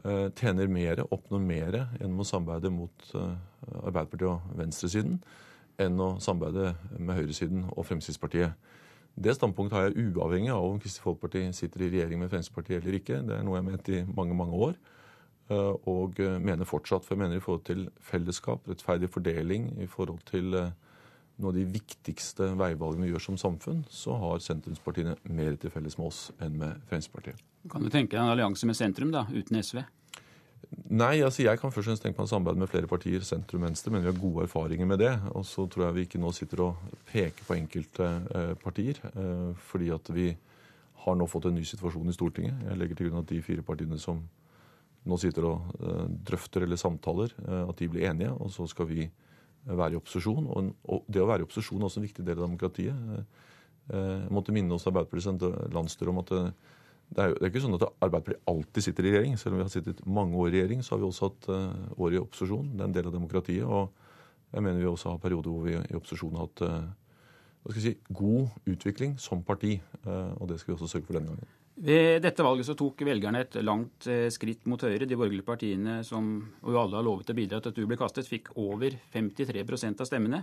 [0.00, 3.34] tjener mer, oppnår mer gjennom å samarbeide mot eh,
[3.82, 5.18] Arbeiderpartiet og venstresiden
[5.80, 8.56] enn å samarbeide med høyresiden og Fremskrittspartiet.
[9.12, 12.96] Det standpunktet har jeg uavhengig av om Kristelig Folkeparti sitter i regjering med Fremskrittspartiet eller
[12.98, 13.20] ikke.
[13.28, 14.74] Det er noe jeg har ment i mange, mange år.
[15.52, 17.04] Eh, og mener fortsatt.
[17.04, 21.68] For jeg mener i forhold til fellesskap, rettferdig fordeling, i forhold til noe av de
[21.68, 26.60] viktigste veivalgene vi gjør som samfunn, så har sentrumspartiene mer til felles med oss enn
[26.64, 27.51] med Fremskrittspartiet.
[27.70, 29.82] Kan du tenke deg en allianse med sentrum, da, uten SV?
[30.92, 33.92] Nei, altså jeg kan først og fremst tenke en samarbeid med flere partier, sentrum venstre,
[33.92, 35.12] men vi har gode erfaringer med det.
[35.36, 39.50] Og så tror jeg vi ikke nå sitter og peker på enkelte eh, partier, eh,
[39.70, 40.30] fordi at vi
[41.04, 42.64] har nå fått en ny situasjon i Stortinget.
[42.68, 44.22] Jeg legger til grunn at de fire partiene som
[45.08, 49.08] nå sitter og eh, drøfter eller samtaler, at de blir enige, og så skal vi
[49.66, 50.46] være i opposisjon.
[50.46, 53.18] Og, og det å være i opposisjon er også en viktig del av demokratiet.
[53.92, 56.30] Jeg måtte minne oss Arbeiderpartiets landsstyre om at
[57.12, 59.38] det, er jo det er ikke sånn at Arbeiderpartiet alltid sitter i regjering.
[59.40, 61.98] Selv om vi har sittet mange år i regjering, så har vi også hatt uh,
[62.00, 62.70] år i opposisjon.
[62.72, 63.66] Det er en del av demokratiet.
[63.68, 67.94] Og jeg mener vi også har perioder hvor vi i opposisjon har hatt uh, si,
[68.08, 69.76] god utvikling som parti.
[70.06, 71.58] Uh, og det skal vi også sørge for denne gangen.
[71.82, 75.08] Ved dette valget så tok velgerne et langt skritt mot Høyre.
[75.08, 78.28] De borgerlige partiene, som jo alle har lovet å bidra til at du ble kastet,
[78.28, 80.42] fikk over 53% av stemmene.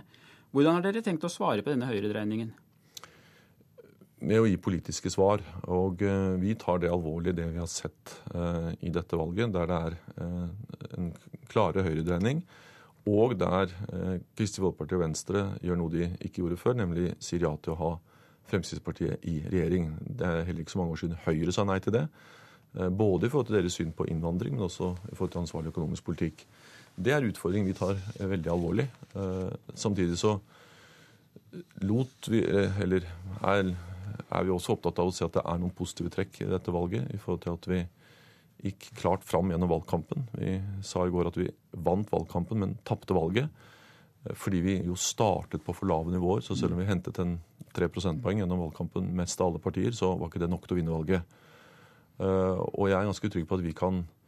[0.50, 2.50] Hvordan har dere tenkt å svare på denne høyredreiningen?
[4.20, 5.42] Med å gi politiske svar.
[5.72, 9.70] Og eh, vi tar det alvorlig, det vi har sett eh, i dette valget, der
[9.70, 11.12] det er eh, en
[11.50, 12.42] klare høyredreining.
[13.08, 13.72] Og der
[14.36, 17.78] Kristelig Folkeparti og Venstre gjør noe de ikke gjorde før, nemlig sier ja til å
[17.80, 17.88] ha
[18.50, 19.88] Fremskrittspartiet i regjering.
[20.04, 22.04] Det er heller ikke så mange år siden Høyre sa nei til det.
[22.76, 26.06] Både i forhold til deres syn på innvandring, men også i forhold til ansvarlig økonomisk
[26.10, 26.44] politikk.
[27.00, 28.86] Det er utfordring vi tar veldig alvorlig.
[29.72, 30.36] Samtidig så
[31.88, 33.08] lot vi, eller
[33.40, 33.72] er
[34.30, 36.74] er vi også opptatt av å se at det er noen positive trekk i dette
[36.74, 37.10] valget.
[37.14, 37.80] i forhold til at vi
[38.70, 40.28] gikk klart fram gjennom valgkampen.
[40.36, 43.48] Vi sa i går at vi vant valgkampen, men tapte valget.
[44.36, 46.42] Fordi vi jo startet på for lave nivåer.
[46.44, 47.38] Så selv om vi hentet en
[47.72, 50.80] 3 prosentpoeng gjennom valgkampen mest av alle partier, så var ikke det nok til å
[50.80, 51.38] vinne valget.
[52.20, 54.19] Eh, og jeg er ganske trygg på at vi kan Eh,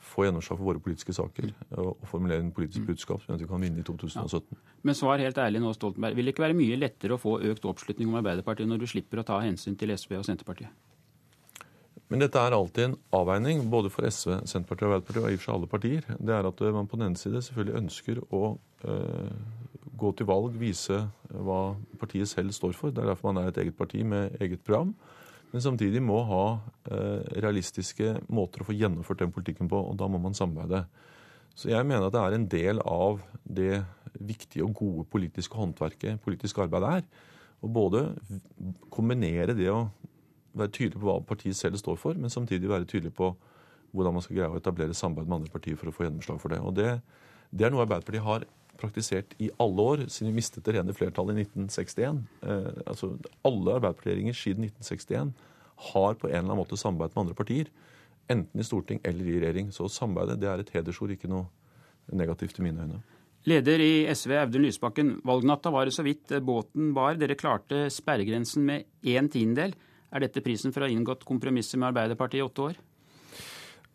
[0.00, 1.50] få gjennomslag for våre politiske saker
[1.82, 4.46] og formulere en politisk budskap som vi kan vinne i 2017.
[4.56, 4.76] Ja.
[4.88, 6.16] Men svar helt ærlig nå, Stoltenberg.
[6.16, 9.20] Vil det ikke være mye lettere å få økt oppslutning om Arbeiderpartiet når du slipper
[9.20, 10.72] å ta hensyn til SV og Senterpartiet?
[12.10, 15.42] Men dette er alltid en avveining, både for SV, Senterpartiet og Arbeiderpartiet, og i og
[15.42, 16.08] for seg alle partier.
[16.18, 19.36] Det er at man på den ene side selvfølgelig ønsker å øh,
[20.00, 21.60] gå til valg, vise hva
[22.00, 22.90] partiet selv står for.
[22.90, 24.96] Det er derfor man er et eget parti med eget program
[25.50, 26.44] men samtidig må ha
[26.90, 30.84] eh, realistiske måter å få gjennomført den politikken på, og da må man samarbeide.
[31.58, 33.82] Så jeg mener at det er en del av det
[34.14, 37.02] viktige og gode politiske håndverket politisk arbeid er.
[37.60, 38.06] Å både
[38.94, 39.88] kombinere det å
[40.56, 43.34] være tydelig på hva partiet selv står for, men samtidig være tydelig på
[43.90, 46.54] hvordan man skal greie å etablere samarbeid med andre partier for å få gjennomslag for
[46.54, 46.60] det.
[46.62, 46.94] Og det,
[47.50, 48.46] det er noe Arbeiderpartiet har
[48.80, 52.24] praktisert i alle år, siden vi mistet det rene flertallet i 1961.
[52.42, 53.12] Eh, altså
[53.46, 55.32] Alle arbeiderpartiregjeringer siden 1961
[55.90, 57.70] har på en eller annen måte samarbeidet med andre partier.
[58.30, 59.70] Enten i storting eller i regjering.
[59.74, 61.48] Så samarbeidet det er et hedersord, ikke noe
[62.12, 63.00] negativt i mine øyne.
[63.48, 65.14] Leder i SV, Audun Lysbakken.
[65.24, 67.16] Valgnatta var det så vidt båten bar.
[67.16, 69.72] Dere klarte sperregrensen med én tiendedel.
[70.12, 72.80] Er dette prisen for å ha inngått kompromisser med Arbeiderpartiet i åtte år?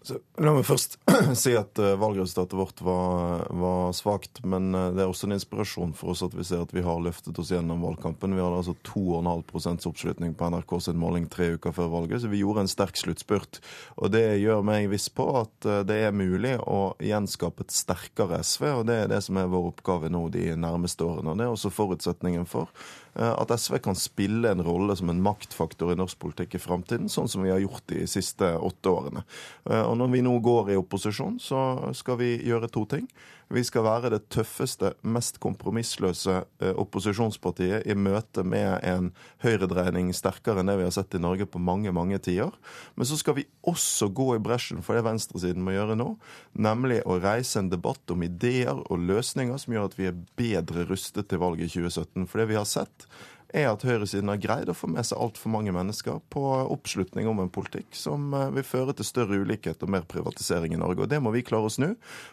[0.06, 0.99] Så, la meg først
[1.41, 4.44] si at uh, valgresultatet vårt var, var svakt.
[4.45, 7.02] Men uh, det er også en inspirasjon for oss at vi ser at vi har
[7.02, 8.36] løftet oss gjennom valgkampen.
[8.38, 12.44] Vi hadde altså 2,5% oppslutning på NRK sin måling tre uker før valget, så vi
[12.44, 13.57] gjorde en sterk sluttspurt.
[13.98, 18.44] Og det gjør meg viss på at uh, det er mulig å gjenskape et sterkere
[18.45, 21.34] SV, og det er det som er vår oppgave nå de nærmeste årene.
[21.34, 22.69] Og det er også forutsetningen for
[23.16, 27.30] at SV kan spille en rolle som en maktfaktor i norsk politikk i framtiden, sånn
[27.32, 29.24] som vi har gjort de siste åtte årene.
[29.72, 33.08] Og og når vi nå går i opposisjon, så skal vi gjøre to ting.
[33.54, 39.12] Vi skal være det tøffeste, mest kompromissløse eh, opposisjonspartiet i møte med en
[39.46, 42.58] høyredreining sterkere enn det vi har sett i Norge på mange mange tiår.
[42.98, 46.10] Men så skal vi også gå i bresjen for det venstresiden må gjøre nå,
[46.58, 50.88] nemlig å reise en debatt om ideer og løsninger som gjør at vi er bedre
[50.90, 52.26] rustet til valget i 2017.
[52.26, 53.06] For det vi har sett,
[53.54, 56.44] er at høyresiden har greid å få med seg altfor mange mennesker på
[56.74, 60.80] oppslutning om en politikk som eh, vil føre til større ulikhet og mer privatisering i
[60.82, 61.06] Norge.
[61.06, 61.92] Og Det må vi klare å snu.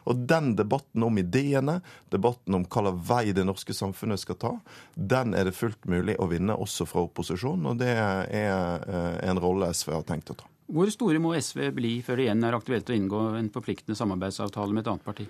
[0.09, 1.81] Og den debatten om ideene,
[2.13, 4.55] debatten om hva vei det norske samfunnet skal ta,
[4.95, 9.41] den er det fullt mulig å vinne også fra opposisjonen, og det er eh, en
[9.43, 10.49] rolle SV har tenkt å ta.
[10.73, 14.73] Hvor store må SV bli før det igjen er aktuelt å inngå en forpliktende samarbeidsavtale
[14.73, 15.27] med et annet parti?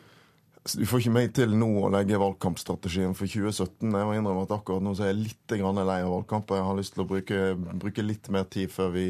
[0.63, 3.83] Du får ikke meg til nå å legge valgkampstrategien for 2017.
[3.83, 6.53] Jeg må innrømme at akkurat nå så er jeg litt lei av valgkamp.
[6.55, 7.39] Jeg har lyst til å bruke,
[7.83, 9.09] bruke litt mer tid før vi,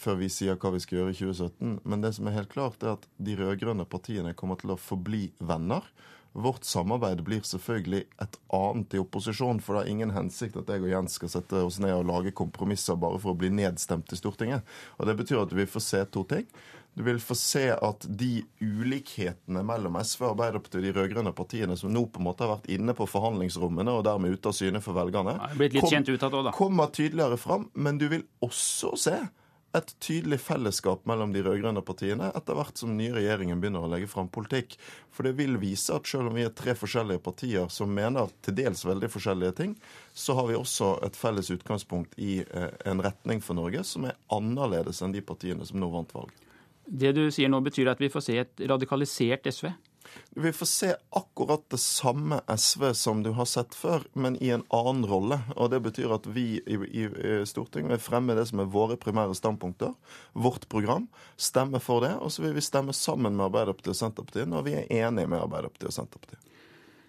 [0.00, 1.74] før vi, sier hva vi skal gjøre i 2017.
[1.84, 5.26] Men det som er helt klart, er at de rød-grønne partiene kommer til å forbli
[5.36, 5.84] venner.
[6.32, 10.80] Vårt samarbeid blir selvfølgelig et annet i opposisjon, for det har ingen hensikt at jeg
[10.80, 14.20] og Jens skal sette oss ned og lage kompromisser bare for å bli nedstemt i
[14.20, 14.64] Stortinget.
[14.96, 16.48] Og Det betyr at vi får se to ting.
[16.96, 21.92] Du vil få se at de ulikhetene mellom SV Arbeiderpartiet og de rød-grønne partiene som
[21.92, 24.96] nå på en måte har vært inne på forhandlingsrommene og dermed ute av syne for
[24.96, 25.34] velgerne,
[25.76, 27.68] kom, kommer tydeligere fram.
[27.76, 29.18] Men du vil også se
[29.76, 33.90] et tydelig fellesskap mellom de rød-grønne partiene etter hvert som den nye regjeringen begynner å
[33.92, 34.78] legge fram politikk.
[35.12, 38.56] For det vil vise at selv om vi er tre forskjellige partier som mener til
[38.56, 39.76] dels veldig forskjellige ting,
[40.16, 44.16] så har vi også et felles utgangspunkt i eh, en retning for Norge som er
[44.32, 46.45] annerledes enn de partiene som nå vant valget.
[46.86, 49.70] Det du sier nå, betyr at vi får se et radikalisert SV?
[50.30, 54.64] Vi får se akkurat det samme SV som du har sett før, men i en
[54.70, 55.40] annen rolle.
[55.56, 58.98] Og Det betyr at vi i, i, i Stortinget vil fremme det som er våre
[59.00, 59.94] primære standpunkter,
[60.32, 62.14] vårt program, stemme for det.
[62.20, 65.42] Og så vil vi stemme sammen med Arbeiderpartiet og Senterpartiet når vi er enige med
[65.42, 66.42] Arbeiderpartiet og Senterpartiet.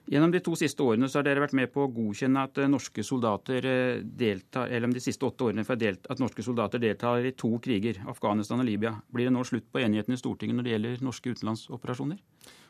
[0.07, 2.69] Gjennom de to siste årene så har dere vært med på å godkjenne at eh,
[2.71, 7.51] norske soldater eh, deltar, eller de siste åtte årene at norske soldater deltar i to
[7.63, 8.93] kriger, Afghanistan og Libya.
[9.11, 12.23] Blir det nå slutt på enigheten i Stortinget når det gjelder norske utenlandsoperasjoner?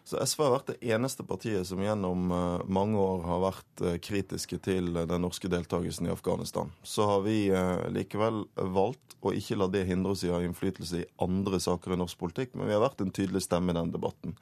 [0.07, 4.61] Så SV har vært det eneste partiet som gjennom eh, mange år har vært kritiske
[4.63, 6.71] til den norske deltakelsen i Afghanistan.
[6.83, 7.51] Så har vi
[7.93, 11.93] likevel valgt å ikke la det hindre oss i å ha innflytelse i andre saker
[11.93, 14.37] i norsk politikk, men vi har vært en tydelig stemme i den debatten.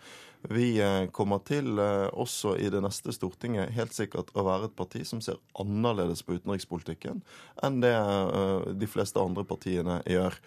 [0.50, 4.76] Vi eh, kommer til, eh, også i det neste Stortinget, helt sikkert å være et
[4.78, 7.24] parti som ser annerledes på utenrikspolitikken
[7.66, 10.38] enn det eh, de fleste andre partiene gjør.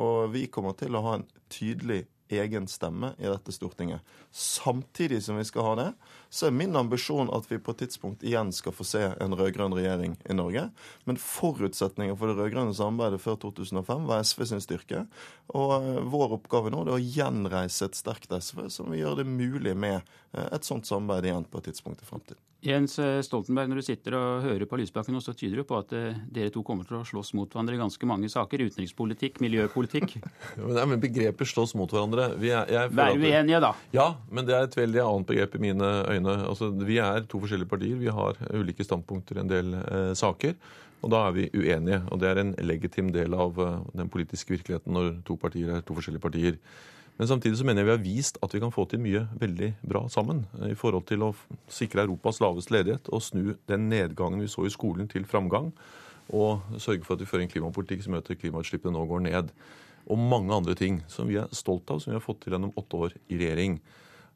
[0.00, 4.00] Og vi kommer til å ha en tydelig egen stemme i dette Stortinget.
[4.30, 5.86] Samtidig som vi skal ha det,
[6.30, 9.74] så er min ambisjon at vi på et tidspunkt igjen skal få se en rød-grønn
[9.76, 10.68] regjering i Norge.
[11.08, 15.06] Men forutsetningen for det rød-grønne samarbeidet før 2005 var SV sin styrke.
[15.54, 19.32] Og eh, vår oppgave nå er å gjenreise et sterkt SV som vil gjøre det
[19.32, 22.42] mulig med eh, et sånt samarbeid igjen på et tidspunkt i fremtiden.
[22.64, 25.94] Jens eh, Stoltenberg, når du sitter og hører på Lysbakken, så tyder det på at
[26.32, 28.66] dere to kommer til å slåss mot hverandre i ganske mange saker.
[28.68, 30.18] Utenrikspolitikk, miljøpolitikk.
[30.78, 32.30] ja, men begreper slåss mot hverandre.
[32.40, 33.72] Vi er, Vær uenige, da.
[33.96, 36.36] Ja, men det er et veldig annet begrep i mine øyne.
[36.50, 37.96] Altså, vi er to forskjellige partier.
[38.00, 40.56] Vi har ulike standpunkter i en del eh, saker.
[41.00, 42.02] Og da er vi uenige.
[42.12, 45.84] Og det er en legitim del av uh, den politiske virkeligheten når to partier er
[45.84, 46.58] to forskjellige partier.
[47.20, 49.74] Men samtidig så mener jeg vi har vist at vi kan få til mye veldig
[49.84, 50.46] bra sammen.
[50.64, 51.34] I forhold til å
[51.68, 55.68] sikre Europas laveste ledighet og snu den nedgangen vi så i skolen, til framgang.
[56.32, 59.52] Og sørge for at vi fører en klimapolitikk som gjør at klimautslippene nå går ned.
[60.08, 62.72] Og mange andre ting som vi er stolt av, som vi har fått til gjennom
[62.80, 63.76] åtte år i regjering.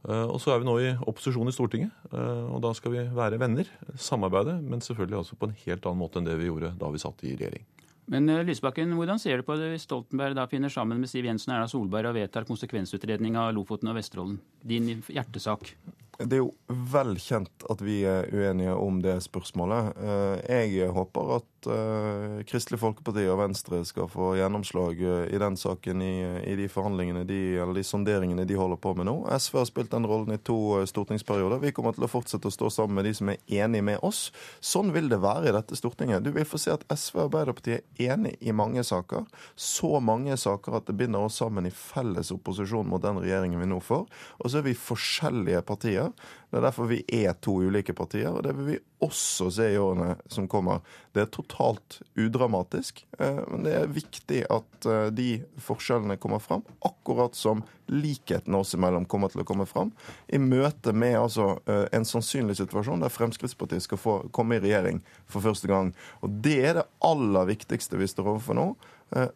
[0.05, 3.07] Eh, og så er vi nå i opposisjon i Stortinget, eh, og da skal vi
[3.17, 6.75] være venner, samarbeide, men selvfølgelig altså på en helt annen måte enn det vi gjorde
[6.77, 7.65] da vi satt i regjering.
[8.11, 11.29] Men uh, Lysbakken, hvordan ser du på det hvis Stoltenberg da finner sammen med Siv
[11.29, 14.39] Jensen og Erna Solberg og vedtar konsekvensutredning av Lofoten og Vesterålen?
[14.65, 15.73] Din hjertesak.
[16.15, 16.53] Det er jo
[16.93, 19.97] vel kjent at vi er uenige om det spørsmålet.
[19.99, 26.03] Eh, jeg håper at eh, Kristelig Folkeparti og Venstre skal få gjennomslag i den saken
[26.05, 26.15] i,
[26.51, 29.17] i de forhandlingene de, eller de sonderingene de holder på med nå.
[29.33, 30.59] SV har spilt den rollen i to
[30.89, 31.63] stortingsperioder.
[31.63, 34.29] Vi kommer til å fortsette å stå sammen med de som er enige med oss.
[34.65, 36.25] Sånn vil det være i dette Stortinget.
[36.25, 39.27] Du vil få se at SV og Arbeiderpartiet er enig i mange saker.
[39.57, 43.71] Så mange saker at det binder oss sammen i felles opposisjon mot den regjeringen vi
[43.71, 44.07] nå får.
[44.41, 46.13] Og så er vi forskjellige partier.
[46.55, 49.79] Det er derfor vi er to ulike partier, og det vil vi også se i
[49.83, 50.85] årene som kommer.
[51.11, 55.27] Det er totalt udramatisk, eh, men det er viktig at eh, de
[55.59, 59.91] forskjellene kommer fram, akkurat som likhetene oss imellom kommer til å komme fram,
[60.31, 65.01] i møte med altså, eh, en sannsynlig situasjon der Fremskrittspartiet skal få komme i regjering
[65.27, 65.91] for første gang.
[66.23, 68.69] Og Det er det aller viktigste vi står overfor nå.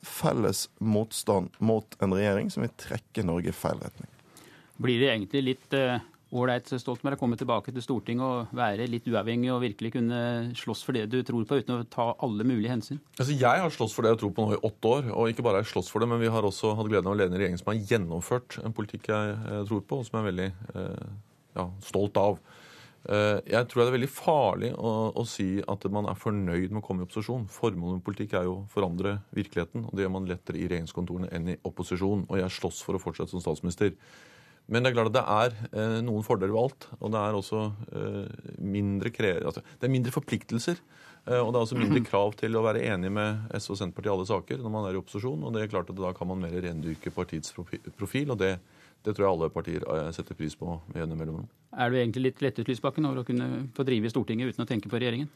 [0.06, 4.08] Felles motstand mot en regjering som vil trekke Norge i feil retning.
[4.78, 5.76] Blir det egentlig litt
[6.34, 10.20] ålreit Stoltenberg å komme tilbake til Stortinget og være litt uavhengig og virkelig kunne
[10.58, 13.00] slåss for det du tror på, uten å ta alle mulige hensyn?
[13.16, 15.10] Altså, jeg har slåss for det jeg tror på nå i åtte år.
[15.14, 17.16] Og ikke bare har jeg slåss for det, men vi har også hatt gleden av
[17.16, 20.18] å lede en regjering som har gjennomført en politikk jeg, jeg tror på, og som
[20.18, 21.10] jeg er veldig eh,
[21.58, 22.40] ja, stolt av.
[23.08, 26.82] Eh, jeg tror det er veldig farlig å, å, si at man er fornøyd med
[26.82, 27.46] å komme i opposisjon.
[27.52, 31.30] Formålet med politikk er jo å forandre virkeligheten, og det gjør man lettere i regjeringskontorene
[31.32, 32.26] enn i opposisjon.
[32.28, 33.94] Og jeg slåss for å fortsette som statsminister.
[34.68, 36.86] Men det er klart at det er eh, noen fordeler ved alt.
[37.00, 37.60] Og det er også
[37.96, 40.80] eh, mindre, altså, det er mindre forpliktelser.
[41.24, 44.12] Eh, og det er også mindre krav til å være enig med SV og Senterpartiet
[44.12, 45.46] i alle saker når man er i opposisjon.
[45.46, 48.34] Og det er klart at da kan man mer rendyrke partiets profil.
[48.34, 48.58] og det
[49.06, 50.74] det tror jeg alle partier eh, setter pris på.
[51.78, 54.68] Er du egentlig litt lettet, Lysbakken, over å kunne få drive i Stortinget uten å
[54.68, 55.28] tenke på regjeringen?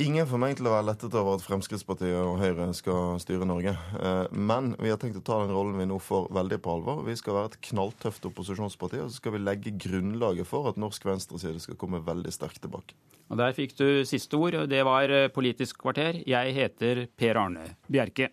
[0.00, 3.74] Ingen får meg til å være lettet over at Fremskrittspartiet og Høyre skal styre Norge.
[3.74, 7.02] Eh, men vi har tenkt å ta den rollen vi nå får veldig på alvor.
[7.08, 11.08] Vi skal være et knalltøft opposisjonsparti, og så skal vi legge grunnlaget for at norsk
[11.10, 12.96] venstreside skal komme veldig sterkt tilbake.
[13.32, 16.22] Og Der fikk du siste ord, og det var eh, Politisk kvarter.
[16.28, 18.32] Jeg heter Per Arne Bjerke.